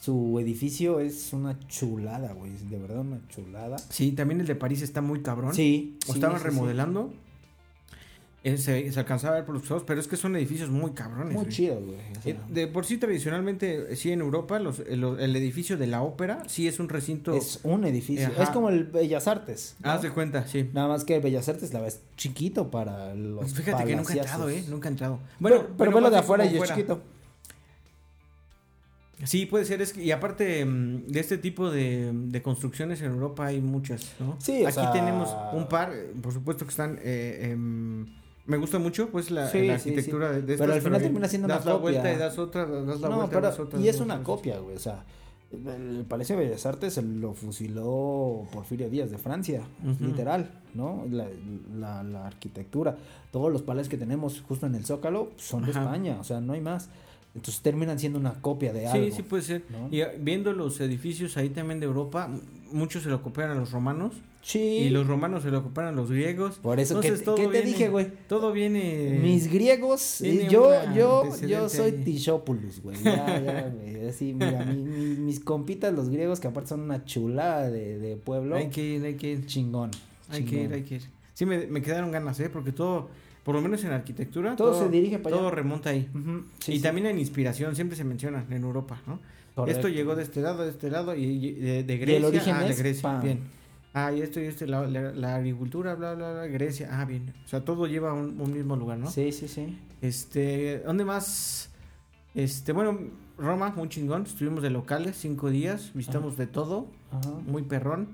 [0.01, 2.53] Su edificio es una chulada, güey.
[2.71, 3.77] De verdad, una chulada.
[3.91, 5.53] Sí, también el de París está muy cabrón.
[5.55, 5.97] Sí.
[6.07, 7.13] Lo sí, estaban sí, remodelando.
[8.57, 11.35] Se, se alcanzaba a ver por los ojos, pero es que son edificios muy cabrones.
[11.35, 11.49] Muy güey.
[11.49, 11.99] chido, güey.
[12.25, 16.03] Eh, De por sí, tradicionalmente, eh, sí, en Europa, los, el, el edificio de la
[16.03, 17.35] ópera sí es un recinto.
[17.35, 18.27] es un edificio.
[18.29, 18.43] Ajá.
[18.45, 19.77] Es como el Bellas Artes.
[19.83, 19.91] ¿no?
[19.91, 20.69] Haz de cuenta, sí.
[20.73, 23.41] Nada más que el Bellas Artes la ves chiquito para los.
[23.41, 24.65] Pues fíjate que nunca he entrado, ¿eh?
[24.69, 25.19] Nunca he entrado.
[25.41, 27.03] Bueno, pero, velo más de afuera y es chiquito.
[29.25, 29.81] Sí, puede ser.
[29.81, 34.13] Es que, y aparte mm, de este tipo de, de construcciones en Europa hay muchas,
[34.21, 34.37] ¿no?
[34.39, 36.99] Sí, Aquí sea- tenemos un par, eh, por supuesto que están...
[37.03, 38.07] eh, em,
[38.47, 41.29] me gusta mucho, pues, la, Sí, la sí, arquitectura de- Pero estas, al final termina
[41.29, 41.91] siendo das una la copia.
[42.01, 43.41] vuelta y das otra, das la No, vuelta y pero.
[43.49, 43.81] das otra.
[43.81, 44.77] Y es una copia, güey.
[44.77, 45.05] O sea,
[45.53, 49.63] el Palacio de Bellas Artes se lo fusiló Porfirio Díaz de Francia,
[50.01, 51.05] literal, ¿no?
[51.11, 51.27] La,
[51.79, 52.97] la, la arquitectura.
[53.31, 55.83] Todos los palacios que tenemos justo en el Zócalo son de Ajá.
[55.83, 56.89] España, o sea, no hay más.
[57.35, 59.05] Entonces terminan siendo una copia de algo.
[59.07, 59.63] Sí, sí puede ser.
[59.71, 59.89] ¿no?
[59.95, 62.31] Y ah, viendo los edificios ahí también de Europa,
[62.73, 64.15] muchos se lo copiaron a los romanos
[64.49, 64.61] Sí.
[64.61, 66.59] y los romanos se lo copiaron a los griegos.
[66.63, 68.07] Por eso, ¿qué, Entonces, todo qué te viene- dije, güey?
[68.29, 69.19] Todo viene...
[69.21, 71.91] Mis griegos, y yo, yo, yo soy.
[72.05, 72.97] Tishopoulos, güey.
[73.03, 74.07] Ya, ya, güey.
[74.09, 78.17] Así, mira, mi- mi- mis compitas, los griegos, que aparte son una chulada de, de
[78.17, 78.55] pueblo.
[78.55, 79.47] Hay que ir, hay que ir.
[79.47, 79.91] Chingón.
[80.31, 81.03] Hay que ir, hay que ir.
[81.35, 82.49] Sí, me, me quedaron ganas, ¿eh?
[82.49, 83.09] Porque todo,
[83.43, 85.57] por lo menos en arquitectura, Todo se dirige para Todo allá.
[85.57, 86.09] remonta ahí.
[86.61, 86.83] Sí, y sí.
[86.83, 89.19] también en inspiración, siempre se menciona en Europa, ¿no?
[89.57, 89.79] Correcto.
[89.81, 92.27] Esto llegó de este lado, de este lado, y, y de, de el Grecia.
[92.29, 93.23] origen ah, de es, Grecia, pam.
[93.23, 93.56] bien.
[93.99, 96.89] Ah, y esto y esto, la, la- la agricultura, bla, bla, bla, Grecia.
[96.93, 97.33] Ah, bien.
[97.47, 99.11] O sea, todo lleva a un, un mismo lugar, ¿no?
[99.11, 99.79] Sí, sí, sí.
[100.03, 101.71] Este, ¿dónde más?
[102.35, 102.99] Este, bueno,
[103.39, 104.25] Roma, muy chingón.
[104.25, 107.31] Estuvimos de locales cinco días, visitamos de todo, Ajá.
[107.47, 108.09] muy perrón.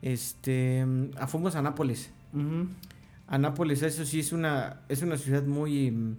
[0.00, 0.86] Este,
[1.18, 2.10] ah, fuimos a Nápoles.
[2.32, 2.68] Ujú.
[3.26, 6.16] A Nápoles, eso sí es una, es una ciudad muy,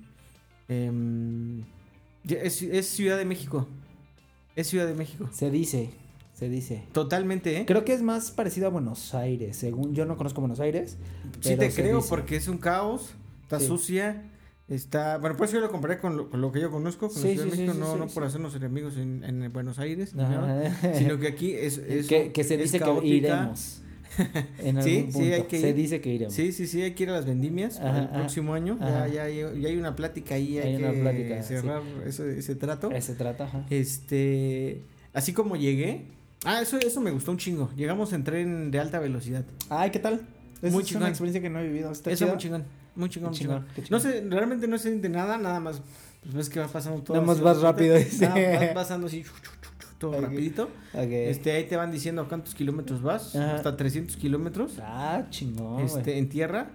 [2.28, 3.68] es, es Ciudad de México.
[4.56, 5.28] Es Ciudad de México.
[5.32, 5.90] Se dice,
[6.40, 6.84] se dice.
[6.94, 7.66] Totalmente, ¿eh?
[7.66, 10.98] Creo que es más parecido a Buenos Aires, según yo no conozco Buenos Aires.
[11.42, 12.10] Sí te se creo dice.
[12.10, 13.14] porque es un caos,
[13.44, 13.68] está Sí.
[13.68, 14.24] sucia,
[14.68, 15.18] está...
[15.18, 17.34] Bueno, pues yo lo comparé con lo, con lo que yo conozco, con la Sí,
[17.36, 18.14] Ciudad sí, de sí, México, sí, no, sí, no sí.
[18.16, 21.78] por hacernos enemigos en, en Buenos Aires, nada, sino que aquí es...
[21.90, 23.82] es que, que se es dice que iremos.
[24.60, 25.36] En Sí, algún sí, punto.
[25.36, 25.76] hay que se ir.
[25.76, 26.34] dice que iremos.
[26.34, 28.14] Sí, sí, sí, hay que ir a las vendimias Ajá, el ajá.
[28.16, 28.78] próximo año.
[28.80, 31.48] Ya, ya, ya hay una plática ahí, hay, Hay una que plática, sí.
[31.56, 32.90] cerrar ese, ese trato.
[33.02, 33.66] Se trata, ajá.
[33.70, 34.82] Este,
[35.14, 36.08] así como llegué,
[36.46, 37.70] ah, eso, eso me gustó un chingo.
[37.76, 39.44] Llegamos en tren de alta velocidad.
[39.70, 40.22] Ay, ¿qué tal?
[40.62, 41.04] Muy es chingón.
[41.04, 41.92] una experiencia que no he vivido.
[41.92, 42.34] ¿Está Eso chida?
[42.34, 42.66] muy chingón,
[42.96, 43.66] muy chingón, muy chingón.
[43.90, 45.82] No sé, realmente no se siente nada, nada más,
[46.22, 47.16] pues ves que va pasando todo.
[47.16, 47.96] Nada más vas rápido.
[48.24, 49.24] Ah, vas pasando así,
[49.98, 50.70] todo rapidito.
[50.94, 53.56] Este, ahí te van diciendo cuántos kilómetros vas, Ajá.
[53.56, 54.80] hasta 300 kilómetros.
[54.82, 56.72] Ah, chingón, este, en tierra.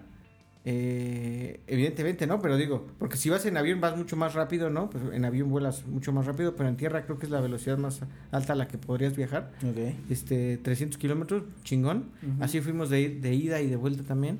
[0.67, 2.41] Eh, evidentemente, ¿no?
[2.41, 4.89] Pero digo, porque si vas en avión vas mucho más rápido, ¿no?
[4.89, 7.77] Pues en avión vuelas mucho más rápido, pero en tierra creo que es la velocidad
[7.77, 8.01] más
[8.31, 9.53] alta a la que podrías viajar.
[9.63, 9.95] Ok.
[10.09, 12.07] Este, 300 kilómetros, chingón.
[12.41, 13.01] Así fuimos de,
[13.35, 14.39] ida y de vuelta también.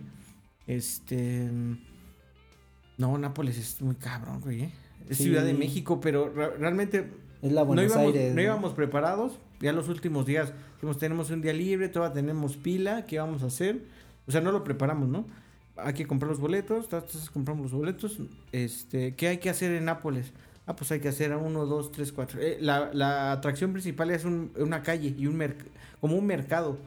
[0.67, 1.51] Este.
[2.97, 4.63] No, Nápoles es muy cabrón, güey.
[4.63, 4.73] ¿eh?
[5.11, 5.25] Es Sí.
[5.25, 7.11] Ciudad de México, pero realmente
[7.43, 8.35] Es la no Buenos íbamos, Aires.
[8.35, 9.39] no íbamos preparados.
[9.61, 13.47] Ya los últimos días dijimos, tenemos un día libre, todavía tenemos pila, ¿qué vamos a
[13.47, 13.83] hacer?
[14.27, 15.27] O sea, no lo preparamos, ¿no?
[15.77, 18.19] Hay que comprar los boletos, entonces compramos los boletos.
[18.53, 20.33] Este, ¿Qué hay que hacer en Nápoles?
[20.67, 22.41] Ah, pues hay que hacer a uno, dos, tres, cuatro.
[22.41, 25.59] Eh, la, la atracción principal es un- una calle y un merc
[26.01, 26.79] como un mercado.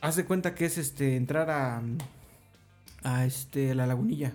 [0.00, 1.82] Haz de cuenta que es este entrar a,
[3.04, 4.32] a este la lagunilla.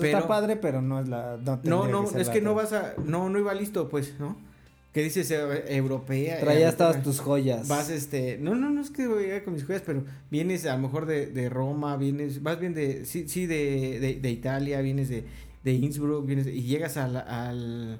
[0.00, 1.36] Pero- está padre, pero no es la.
[1.44, 2.94] No, No, no, es que no vas a.
[3.04, 4.36] No, no iba listo, pues, ¿no?
[4.94, 5.36] Que dices eh,
[5.76, 6.38] europea.
[6.40, 7.68] Traías eh, todas tus joyas.
[7.68, 8.38] Vas, este.
[8.38, 10.82] No, no, no es que voy a ir con mis joyas, pero vienes a lo
[10.82, 12.42] mejor de, de Roma, vienes.
[12.42, 13.04] Vas bien de.
[13.04, 15.24] Sí, sí, de, de, de Italia, vienes de,
[15.64, 16.46] de Innsbruck, vienes.
[16.46, 17.16] y llegas al.
[17.16, 17.98] al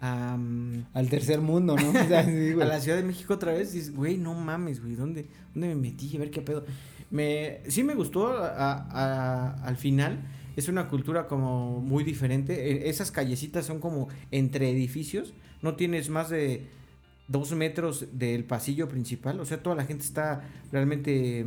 [0.00, 1.88] Al tercer mundo, ¿no?
[2.00, 4.94] O sea, sí, a la Ciudad de México otra vez, dices, güey, no mames, güey,
[4.94, 6.14] ¿dónde, ¿dónde me metí?
[6.16, 6.64] A ver qué pedo.
[7.10, 10.18] Me, sí me gustó a- a- al final.
[10.56, 12.70] Es una cultura como muy diferente.
[12.70, 15.34] E- Esas callecitas son como entre edificios.
[15.62, 16.66] No tienes más de
[17.28, 19.40] dos metros del pasillo principal.
[19.40, 21.46] O sea, toda la gente está realmente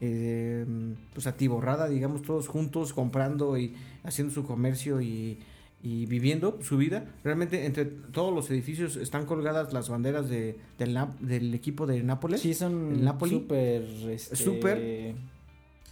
[0.00, 0.64] eh,
[1.12, 3.74] pues atiborrada, digamos, todos juntos comprando y
[4.04, 5.38] haciendo su comercio y,
[5.82, 7.06] y viviendo su vida.
[7.24, 12.40] Realmente entre todos los edificios están colgadas las banderas de, del, equipo de Nápoles.
[12.40, 13.82] Sí, son súper.
[14.08, 14.36] Este...
[14.36, 15.14] Súper.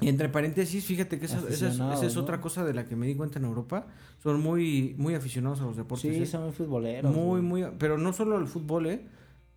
[0.00, 2.22] Y entre paréntesis, fíjate que esa, esa es, esa es Aficionados, ¿no?
[2.22, 3.86] otra cosa de la que me di cuenta en Europa.
[4.22, 6.14] Son muy, muy aficionados a los deportes.
[6.14, 6.26] Sí, ¿eh?
[6.26, 7.14] son muy futboleros.
[7.14, 7.42] Muy, güey.
[7.42, 9.00] muy, pero no solo al fútbol, ¿eh?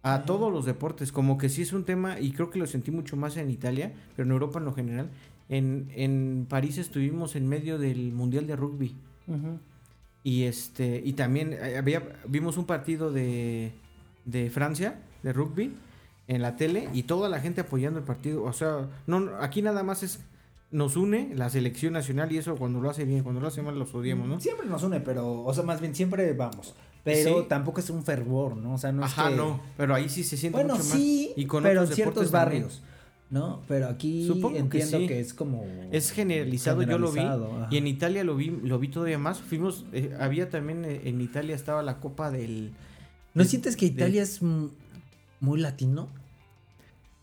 [0.02, 0.26] A Ajá.
[0.26, 3.18] todos los deportes, como que sí es un tema, y creo que lo sentí mucho
[3.18, 5.10] más en Italia, pero en Europa en lo general.
[5.50, 8.96] En, en París estuvimos en medio del Mundial de Rugby.
[10.24, 13.72] Y este, y también eh, había, vimos un partido de,
[14.26, 15.74] de Francia, de rugby,
[16.30, 18.44] en la tele y toda la gente apoyando el partido.
[18.44, 20.22] O sea, no, aquí nada más es
[20.72, 23.78] nos une la selección nacional y eso cuando lo hace bien, cuando lo hace mal
[23.78, 24.40] los odiamos, ¿no?
[24.40, 26.76] Siempre nos une, pero, o sea, más bien siempre vamos.
[27.04, 27.46] Pero Sí.
[27.50, 28.76] tampoco es un fervor, ¿no?
[28.76, 31.28] O sea, no es Ajá, que- no, pero ahí sí se siente Bueno, mucho sí,
[31.30, 31.38] más.
[31.44, 32.62] Y con pero en ciertos también.
[32.62, 32.82] barrios,
[33.32, 33.62] ¿no?
[33.68, 35.14] Pero aquí Supongo entiendo que, sí.
[35.14, 35.66] es como...
[35.92, 37.22] Es generalizado, yo lo vi.
[37.22, 37.68] ajá.
[37.72, 39.40] Y en Italia lo vi, lo vi todavía más.
[39.40, 42.74] Fuimos, eh, había también eh, en Italia estaba la copa del.
[43.34, 44.66] ¿No sientes que Italia es mm,
[45.40, 46.10] muy latino?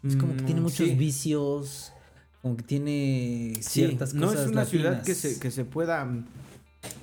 [0.06, 0.94] Es como que tiene Mm, muchos sí.
[0.94, 1.92] vicios,
[2.42, 6.04] como que tiene Sí, ciertas no cosas es una ciudad que se, que se pueda.
[6.04, 6.24] mm,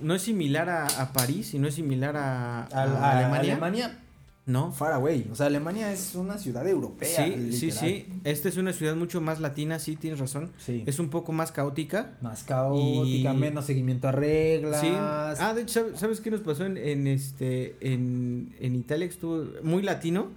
[0.01, 3.51] No es similar a, a París y no es similar a, A- a a Alemania.
[3.53, 3.99] Alemania,
[4.45, 4.71] No.
[4.71, 5.27] far away.
[5.29, 7.25] O sea, Alemania es una ciudad europea.
[7.25, 7.79] Sí, sí, literal.
[7.89, 8.05] sí.
[8.23, 10.51] Esta es una ciudad mucho más latina, sí, tienes razón.
[10.57, 10.83] Sí.
[10.85, 12.13] Es un poco más caótica.
[12.21, 14.79] más caótica, y- menos seguimiento a reglas.
[14.79, 14.87] Sí.
[14.93, 19.05] Ah, de hecho, ¿sabes, qué nos pasó en, en este en, en Italia?
[19.07, 20.29] Que estuvo muy latino.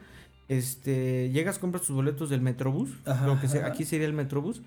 [0.48, 3.68] Este, llegas, compras tus boletos del Metrobús, Ajá, lo que se- ajá.
[3.68, 4.62] aquí sería el Metrobús.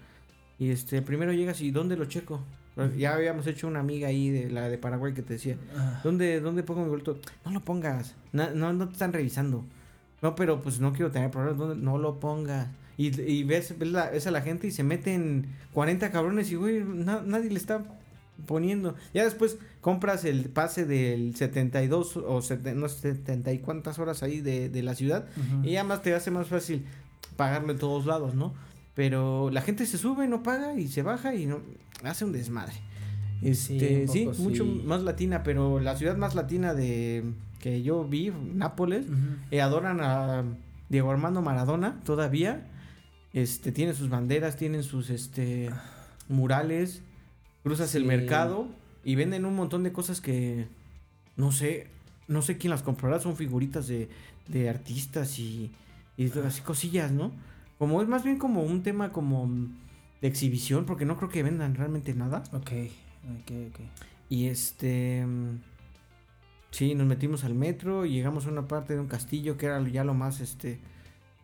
[0.58, 2.42] Y este, primero llegas y ¿dónde lo checo?
[2.98, 6.40] Ya habíamos hecho una amiga ahí de la de Paraguay que te decía, Ah, ¿dónde,
[6.40, 7.18] dónde pongo mi boleto?
[7.46, 9.66] No lo pongas, no, no, no te están revisando.
[10.22, 11.84] No, pero pues no quiero tener problemas, ¿dónde?
[11.84, 12.68] no lo pongas.
[12.98, 16.56] Y, y ves, ves, la- ves a la gente y se meten 40 cabrones y
[16.56, 17.84] güey, na- nadie le está
[18.46, 18.96] poniendo.
[19.14, 24.24] Ya después compras el pase del 72 o sete- no sé, 70 y cuántas horas
[24.24, 25.28] ahí de, de la ciudad
[25.64, 26.86] y ya más te hace más fácil
[27.36, 28.54] pagarlo en todos lados, ¿no?
[28.96, 31.60] Pero la gente se sube, no paga y se baja y no
[32.04, 32.74] hace un desmadre.
[33.42, 34.82] Este, sí, mucho sí.
[34.86, 37.24] más latina, pero la ciudad más latina de
[37.60, 39.06] que yo vi, Nápoles,
[39.52, 40.44] eh, adoran a
[40.90, 42.68] Diego Armando Maradona todavía.
[43.32, 45.70] Este, tienen sus banderas, tienen sus este
[46.28, 47.02] murales,
[47.64, 48.68] cruzas el mercado
[49.04, 50.68] y venden un montón de cosas que
[51.36, 51.88] no sé,
[52.28, 54.10] no sé quién las comprará, son figuritas de,
[54.48, 55.72] de artistas y,
[56.18, 57.32] y así cosillas, ¿no?
[57.78, 59.50] Como es más bien como un tema como
[60.22, 62.44] de exhibición, porque no creo que vendan realmente nada.
[62.52, 62.72] Ok,
[63.42, 63.80] ok, ok.
[64.30, 65.26] Y este.
[65.26, 65.60] mm,
[66.72, 69.82] Sí, nos metimos al metro y llegamos a una parte de un castillo que era
[69.90, 70.80] ya lo más, este.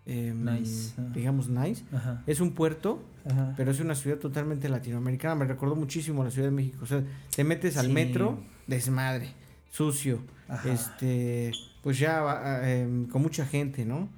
[0.05, 0.93] Em, Nice.
[1.13, 1.83] Digamos, nice.
[1.91, 2.23] Ajá.
[2.27, 3.53] Es un puerto, Ajá.
[3.57, 5.35] pero es una ciudad totalmente latinoamericana.
[5.35, 6.77] Me recordó muchísimo a la Ciudad de México.
[6.81, 7.03] O sea,
[7.35, 7.91] te metes al Sí.
[7.93, 9.29] metro, desmadre,
[9.71, 10.19] sucio.
[10.47, 10.71] Ajá.
[10.71, 11.51] Este.
[11.81, 14.09] Pues ya em, con mucha gente, ¿no?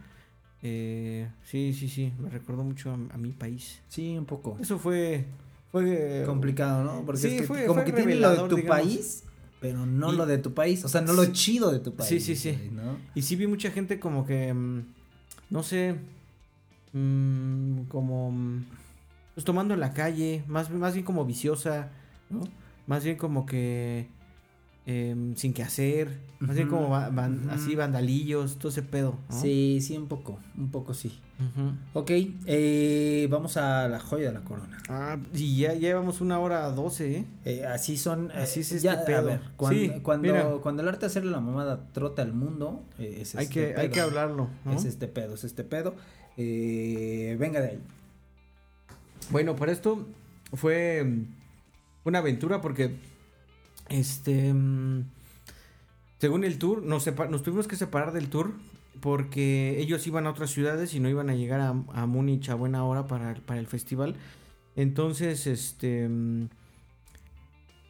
[0.64, 2.12] Eh, sí, sí, sí.
[2.20, 3.80] Me recordó mucho a, a mi país.
[3.88, 4.58] Sí, un poco.
[4.60, 5.26] Eso fue.
[5.72, 6.24] Fue.
[6.26, 7.06] complicado, ¿no?
[7.06, 8.80] Porque sí, es que fue- como fue que tiene lo de tu digamos.
[8.80, 9.24] país,
[9.60, 10.84] pero no Y- lo de tu país.
[10.86, 11.32] O sea, no lo Sí.
[11.34, 12.10] chido de tu país.
[12.10, 12.58] Sí, sí, sí.
[13.14, 14.86] Y sí vi mucha gente como que, mm,
[15.50, 15.96] no sé,
[16.94, 18.66] mm, como, mm,
[19.36, 21.90] pues tomando en la calle, más, más bien como viciosa,
[22.30, 22.42] ¿no?
[22.88, 24.08] Más bien como que
[24.86, 29.18] em, sin que hacer, más bien como van- así vandalillos, todo ese pedo.
[29.30, 29.36] ¿no?
[29.36, 30.40] Sí, sí, un poco.
[30.58, 31.20] Un poco sí.
[31.94, 32.12] Ok,
[32.48, 34.78] eh, vamos a la joya de la corona.
[34.90, 37.26] Ah, y ya llevamos una hora doce, ¿eh?
[37.46, 38.32] Eh, así son.
[38.32, 39.26] Así es este ya, A pedo.
[39.26, 40.50] ver, cuando, Sí, cuando, mira.
[40.64, 43.80] cuando el arte de hacerle la mamada trota al mundo, eh, es hay, este que,
[43.80, 44.74] hay que hablarlo, ¿no?
[44.74, 45.94] Es este pedo, es este pedo.
[46.38, 47.80] Eh, venga de ahí.
[49.30, 50.08] Bueno, para esto
[50.54, 51.26] fue mm,
[52.06, 52.96] una aventura porque,
[53.90, 55.04] este, mm,
[56.20, 57.04] según el tour, nos
[57.44, 58.54] tuvimos que separar del tour
[59.02, 62.84] porque ellos iban a otras ciudades y no iban a llegar a, Múnich a buena
[62.84, 64.16] hora para, para el festival.
[64.76, 66.50] Entonces, este, mm,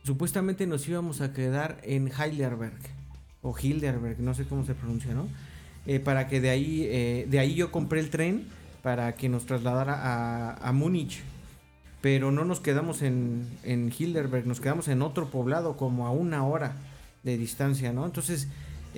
[0.03, 2.79] supuestamente nos íbamos a quedar en Heidelberg
[3.41, 5.27] o Hilderberg, no sé cómo se pronuncia, ¿no?
[5.85, 8.47] Eh, para que de ahí, eh, de ahí yo compré el tren
[8.84, 11.21] para que nos trasladara a, a Múnich.
[12.01, 16.45] Pero no nos quedamos en, en Hilderberg, nos quedamos en otro poblado como a una
[16.45, 16.75] hora
[17.23, 18.05] de distancia, ¿no?
[18.05, 18.47] Entonces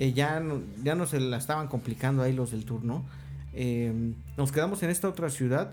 [0.00, 3.04] eh, ya, no- ya nos la estaban complicando ahí los del tour, ¿no?
[3.52, 3.92] Eh,
[4.38, 5.72] nos quedamos en esta otra ciudad,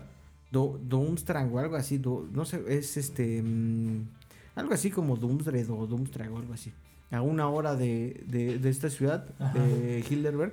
[0.50, 4.02] Do, Dumstrang o algo así, Do- no sé, es este, mm,
[4.56, 6.72] algo así como Dumstred o Dumstrang o algo así.
[7.10, 9.52] A una hora de, de, de esta ciudad, Ajá.
[9.58, 10.52] de Hilderberg.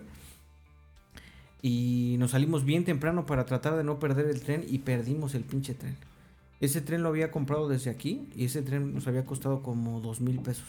[1.61, 5.43] Y nos salimos bien temprano para tratar de no perder el tren y perdimos el
[5.43, 5.95] pinche tren.
[6.61, 10.21] Ese tren lo había comprado desde aquí y ese tren nos había costado como dos
[10.21, 10.67] mil pesos.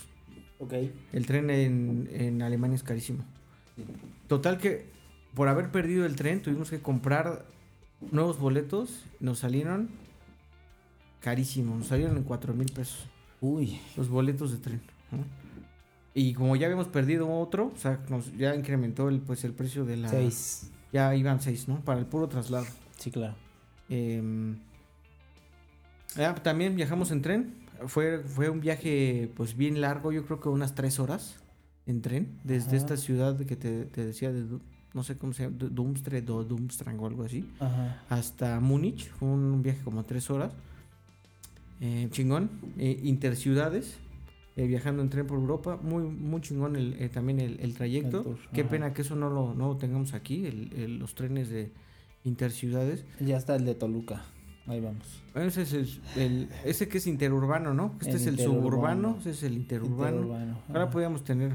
[0.58, 0.74] Ok.
[1.12, 3.24] El tren en, en Alemania es carísimo.
[4.28, 4.86] Total que
[5.34, 7.44] por haber perdido el tren tuvimos que comprar
[8.10, 9.04] nuevos boletos.
[9.20, 9.90] Nos salieron
[11.20, 11.78] carísimos.
[11.78, 13.06] Nos salieron en cuatro mil pesos
[13.40, 13.80] Uy.
[13.96, 14.80] los boletos de tren.
[15.10, 15.18] ¿no?
[16.14, 19.84] Y como ya habíamos perdido otro, o sea, nos, ya incrementó el, pues, el precio
[19.84, 20.08] de la...
[20.08, 20.70] Seis.
[20.90, 21.80] Ya iban seis, ¿no?
[21.84, 22.64] Para el puro traslado.
[22.98, 23.34] Sí, claro.
[23.90, 24.56] Em,
[26.16, 27.54] ah, también viajamos en tren.
[27.86, 31.36] Fue, fue un viaje pues bien largo, yo creo que unas tres horas
[31.86, 32.76] en tren, desde Ajá.
[32.76, 34.44] esta ciudad que te, te decía de,
[34.94, 38.02] no sé cómo se llama, Du- Dumstred o Dumstrang o algo así, Ajá.
[38.08, 39.08] hasta Múnich.
[39.10, 40.52] Fue un viaje como tres horas.
[41.80, 42.50] Eh, chingón.
[42.78, 43.98] Eh, interciudades.
[44.56, 45.78] eh, viajando en tren por Europa.
[45.82, 48.20] Muy, muy chingón el, también el, el trayecto.
[48.26, 51.70] El Qué pena que eso no lo, no lo tengamos aquí, los trenes de
[52.24, 53.04] interciudades.
[53.20, 54.24] Ya está el de Toluca.
[54.68, 55.22] Ahí vamos.
[55.34, 57.92] Ese es el, el- ese que es interurbano, ¿no?
[58.00, 60.16] Este El es el suburbano, ese es el interurbano.
[60.16, 60.90] Interurbano, Ahora ajá.
[60.90, 61.52] podríamos tener,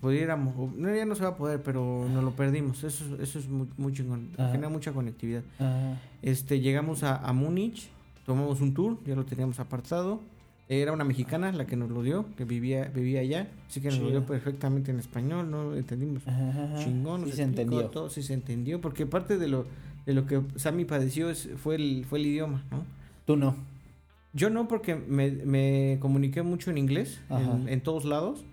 [0.00, 2.84] pudiéramos, no, ya no se va a poder, pero nos lo perdimos.
[2.84, 4.50] Eso, es- eso es muy, muy chingón, Ajá.
[4.52, 5.42] genera mucha conectividad.
[5.58, 5.98] Ajá.
[6.22, 7.88] Este, llegamos a, a Múnich,
[8.24, 10.20] tomamos un tour, ya lo teníamos apartado.
[10.68, 13.98] Era una mexicana la que nos lo dio, que vivía, vivía allá, así que nos
[13.98, 16.76] lo dio perfectamente en español, no entendimos Ajá, ajá.
[16.84, 17.86] chingón, Sí se entendió.
[17.90, 19.66] todo, sí se entendió, porque parte de lo,
[20.06, 22.84] de lo que Sammy padeció es, fue, el, fue el idioma, ¿no?
[23.26, 23.54] Tú no.
[24.32, 28.44] Yo no, porque me, me comuniqué mucho en inglés, en, en todos lados.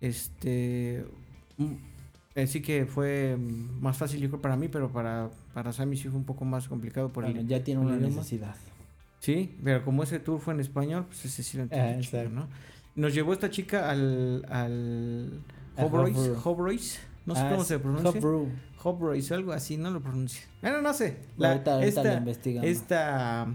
[0.00, 1.04] Este.
[1.56, 1.72] mm,
[2.36, 3.38] Así que fue
[3.80, 6.68] más fácil, yo creo, para mí, pero para, para Sammy sí fue un poco más
[6.68, 7.46] complicado por Bueno, el.
[7.48, 8.14] ya tiene una idioma.
[8.16, 8.54] necesidad.
[9.20, 12.20] Sí, pero como ese tour fue en español, pues ese sí lo entendí, Ah, chido,
[12.20, 12.40] exacto.
[12.40, 12.46] ¿no?
[12.94, 14.44] Nos llevó esta chica al.
[14.50, 15.40] al.
[15.78, 16.40] A Hobrois, Hobro.
[16.44, 18.20] Hobrois, no sé Ah, cómo se pronuncia.
[18.88, 20.42] Hobrois, algo así, no lo pronuncio.
[20.62, 21.16] Bueno, no sé.
[21.42, 22.68] ahorita, ahorita esta, investigamos.
[22.70, 23.46] esta,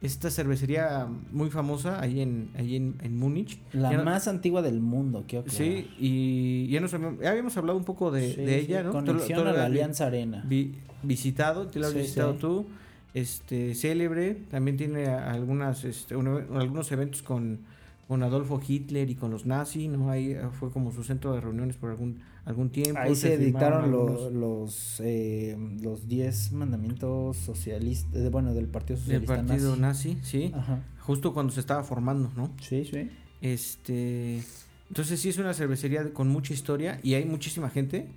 [0.00, 3.58] esta cervecería muy famosa ahí en, ahí en, en Múnich.
[3.72, 7.56] La Ya no- más antigua del mundo, quiero Sí, y ya, nos habíamos, ya habíamos
[7.56, 8.92] hablado un poco de, Sí, de sí, ella, ¿no?
[8.92, 10.44] Conexión a la vi- Alianza Arena.
[10.46, 12.66] vi- visitado, tú lo has Sí, visitado tú.
[13.14, 17.60] Este, célebre, también tiene algunas, este, uno- algunos eventos con,
[18.08, 20.10] con Adolfo Hitler y con los nazis, ¿no?
[20.10, 23.00] Ahí fue como su centro de reuniones por algún, algún tiempo.
[23.00, 28.96] Ahí se dictaron firmaron lo- algunos- los eh, los 10 mandamientos socialistas, bueno, del Partido
[28.96, 30.14] del Socialista partido nazi.
[30.14, 30.52] nazi, sí.
[30.54, 30.82] Ajá.
[31.00, 32.50] Justo cuando se estaba formando, ¿no?
[32.60, 33.10] Sí, sí.
[33.40, 34.42] Este,
[34.88, 38.08] entonces sí es una cervecería con mucha historia y hay muchísima gente.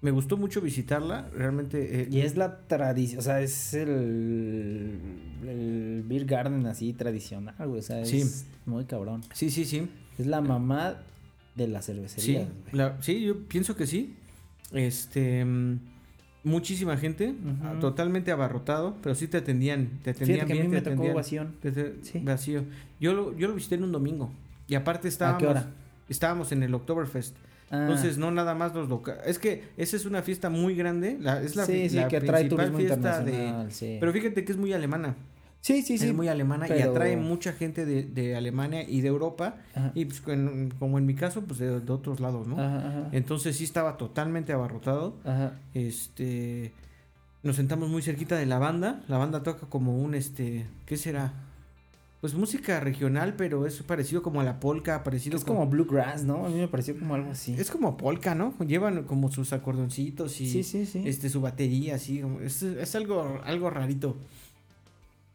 [0.00, 2.02] Me gustó mucho visitarla, realmente.
[2.02, 4.98] eh, Y es la tradición, o sea, es el,
[5.46, 8.44] el Beer Garden así tradicional, güey, o sea, es Sí.
[8.66, 9.20] muy cabrón.
[9.32, 9.88] Sí, sí, sí.
[10.18, 10.96] Es la mamá
[11.54, 12.38] de la Sí, cervecería.
[12.40, 12.50] güey.
[12.72, 14.14] la- sí, yo pienso que sí.
[14.72, 15.78] Este, mm,
[16.44, 20.72] muchísima gente, ah, totalmente abarrotado, pero sí te atendían, te atendían que a bien, mí
[20.74, 22.18] me te tocó atendían- te- Sí.
[22.20, 22.64] vacío.
[23.00, 24.32] Yo lo, yo lo visité en un domingo
[24.66, 25.70] y aparte estábamos, ¿A qué hora?
[26.08, 27.36] estábamos en el Oktoberfest.
[27.70, 29.22] Ah, Entonces, no nada más los locales.
[29.26, 31.16] Es que esa es una fiesta muy grande.
[31.20, 33.66] La, es la, sí, sí, la que principal fiesta de.
[33.70, 33.96] sí.
[33.98, 35.16] Pero fíjate que es muy alemana.
[35.62, 36.08] Sí, sí, sí.
[36.08, 39.56] es muy alemana y atrae mucha gente de, de Alemania y de Europa.
[39.74, 39.92] Ajá.
[39.94, 42.56] Y pues, en- como en mi caso, pues de, de otros lados, ¿no?
[42.60, 43.08] Ajá, ajá.
[43.12, 45.14] Entonces sí estaba totalmente abarrotado.
[45.24, 45.54] Ajá.
[45.72, 46.72] Este.
[47.42, 49.02] Nos sentamos muy cerquita de la banda.
[49.08, 50.66] La banda toca como un este.
[50.86, 51.32] ¿Qué será?
[52.20, 56.46] Pues música regional, pero es parecido como a la polka, parecido Es como bluegrass, ¿no?
[56.46, 57.54] A mí me pareció como algo así.
[57.58, 58.54] Es como polka, ¿no?
[58.64, 61.02] Llevan como sus acordoncitos y sí, sí, sí.
[61.04, 64.16] este su batería así, como- es, es algo algo rarito.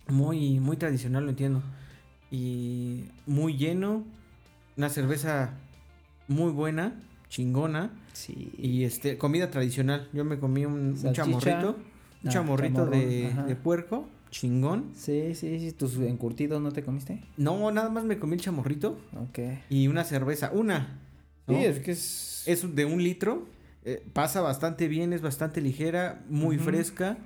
[0.10, 1.62] Muy muy tradicional, lo entiendo.
[2.32, 4.04] Y muy lleno,
[4.78, 5.54] una cerveza
[6.28, 6.94] muy buena,
[7.30, 8.52] chingona Sí.
[8.58, 10.10] y este comida tradicional.
[10.14, 11.78] Yo me comí un, chamorrito,
[12.24, 14.92] un Ah, chamorrito de, de puerco, chingón.
[14.96, 15.72] Sí, sí, sí.
[15.72, 17.22] ¿Tus encurtidos no te comiste?
[17.38, 18.98] No, nada más me comí el chamorrito
[19.30, 19.40] Ok.
[19.70, 21.00] y una cerveza, una.
[21.48, 22.44] Sí, es que es...
[22.46, 23.46] Es de un litro.
[23.86, 27.18] eh, pasa bastante bien, es bastante ligera, muy fresca.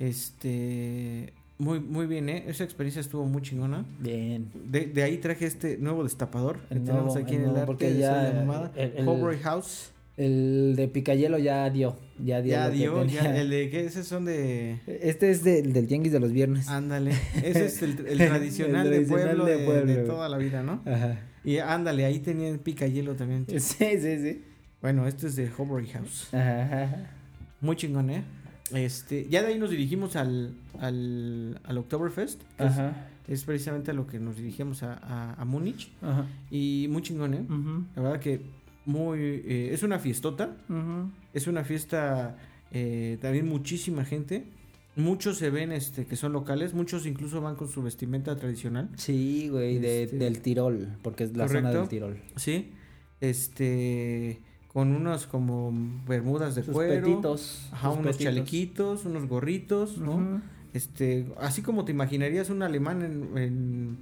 [0.00, 1.32] Este.
[1.58, 2.44] Muy, muy bien, ¿eh?
[2.48, 3.84] Esa experiencia estuvo muy chingona.
[4.00, 4.50] Bien.
[4.66, 7.90] De, de ahí traje este nuevo destapador que tenemos aquí el en el arte porque
[7.92, 8.72] de ya Soy la Mamada.
[8.76, 9.90] el- el- House.
[10.16, 11.96] El de Picayelo ya dio.
[12.24, 12.52] Ya dio.
[12.52, 13.84] Ya dio, ya, el de ¿qué?
[13.84, 14.78] Esos son de.
[14.86, 16.68] Este es del del Tianguis de los viernes.
[16.68, 17.10] Ándale.
[17.42, 20.62] Ese es el, el tradicional, El de, pueblo de de, pueblo, de toda la vida,
[20.62, 20.82] ¿no?
[20.86, 21.20] Ajá.
[21.44, 23.44] Y ándale, ahí tenían pica hielo también.
[23.58, 23.58] Sí,
[24.00, 24.44] sí, sí.
[24.80, 26.28] Bueno, este es de Hobroy House.
[26.32, 27.10] Ajá.
[27.60, 28.22] Muy chingón, ¿eh?
[28.72, 33.08] Este, ya de ahí nos dirigimos al, al, al Oktoberfest, que es, Ajá.
[33.28, 35.90] es precisamente a lo que nos dirigimos a, a, a Múnich.
[36.00, 36.26] Ajá.
[36.50, 37.44] Y muy chingón, ¿eh?
[37.94, 38.40] La verdad que
[38.86, 39.18] muy...
[39.20, 40.56] eh, es una fiestota,
[41.34, 42.36] es una fiesta
[42.72, 44.44] eh, también muchísima gente.
[44.96, 48.88] Muchos se ven este, que son locales, muchos incluso van con su vestimenta tradicional.
[48.96, 52.16] Sí, güey, de- Este- del Tirol, porque es la zona del Tirol.
[52.36, 52.70] Sí,
[53.20, 54.40] este...
[54.74, 55.72] Con unos como
[56.06, 57.06] bermudas de Sus cuero.
[57.06, 57.68] petitos.
[57.72, 58.24] Ajá, unos petitos.
[58.24, 60.42] chalequitos, unos gorritos, ¿no?
[60.74, 63.96] Este, así como te imaginarías un alemán en, en,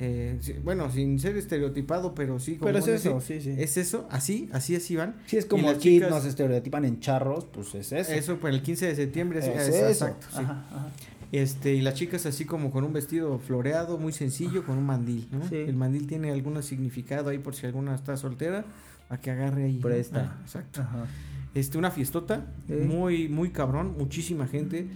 [0.00, 2.54] eh, bueno, sin ser estereotipado, pero sí.
[2.56, 3.54] como Pero es eso, sí, sí.
[3.58, 5.16] Es eso, así, así, así van.
[5.26, 8.12] Sí, es como aquí chicas- nos estereotipan en charros, pues es eso.
[8.12, 9.86] Eso, para el 15 de septiembre, sí, Es es- eso.
[9.88, 10.38] exacto, sí.
[10.40, 10.88] Ajá, ajá.
[11.32, 15.28] Este, y las chicas así como con un vestido floreado, muy sencillo, con un mandil,
[15.32, 15.46] ¿no?
[15.48, 15.56] Sí.
[15.56, 18.64] El mandil tiene algún significado ahí por si alguna está soltera,
[19.08, 19.74] a que agarre ahí.
[19.76, 19.82] ¿no?
[19.82, 20.34] Presta.
[20.36, 20.80] Ah, exacto.
[20.82, 21.06] Ajá.
[21.54, 22.72] Este, una fiestota, Sí.
[22.74, 24.86] muy, muy cabrón, muchísima gente.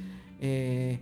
[0.40, 0.98] Eh,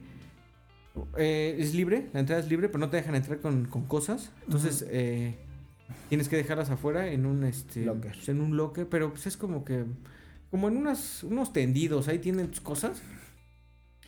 [1.16, 4.33] eh, es libre, la entrada es libre, pero no te dejan entrar con, con cosas.
[4.45, 5.37] Entonces, eh,
[6.09, 8.12] tienes que dejarlas afuera en un este Locker.
[8.12, 9.85] pues, en un locker, pero pues es como que
[10.51, 13.03] como en unas, unos tendidos, ahí tienen tus cosas.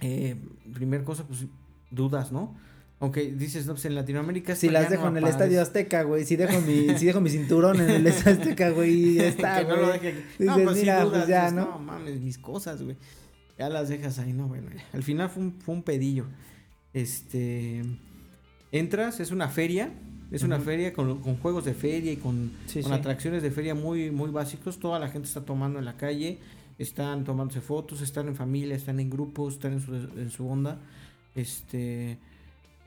[0.01, 0.37] Eh,
[0.73, 1.47] primer cosa, pues
[1.91, 2.57] dudas, ¿no?
[3.01, 5.45] Aunque dices, no, pues en Latinoamérica Si las dejo no en el aparece.
[5.45, 6.25] Estadio Azteca, güey.
[6.25, 9.77] Si dejo mi, si dejo mi cinturón en el Estadio Azteca, güey, ya está, no
[9.77, 9.93] güey.
[9.93, 10.19] deje aquí.
[10.39, 11.79] Dices, No, pues mira, dudas, pues ya, dices, ¿no?
[11.79, 12.97] mames, mis cosas, güey.
[13.57, 14.69] Ya las dejas ahí, no, bueno.
[14.93, 16.27] Al final fue un, fue un pedillo.
[16.93, 17.83] Este.
[18.73, 19.93] Entras, es una feria.
[20.31, 22.99] Es una feria con, con juegos de feria y con, Sí, con sí.
[22.99, 24.79] atracciones de feria muy, muy básicos.
[24.79, 26.39] Toda la gente está tomando en la calle,
[26.79, 30.81] están tomándose fotos, están en familia, están en grupos, están en su, en su onda.
[31.35, 32.19] Este.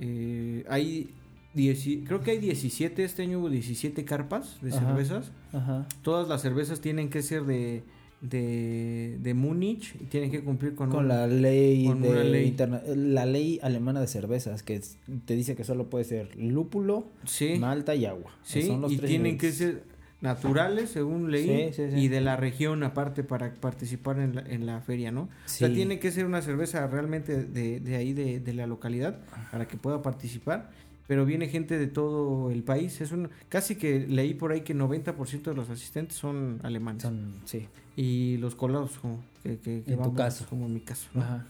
[0.01, 1.09] Eh, hay.
[1.55, 4.79] dieci- creo que hay 17, este año hubo 17 carpas de Ajá.
[4.87, 5.31] cervezas.
[5.53, 5.87] Ajá.
[6.01, 7.83] Todas las cervezas tienen que ser de,
[8.21, 12.23] de, de Múnich y tienen que cumplir con, Con un- la ley con de una
[12.23, 12.55] ley.
[12.95, 14.79] la ley alemana de cervezas que
[15.25, 18.31] te dice que solo puede ser lúpulo, Sí, malta y agua.
[18.43, 19.83] sí, Son los y tres tienen que ser
[20.21, 21.97] naturales, según leí, Sí, sí, sí.
[21.99, 25.23] y de la región aparte para participar en la, en la feria, ¿no?
[25.23, 29.19] O sea, tiene que ser una cerveza realmente de, de ahí, de, de la localidad,
[29.51, 30.69] para que pueda participar.
[31.07, 33.01] Pero viene gente de todo el país.
[33.01, 37.01] Es un, casi que leí por ahí que 90% de los asistentes son alemanes.
[37.03, 37.67] Son- sí.
[37.97, 40.45] Y los colados, como, que, que- que En tu caso.
[40.47, 41.09] como en mi caso.
[41.13, 41.21] ¿no?
[41.21, 41.45] Ajá.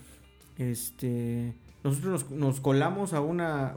[0.58, 1.54] Este,
[1.84, 3.76] nosotros nos, nos colamos a una,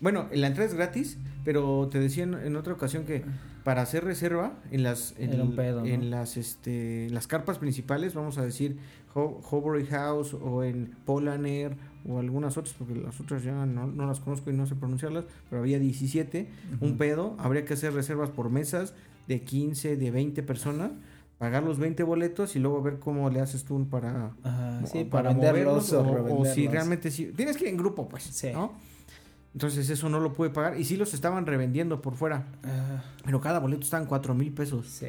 [0.00, 3.24] bueno, la entrada es gratis, pero te decía en, en otra ocasión que
[3.64, 5.86] para hacer reserva en las, en, Era un pedo, ¿no?
[5.86, 8.76] en las, este, las carpas principales, vamos a decir
[9.14, 11.76] Ho- Hobury House o en Polaner
[12.08, 15.24] o algunas otras, porque las otras ya no, no las conozco y no sé pronunciarlas,
[15.50, 16.48] pero había 17,
[16.80, 18.94] un pedo, habría que hacer reservas por mesas
[19.26, 20.92] de 15, de 20 personas,
[21.38, 25.04] pagar los 20 boletos y luego ver cómo le haces tú para Ajá, mo- sí,
[25.04, 27.32] para, venderlos o, o, o si realmente sí.
[27.36, 28.22] Tienes que ir en grupo, pues.
[28.22, 28.50] Sí.
[28.52, 28.72] ¿no?
[29.56, 30.78] Entonces eso no lo pude pagar.
[30.78, 32.46] Y sí los estaban revendiendo por fuera.
[33.24, 34.86] Pero cada boleto estaban cuatro mil pesos.
[34.86, 35.06] sí.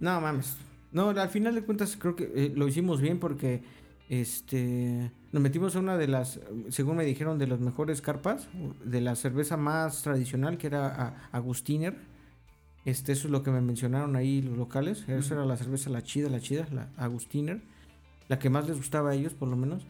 [0.00, 0.56] No mames.
[0.90, 3.62] No, al final de cuentas creo que eh, lo hicimos bien porque
[4.08, 6.40] este nos metimos a una de las,
[6.70, 8.48] según me dijeron, de las mejores carpas,
[8.84, 11.96] de la cerveza más tradicional que era Agustiner.
[12.84, 15.08] Este, eso es lo que me mencionaron ahí los locales.
[15.08, 17.62] Esa era la cerveza la chida, la chida, la Agustiner.
[18.26, 19.86] La que más les gustaba a ellos, por lo menos.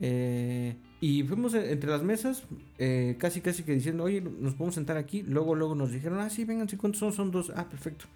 [0.00, 2.44] Eh, y fuimos entre las mesas,
[2.78, 5.22] eh, casi casi que diciendo, oye, nos podemos sentar aquí.
[5.22, 7.12] Luego, luego nos dijeron, ah, sí, vengan, sí, ¿cuántos son?
[7.12, 7.52] Son dos.
[7.54, 8.06] Ah, perfecto.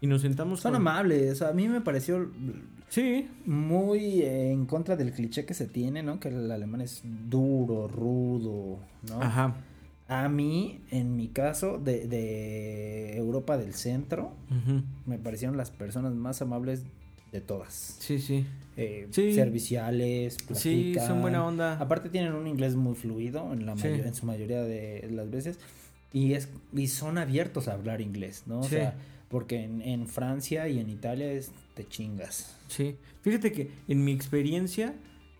[0.00, 0.60] Y nos sentamos.
[0.60, 2.30] Son con- amables, a mí me pareció
[2.88, 6.18] Sí, muy eh, en contra del cliché que se tiene, ¿no?
[6.18, 8.78] Que el alemán es duro, rudo,
[9.08, 9.20] ¿no?
[9.22, 9.56] ajá.
[10.08, 14.32] A mí, en mi caso, de, de Europa del Centro,
[15.06, 16.82] me parecieron las personas más amables
[17.32, 17.96] de todas.
[18.00, 18.44] Sí, sí.
[18.76, 19.34] Eh, Sí.
[19.34, 21.20] Serviciales, Sí, son platican.
[21.22, 21.78] buena onda.
[21.78, 23.88] Aparte tienen un inglés muy fluido en la Sí.
[23.88, 25.58] en su mayoría de las veces
[26.12, 28.60] y es y son abiertos a hablar inglés, ¿no?
[28.60, 28.70] O Sí.
[28.70, 28.94] sea,
[29.28, 32.56] porque en, en Francia y en Italia es te chingas.
[32.68, 32.96] Sí.
[33.22, 34.94] Fíjate que en mi experiencia,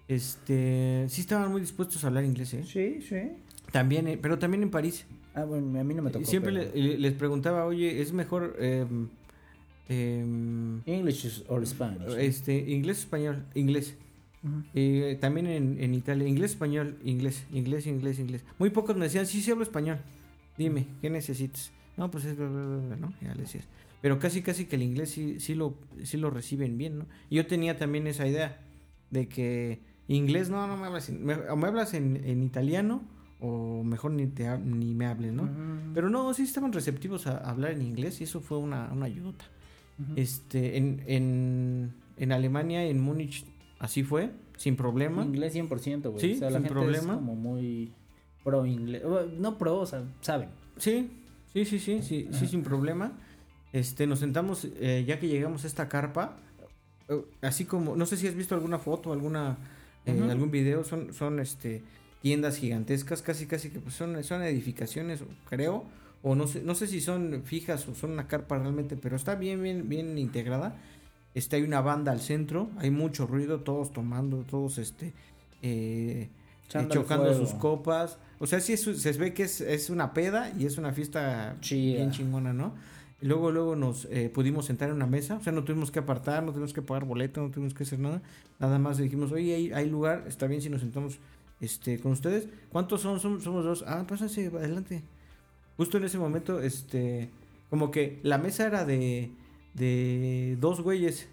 [0.09, 2.65] este, sí estaban muy dispuestos a hablar inglés, ¿eh?
[2.65, 3.33] Sí, sí.
[3.73, 5.07] También, eh, pero también en París.
[5.35, 6.25] Ah, bueno, a mí no me tocó.
[6.25, 9.09] Siempre pero- les preguntaba, oye, ¿es mejor em,
[9.91, 12.15] em, English or Spanish.
[12.19, 13.45] este, inglés español?
[13.55, 13.97] Inglés.
[14.75, 18.43] Eh, también en, en Italia, inglés, español, inglés, inglés, inglés, inglés.
[18.59, 19.99] Muy pocos me decían, sí, sí hablo español.
[20.57, 21.71] Dime, ¿qué necesitas?
[21.99, 23.13] No, pues es, bla, bla, bla, bla, ¿no?
[23.21, 23.65] Ya le decías.
[24.01, 27.07] Pero casi, casi que el inglés sí, sí, lo, sí lo reciben bien, ¿no?
[27.29, 28.63] Y Yo tenía también esa idea
[29.11, 33.03] de que inglés, no, no me hablas, en- me, o me hablas en, en italiano
[33.41, 35.49] o mejor ni, te, ni me hables, ¿no?
[35.93, 39.07] Pero no, sí estaban receptivos a, a hablar en inglés y eso fue una, una
[40.17, 43.45] Este, en, en, en Alemania, en Múnich,
[43.79, 45.23] así fue, sin problema.
[45.25, 46.21] Inglés 100%, güey.
[46.21, 47.13] Sí, o sea, la sin gente problema.
[47.13, 47.93] es como muy
[48.45, 49.03] pro inglés.
[49.39, 50.51] No pro, o sea, saben.
[50.77, 51.11] Sí,
[51.53, 53.19] sí, sí, sí, sí, sí, sin problema.
[53.73, 56.39] Este, nos sentamos, eh, ya que llegamos a esta carpa,
[57.09, 59.59] eh, así como, no sé si has visto alguna foto, alguna,
[60.07, 61.83] eh, algún video, son, son, este,
[62.21, 65.85] tiendas gigantescas, casi, casi que pues, son, son edificaciones, creo,
[66.23, 69.35] o no sé, no sé si son fijas o son una carpa realmente, pero está
[69.37, 70.77] bien, bien, bien integrada.
[71.35, 75.13] Este, hay una banda al centro, hay mucho ruido, todos tomando, todos, este,
[75.63, 76.29] eh,
[77.03, 78.19] chocando sus copas.
[78.39, 81.57] O sea, sí es- se ve que es, es una peda y es una fiesta
[81.95, 82.75] bien chingona, ¿no?
[83.23, 85.99] Y luego, luego nos eh, pudimos sentar en una mesa, o sea, no tuvimos que
[85.99, 88.23] apartar, no tuvimos que pagar boleto, no tuvimos que hacer nada.
[88.59, 91.19] Nada más dijimos, oye, hay, hay lugar, está bien si nos sentamos
[91.61, 92.49] este, con ustedes.
[92.73, 93.21] ¿Cuántos son?
[93.21, 93.85] Som- Somos dos.
[93.87, 95.03] Ah, pásense, adelante.
[95.81, 97.31] Justo en ese momento, este,
[97.71, 99.31] como que la mesa era de,
[99.73, 101.27] de dos güeyes.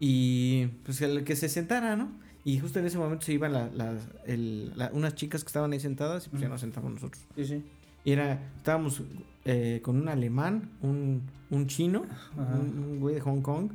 [0.00, 2.12] Y pues el que se sentara, ¿no?
[2.44, 5.72] Y justo en ese momento se iban la- las- el- la- unas chicas que estaban
[5.72, 7.22] ahí sentadas y pues ya nos sentamos nosotros.
[7.36, 7.62] Sí, sí.
[8.04, 9.02] Y era, estábamos
[9.46, 12.04] eh, con un alemán, un, un chino,
[12.36, 13.70] un, un güey de Hong Kong,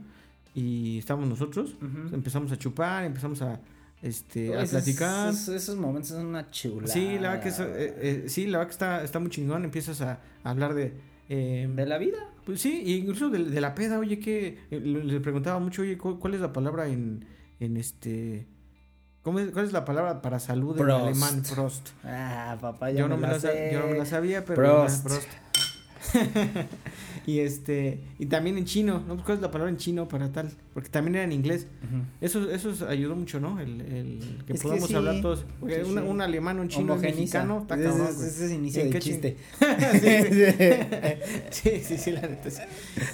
[0.53, 1.75] y estábamos nosotros.
[2.13, 3.59] Empezamos a chupar, empezamos a,
[4.01, 5.29] este, a Esos- platicar.
[5.33, 6.93] Esos, esos momentos son una chulada.
[6.93, 9.63] Sí, la verdad que, eh, eh, sí, la verdad que está, está muy chingón.
[9.65, 10.93] Empiezas a, a hablar de...
[11.29, 12.17] eh, de la vida.
[12.45, 15.97] pues sí, y incluso de, de la peda, oye, que eh, le preguntaba mucho, oye,
[15.97, 17.25] ¿cu- ¿cuál es la palabra en,
[17.59, 18.47] en este...
[19.21, 21.01] ¿cómo es- ¿Cuál es la palabra para salud en Prost.
[21.05, 21.43] alemán?
[21.53, 21.89] Prost.
[22.03, 23.69] Ah, papá, ya Yo no, me la, sé.
[23.73, 24.55] yo no me la sabía, pero...
[24.61, 25.03] Prost.
[25.03, 25.27] Prost.
[27.29, 29.23] y este y también en chino, ¿no?
[29.23, 30.51] ¿Cuál es la palabra en chino para tal?
[30.73, 31.67] Porque también era en inglés.
[32.21, 33.59] Eso, eso ayudó mucho, ¿no?
[33.59, 34.95] El, el que Es que podamos sí.
[34.95, 35.45] hablar todos.
[35.67, 38.93] Sí, un alemán, un chino, un mexicano, está Ese cabrón, ese es inicio ¿En de
[38.93, 39.37] qué chiste.
[41.51, 42.49] sí, sí, sí, la neta.
[42.49, 42.61] sí.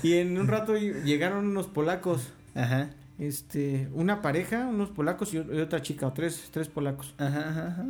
[0.04, 2.90] Y en un rato llegaron unos polacos, Ajá.
[3.20, 7.14] este, una pareja, unos polacos y, y otra chica, o tres, tres polacos.
[7.18, 7.86] Ajá, ajá, ajá.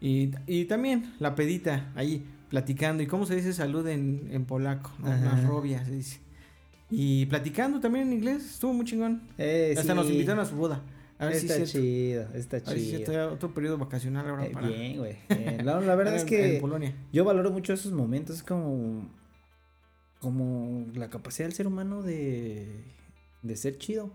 [0.00, 3.02] Y, y también la pedita ahí platicando.
[3.02, 4.92] ¿Y cómo se dice salud en, en polaco?
[4.98, 5.06] ¿no?
[5.10, 6.20] Una robia se dice.
[6.90, 9.22] Y platicando también en inglés, estuvo muy chingón.
[9.38, 9.96] Eh, Hasta sí.
[9.98, 10.82] nos invitaron a su boda.
[11.18, 11.88] A ver si está es cierto.
[11.88, 12.96] chido, está A ver si chido.
[12.98, 14.68] cierto, ya otro periodo vacacional ahora Eh, para.
[14.68, 15.16] bien, güey.
[15.28, 15.64] bien.
[15.66, 16.94] La, la verdad es En que Polonia.
[17.12, 18.36] yo valoro mucho esos momentos.
[18.36, 19.08] Es como.
[20.20, 22.84] Como la capacidad del ser humano de.
[23.42, 24.10] De ser chido.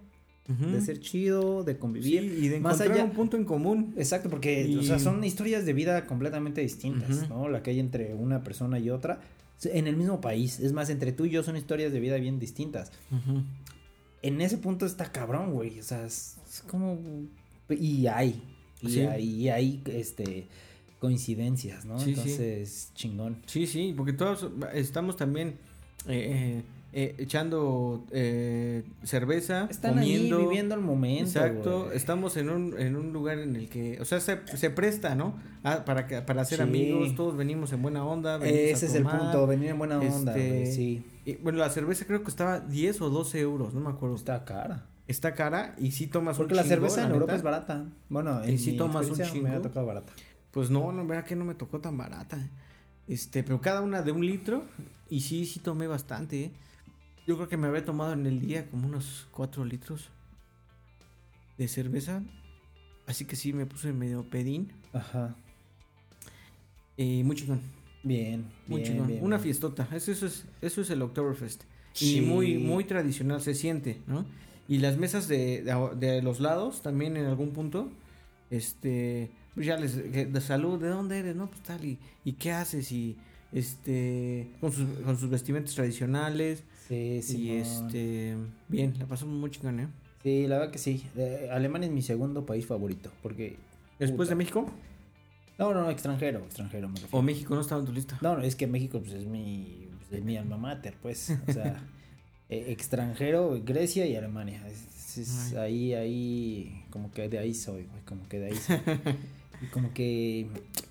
[0.50, 0.66] Ujú.
[0.72, 2.24] De ser chido, de Sí, convivir.
[2.24, 3.94] y de Más encontrar allá- un punto en común.
[3.98, 7.28] Exacto, porque Y- o sea, son historias de vida completamente distintas, Ujú.
[7.30, 7.50] ¿no?
[7.50, 9.22] La que hay entre una persona y otra.
[9.64, 10.60] En el mismo país.
[10.60, 12.92] Es más, entre tú y yo son historias de vida bien distintas.
[13.12, 13.44] Ujú.
[14.24, 15.80] En ese punto está cabrón, güey.
[15.80, 16.98] O sea, es, es como.
[17.70, 18.42] Y hay.
[18.82, 19.00] Y Sí.
[19.02, 20.48] hay, y hay este
[21.00, 22.00] coincidencias, ¿no?
[22.00, 22.20] Sí, sí.
[22.22, 23.38] Entonces, chingón.
[23.46, 25.56] Sí, sí, porque todos estamos también
[26.08, 26.62] eh,
[26.94, 30.38] eh, eh, echando eh, cerveza, Están comiendo.
[30.38, 31.24] ahí viviendo el momento.
[31.24, 35.16] Exacto, estamos en un, en un lugar en el que, o sea, se, se presta,
[35.16, 35.36] ¿no?
[35.64, 36.56] Ah, para, que- para Sí.
[36.62, 38.36] amigos, todos venimos en buena onda.
[38.36, 41.06] a Ese es el punto, venir en buena onda, este, Sí.
[41.26, 44.16] Y, bueno, la cerveza creo que estaba 10 o 12 euros, no me acuerdo.
[44.16, 44.38] Está,
[45.08, 45.36] Está cara.
[45.36, 47.36] cara y sí tomas Porque un la chingo, cerveza en Europa neta.
[47.38, 47.86] es barata.
[48.10, 49.68] Bueno, Y en si mi tomas un experiencia me ha chingo.
[49.70, 50.12] tocado barata.
[50.52, 52.38] Pues no, no, verdad que no me tocó tan barata.
[53.08, 54.64] Este, pero cada una de un litro.
[55.10, 56.52] Y sí, sí tomé bastante, ¿eh?
[57.28, 60.10] Yo creo que me había tomado en el día como unos 4 litros
[61.58, 62.24] de cerveza.
[63.08, 64.72] Así que sí me puse medio pedín.
[64.94, 65.36] Ajá.
[66.98, 67.62] Y muy chingón,
[68.04, 69.08] Bien, muy bien, chingón.
[69.08, 69.44] bien, Una bien.
[69.44, 69.88] fiestota.
[69.94, 71.64] Eso, eso es, eso es el Oktoberfest.
[71.94, 72.18] Sí.
[72.18, 74.26] Y muy, muy tradicional se siente, ¿no?
[74.68, 77.90] Y las mesas de, de, de los lados también en algún punto.
[78.50, 79.30] Este.
[79.54, 79.96] Pues ya les.
[80.12, 81.36] De salud, ¿de dónde eres?
[81.36, 81.84] No, pues tal.
[81.84, 82.92] ¿Y, y qué haces?
[82.92, 83.18] Y.
[83.52, 84.52] Este.
[84.62, 86.64] Con sus, con sus vestimentas tradicionales.
[86.92, 87.42] Sí, sí.
[87.44, 88.36] y este.
[88.68, 89.88] Bien, la pasamos muy chingón, ¿eh?
[90.24, 91.04] Sí, la verdad que sí.
[91.16, 93.10] Eh, Alemania es mi segundo país favorito.
[93.24, 93.56] Porque.
[93.98, 94.30] Después Puta.
[94.32, 94.70] de México.
[95.58, 97.18] No, no, extranjero, extranjero me refiero.
[97.18, 98.18] O México no estaba en tu lista.
[98.22, 101.34] No, no, es que México pues, es mi, pues, es mi alma mater, pues.
[101.48, 101.82] O sea,
[102.50, 104.62] eh, extranjero, Grecia y Alemania.
[104.68, 105.94] Es- es- Ay.
[105.94, 108.78] ahí, ahí, como que de ahí soy, güey, como que de ahí soy.
[109.62, 110.48] y como que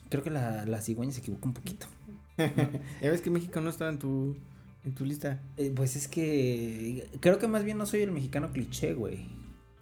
[0.09, 1.87] creo que la, la cigüeña se equivocó un poquito.
[2.39, 4.37] ya ves que México no estaba en tu.
[4.85, 5.41] En tu lista.
[5.57, 9.27] Eh, pues es que creo que más bien no soy el mexicano cliché, güey.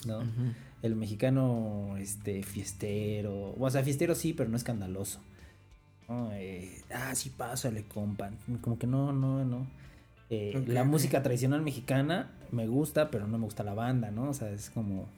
[0.06, 0.22] ¿No?
[0.82, 3.54] El mexicano, este, fiestero.
[3.58, 5.20] O sea, fiestero sí, pero no escandaloso.
[6.32, 8.30] Eh, ah, sí, pásale, compa.
[8.60, 9.66] Como que no, no, no.
[10.30, 14.30] Eh, la música tradicional mexicana me gusta, pero no me gusta la banda, ¿no?
[14.30, 15.08] O sea, es como.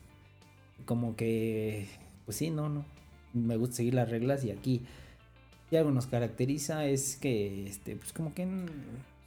[0.84, 1.88] Como que.
[2.24, 2.84] Pues sí, no, no.
[3.32, 4.82] Me gusta seguir las reglas y aquí.
[5.70, 8.42] Y algo nos caracteriza es que, este, pues como que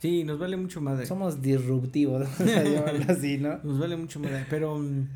[0.04, 1.06] Sí, nos vale mucho madre.
[1.06, 2.28] somos disruptivos,
[3.08, 3.60] así, ¿no?
[3.64, 4.46] Nos vale mucho madre.
[4.50, 4.78] Pero.
[4.78, 5.08] mm,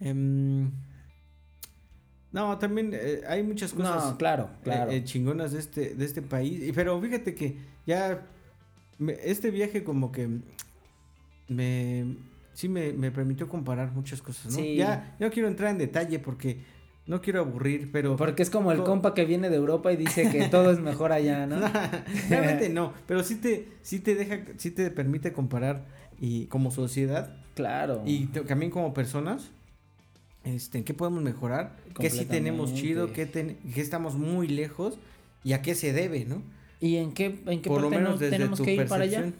[0.00, 0.70] em,
[2.30, 4.04] no, también eh, hay muchas cosas.
[4.04, 4.90] No, claro, claro.
[4.90, 6.70] eh, eh, chingonas de este, de este país.
[6.74, 7.56] Pero fíjate que
[7.86, 8.26] ya
[8.98, 10.28] me- este viaje como que
[11.48, 12.16] me
[12.52, 14.58] sí me, me permitió comparar muchas cosas, ¿no?
[14.58, 14.76] Sí.
[14.76, 16.58] Ya no quiero entrar en detalle porque
[17.08, 19.96] no quiero aburrir, pero Porque es como el Co- compa que viene de Europa y
[19.96, 21.56] dice que todo es mejor allá, ¿no?
[22.28, 25.84] realmente no, pero sí te sí te deja sí te permite comparar
[26.20, 28.02] y como sociedad Claro.
[28.06, 29.50] y también como personas
[30.44, 31.76] este, ¿en qué podemos mejorar?
[31.98, 33.12] ¿Qué sí tenemos chido?
[33.12, 34.98] ¿Qué, ten- qué estamos muy lejos?
[35.44, 36.42] ¿Y a qué se debe, no?
[36.80, 38.86] ¿Y en qué, en qué Por lo parte menos no desde tenemos tu que ir
[38.86, 39.32] para allá?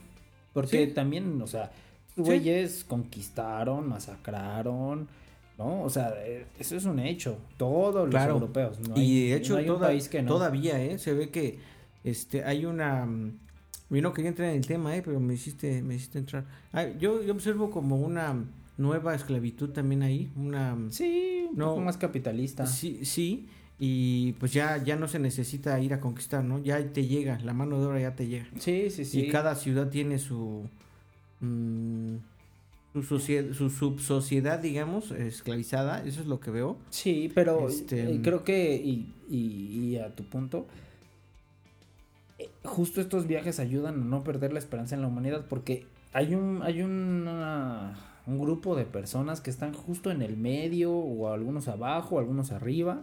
[0.53, 0.93] Porque Sí.
[0.93, 1.71] también, o sea,
[2.17, 5.09] güeyes conquistaron, masacraron,
[5.59, 5.83] ¿no?
[5.83, 7.37] O sea, eh, eso es un hecho.
[7.57, 8.35] Todos los Claro.
[8.35, 8.79] europeos.
[8.81, 10.29] No y de hecho no hay un toda- país que no.
[10.29, 10.99] todavía, ¿eh?
[10.99, 11.59] Se ve que
[12.05, 13.05] este, hay una...
[13.05, 13.33] mm,
[13.91, 15.03] Yo no quería entrar en el tema, ¿eh?
[15.05, 16.45] Pero me hiciste, me hiciste entrar.
[16.73, 18.45] Ah, yo, yo observo como una,
[18.77, 21.71] nueva esclavitud también ahí, una Sí, un No.
[21.71, 22.65] poco más capitalista.
[22.67, 23.49] sí, sí,
[23.81, 26.59] y pues ya ya no se necesita ir a conquistar, ¿no?
[26.63, 28.47] Ya te llega, la mano de obra ya te llega.
[28.59, 29.23] Sí, sí, sí.
[29.23, 30.69] Y cada ciudad tiene su
[31.41, 32.17] mm,
[32.93, 36.77] su, socie- su subsociedad, digamos, esclavizada, eso es lo que veo.
[36.91, 40.67] Sí, pero Este, eh, creo que, y, y- y a tu punto,
[42.39, 46.35] eh, justo estos viajes ayudan a no perder la esperanza en la humanidad porque hay
[46.35, 47.97] un, hay una-
[48.27, 53.01] un grupo de personas que están justo en el medio o algunos abajo, algunos arriba,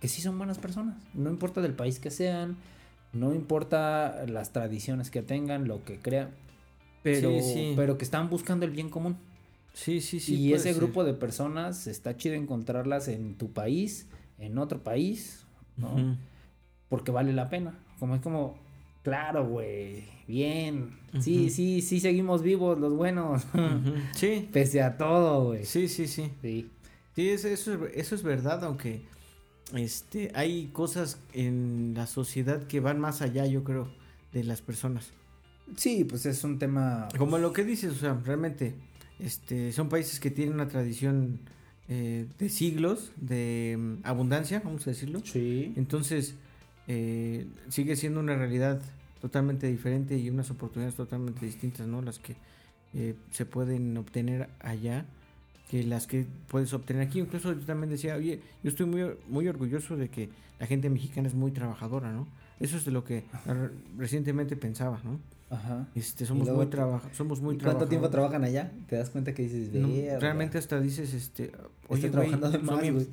[0.00, 0.96] que sí son buenas personas.
[1.14, 2.56] No importa del país que sean,
[3.12, 6.30] no importa las tradiciones que tengan, lo que crean,
[7.02, 7.72] pero, Sí, sí.
[7.76, 9.16] pero que están buscando el bien común
[9.72, 10.34] Sí, sí, sí.
[10.36, 10.74] y ese ser.
[10.76, 14.06] grupo de personas está chido encontrarlas en tu país,
[14.38, 15.44] en otro país,
[15.76, 16.16] ¿no?
[16.88, 17.78] Porque vale la pena.
[17.98, 18.58] Como es como,
[19.02, 20.98] claro, güey, bien.
[21.20, 23.46] Sí, sí, sí seguimos vivos los buenos.
[24.16, 25.64] Sí, Pese a todo, güey.
[25.64, 26.30] sí, sí, sí.
[26.42, 26.68] Sí.
[27.14, 29.02] Sí, es- eso, es- eso es verdad, aunque
[29.74, 33.88] este hay cosas en la sociedad que van más allá, yo creo,
[34.32, 35.12] de las personas.
[35.76, 37.08] Sí, pues es un tema.
[37.16, 38.74] Como lo que dices, o sea, realmente
[39.18, 41.40] este, son países que tienen una tradición
[41.88, 45.20] eh, de siglos de mm, abundancia, vamos a decirlo.
[45.24, 45.72] Sí.
[45.76, 46.34] Entonces,
[46.88, 48.80] eh, sigue siendo una realidad
[49.20, 52.02] totalmente diferente y unas oportunidades totalmente distintas, ¿no?
[52.02, 52.36] Las que
[52.94, 55.06] eh, se pueden obtener allá
[55.70, 57.20] que las que puedes obtener aquí.
[57.20, 60.28] Incluso yo también decía, oye, yo estoy muy, muy orgulloso de que
[60.58, 62.26] la gente mexicana es muy trabajadora, ¿no?
[62.58, 65.20] Eso es de lo que re- recientemente pensaba, ¿no?
[65.48, 65.88] Ajá.
[65.94, 68.70] Este, somos luego muy trabaja somos muy ¿Y ¿Cuánto tiempo trabajan allá?
[68.88, 69.88] ¿Te das cuenta que dices, No,
[70.20, 73.04] realmente hasta dices, este, Estoy oye, güey, trabajando de son más.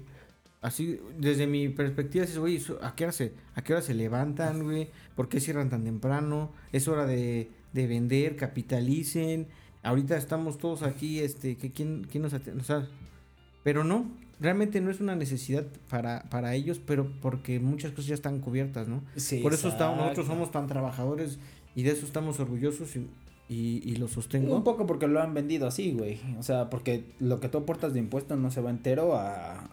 [0.61, 4.63] Así, desde mi perspectiva, dices, oye, ¿a qué hora se, a qué hora se levantan,
[4.63, 4.89] güey?
[5.15, 6.51] ¿Por qué cierran tan temprano?
[6.71, 9.47] Es hora de, de vender, capitalicen.
[9.83, 12.87] Ahorita estamos todos aquí, este, que quién, quién nos atiende, o sea,
[13.63, 14.09] pero no,
[14.39, 18.87] realmente no es una necesidad para, para ellos, pero porque muchas cosas ya están cubiertas,
[18.87, 19.03] ¿no?
[19.15, 21.39] Sí, Por eso estamos, nosotros somos tan trabajadores
[21.75, 23.07] y de eso estamos orgullosos y,
[23.49, 24.55] y, y lo sostengo.
[24.55, 26.19] Un poco porque lo han vendido así, güey.
[26.37, 29.69] O sea, porque lo que tú aportas de impuestos no se va entero a,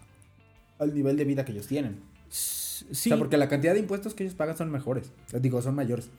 [0.79, 2.01] al nivel de vida que ellos tienen.
[2.29, 5.13] Sí, O sea, porque la cantidad de impuestos que ellos pagan son mejores.
[5.41, 6.11] Digo, son mayores.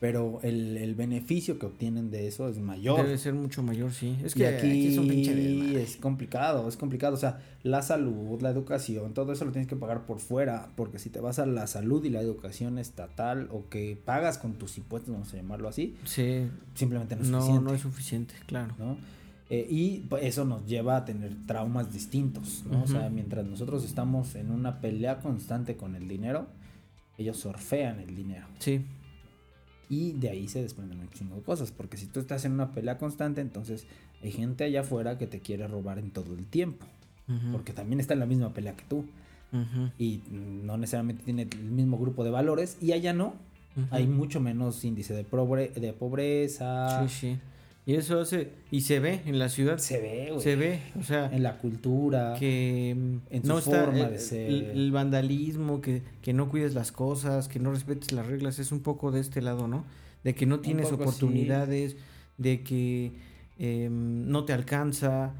[0.00, 3.02] Pero el, el beneficio que obtienen de eso es mayor.
[3.02, 4.16] debe ser mucho mayor, sí.
[4.22, 5.82] Es y que aquí, aquí, es un pinche desmadre.
[5.82, 7.14] es complicado, es complicado.
[7.14, 10.68] O sea, la salud, la educación, todo eso lo tienes que pagar por fuera.
[10.76, 14.52] Porque si te vas a la salud y la educación estatal o que pagas con
[14.54, 17.64] tus impuestos, vamos a llamarlo así, Sí, simplemente no es no, suficiente.
[17.68, 18.74] no es suficiente, claro.
[18.78, 18.96] ¿no?
[19.50, 22.82] Eh, y pues, eso nos lleva a tener traumas distintos, ¿no?
[22.84, 26.46] O sea, mientras nosotros estamos en una pelea constante con el dinero,
[27.16, 28.46] ellos surfean el dinero.
[28.58, 28.82] Sí,
[29.90, 32.72] Y de ahí se desprenden un chingo de cosas, porque si tú estás en una
[32.72, 33.86] pelea constante, entonces
[34.22, 36.86] hay gente allá afuera que te quiere robar en todo el tiempo,
[37.52, 39.04] porque también está en la misma pelea que tú,
[39.98, 43.34] y no necesariamente tiene el mismo grupo de valores, y allá no,
[43.90, 47.38] hay mucho menos índice de, pobre- de pobreza, Sí, sí.
[47.88, 51.02] Y eso hace, y se ve en la ciudad, se ve, güey, se ve, o
[51.02, 54.50] sea, en la cultura, que mm, en su no está forma el, de ser.
[54.50, 58.72] el- el vandalismo, que, que no cuides las cosas, que no respetes las reglas, es
[58.72, 59.86] un poco de este lado, ¿no?
[60.22, 61.96] De que no tienes oportunidades,
[62.36, 63.12] de que
[63.58, 65.32] em, no te alcanza,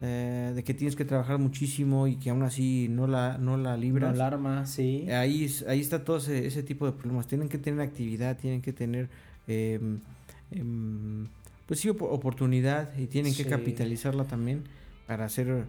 [0.00, 3.76] eh, de que tienes que trabajar muchísimo y que aún así no la, no la
[3.76, 4.14] libras.
[4.14, 5.10] alarma, sí.
[5.10, 7.26] Ahí, ahí está todo ese, ese tipo de problemas.
[7.26, 9.08] Tienen que tener actividad, tienen que tener,
[9.48, 9.98] em,
[11.66, 14.64] pues sí, op- oportunidad y tienen que capitalizarla también
[15.06, 15.64] para ser,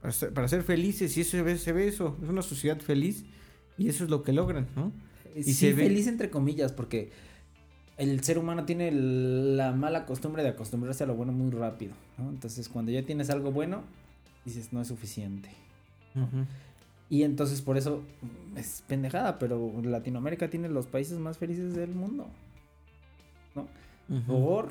[0.00, 1.16] para ser, para ser felices.
[1.16, 3.24] Y eso se ve, se ve eso, es una sociedad feliz
[3.78, 4.92] y eso es lo que logran, ¿no?
[5.34, 7.10] y sí, se ve- feliz entre comillas, porque
[7.96, 12.28] el ser humano tiene la mala costumbre de acostumbrarse a lo bueno muy rápido, ¿no?
[12.30, 13.82] Entonces, cuando ya tienes algo bueno,
[14.44, 15.48] dices, no es suficiente.
[17.08, 18.02] Y entonces, por eso,
[18.54, 22.26] mm, es pendejada, pero Latinoamérica tiene los países más felices del mundo.
[23.54, 23.68] ¿No?
[24.14, 24.26] Ujú.
[24.26, 24.68] Por...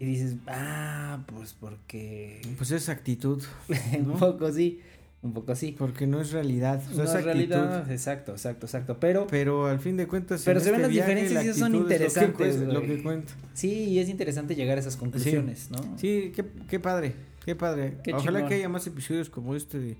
[0.00, 2.40] Y dices, ah, pues porque...
[2.56, 3.42] Pues es actitud,
[3.98, 4.80] un poco sí,
[5.22, 5.74] un poco sí.
[5.76, 6.80] porque no es realidad.
[6.92, 8.98] O sea, No es realidad, exacto, exacto, exacto.
[9.00, 11.58] Pero Pero al fin de cuentas, Pero se ven este las viaje, diferencias la y
[11.58, 13.32] son actitud es lo que interesantes, lo que cuenta.
[13.54, 15.78] sí, y es interesante llegar a esas conclusiones, ¿no?
[15.98, 17.14] Sí, qué, qué padre,
[17.44, 17.96] qué padre.
[18.04, 18.48] Qué Ojalá chingón.
[18.48, 19.96] que haya más episodios como este de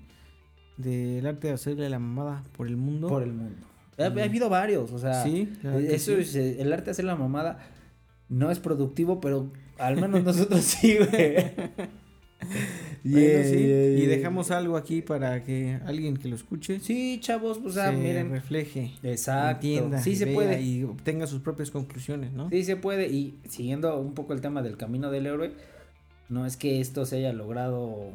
[0.77, 3.09] del arte de hacerle la mamada por el mundo.
[3.09, 3.67] Por el mundo.
[3.97, 6.21] Ha, ha habido varios, o sea, Sí, que eso sí.
[6.21, 7.59] es, eh, el arte de hacer la mamada
[8.29, 11.35] no es productivo, pero al menos nosotros sí, güey.
[13.03, 17.19] Bueno, Yeah, sí, yeah, y dejamos algo aquí para que alguien que lo escuche Sí,
[17.21, 20.61] chavos, o sea, se miren, refleje, exacto, entienda, sí se puede.
[20.61, 22.49] y obtenga sus propias conclusiones, ¿no?
[22.49, 25.51] Sí se puede y siguiendo un poco el tema del camino del héroe,
[26.27, 28.11] no es que esto se haya logrado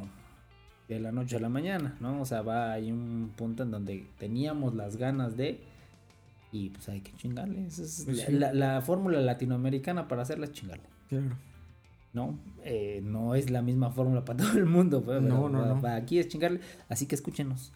[0.88, 2.20] de la noche a la mañana, ¿no?
[2.20, 5.60] O sea, va hay un punto en donde teníamos las ganas de
[6.55, 7.66] y pues hay que chingarle.
[7.66, 8.32] Esa es Pues la, sí.
[8.32, 11.36] la- la fórmula latinoamericana para hacerla es chingarle, Claro.
[12.12, 12.39] ¿no?
[12.64, 15.74] Eh, no es la misma fórmula para todo el mundo, pues, pero No, no, para-
[15.74, 15.81] no.
[15.81, 17.72] para aquí es chingarle, así que escúchenos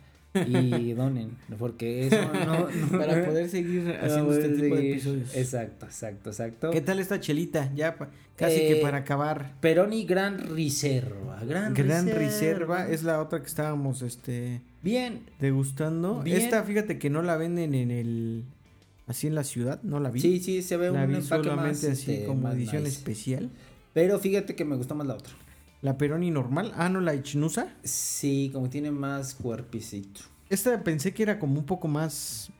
[0.47, 5.35] y donen, porque eso no, no- Para poder seguir haciendo este poder tipo de episodios.
[5.37, 6.71] Exacto, exacto, exacto.
[6.71, 7.73] ¿Qué tal esta chelita?
[7.75, 9.55] Ya pa- casi que Eh, para acabar.
[9.61, 11.43] Peroni Gran Reserva.
[11.45, 16.23] Gran, Gran Reserva es la otra que estábamos este Bien, degustando.
[16.23, 16.37] Bien.
[16.41, 18.45] Esta, fíjate que no la venden en el
[19.09, 20.21] así en la ciudad, no la vi.
[20.21, 22.85] sí, sí, se ve la un vi empaque solamente más, así este, como más edición
[22.85, 22.97] nice.
[22.97, 23.51] especial.
[23.95, 25.33] Pero fíjate que me gustó más la otra.
[25.83, 27.75] La Peroni normal, ah, no la Ichnusa.
[27.83, 30.21] Sí, como tiene más cuerpicito.
[30.51, 32.51] Esta pensé que era como un poco más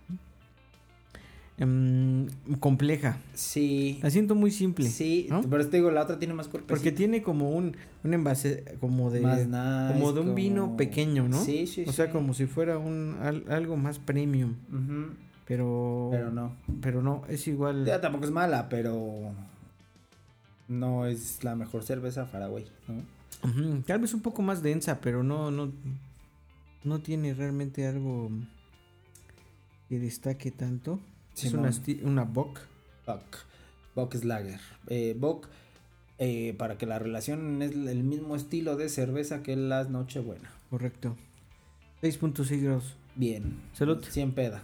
[1.59, 2.29] em,
[2.61, 3.19] compleja.
[3.35, 3.99] Sí.
[4.03, 4.89] La siento muy simple.
[4.89, 5.43] Sí, ¿no?
[5.43, 6.75] pero te digo, la otra tiene más cuerpicito.
[6.75, 11.29] Porque tiene como un, un envase como de más nice, como de un vino pequeño,
[11.29, 11.43] ¿no?
[11.45, 12.13] Sí, sí, o sea, sí.
[12.13, 15.13] como si fuera un al- algo más premium, Ujú,
[15.49, 16.55] pero Pero no.
[16.83, 17.87] pero no, es igual.
[17.87, 19.33] Ya tampoco es mala, pero
[20.69, 23.83] no es la mejor cerveza Faragüey, ¿no?
[23.87, 25.73] Tal vez un poco más densa, pero no no
[26.85, 28.31] no tiene realmente algo
[29.89, 31.01] que destaque tanto.
[31.35, 31.71] es una
[32.03, 32.61] una bock.
[33.07, 33.39] Bock.
[33.95, 34.61] Bock Slager.
[34.89, 35.49] Eh, Bock,
[36.19, 40.51] eh, para que la relación es el mismo estilo de cerveza que las Nochebuena.
[40.69, 41.17] Correcto.
[42.03, 42.97] 6.6 grados.
[43.17, 43.57] Bien.
[43.73, 44.05] Salud.
[44.05, 44.63] 100 peda.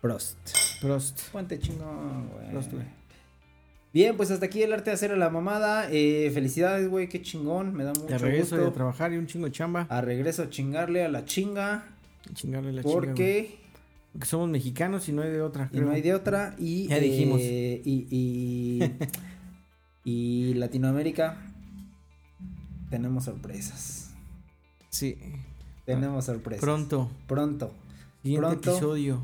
[0.00, 0.36] Prost.
[0.80, 1.20] Prost.
[1.32, 2.50] Puente chingón, güey.
[2.50, 2.84] Prost, güey.
[3.92, 5.88] Bien, pues hasta aquí el arte de hacer a la mamada.
[5.90, 7.72] Eh, felicidades, güey, qué chingón.
[7.74, 8.74] Me da mucho De regreso de gusto.
[8.74, 9.86] trabajar y un chingo de chamba.
[9.88, 11.84] A regreso a chingarle a la chinga.
[12.34, 12.94] Chingarle la chinga.
[12.94, 13.58] Porque
[14.22, 15.70] somos mexicanos y no hay de otra.
[15.72, 16.54] y no hay de otra.
[16.58, 17.40] Y, Ya dijimos.
[17.42, 18.92] eh, y, y,
[20.04, 21.38] y Latinoamérica.
[22.90, 24.10] Tenemos sorpresas.
[24.90, 25.18] Sí.
[25.86, 26.60] Tenemos sorpresas.
[26.60, 27.10] Pronto.
[27.26, 27.72] Pronto.
[28.22, 28.70] Siguiente Pronto.
[28.72, 29.20] episodio.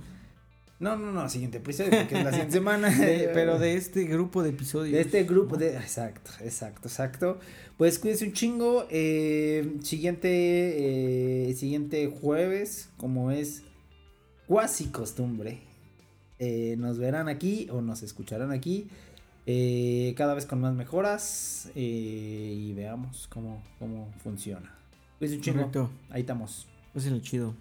[0.83, 2.91] No, no, no, siguiente episodio, porque es la siguiente semana.
[2.99, 4.93] De- pero de este grupo de episodios.
[4.95, 5.77] De este grupo de...
[5.77, 7.39] Exacto, exacto, exacto.
[7.79, 8.87] Pues cuídense un chingo.
[8.91, 13.63] eh, siguiente, eh, siguiente jueves, como es
[14.47, 15.61] cuasi costumbre,
[16.39, 18.89] eh, nos verán aquí o nos escucharán aquí.
[19.47, 24.75] eh, cada vez con más mejoras eh, y veamos cómo, cómo funciona.
[25.19, 25.59] Cuídense un chingo.
[25.59, 25.91] Correcto.
[26.11, 26.67] Ahí estamos.
[26.93, 27.55] Pásenlo chido.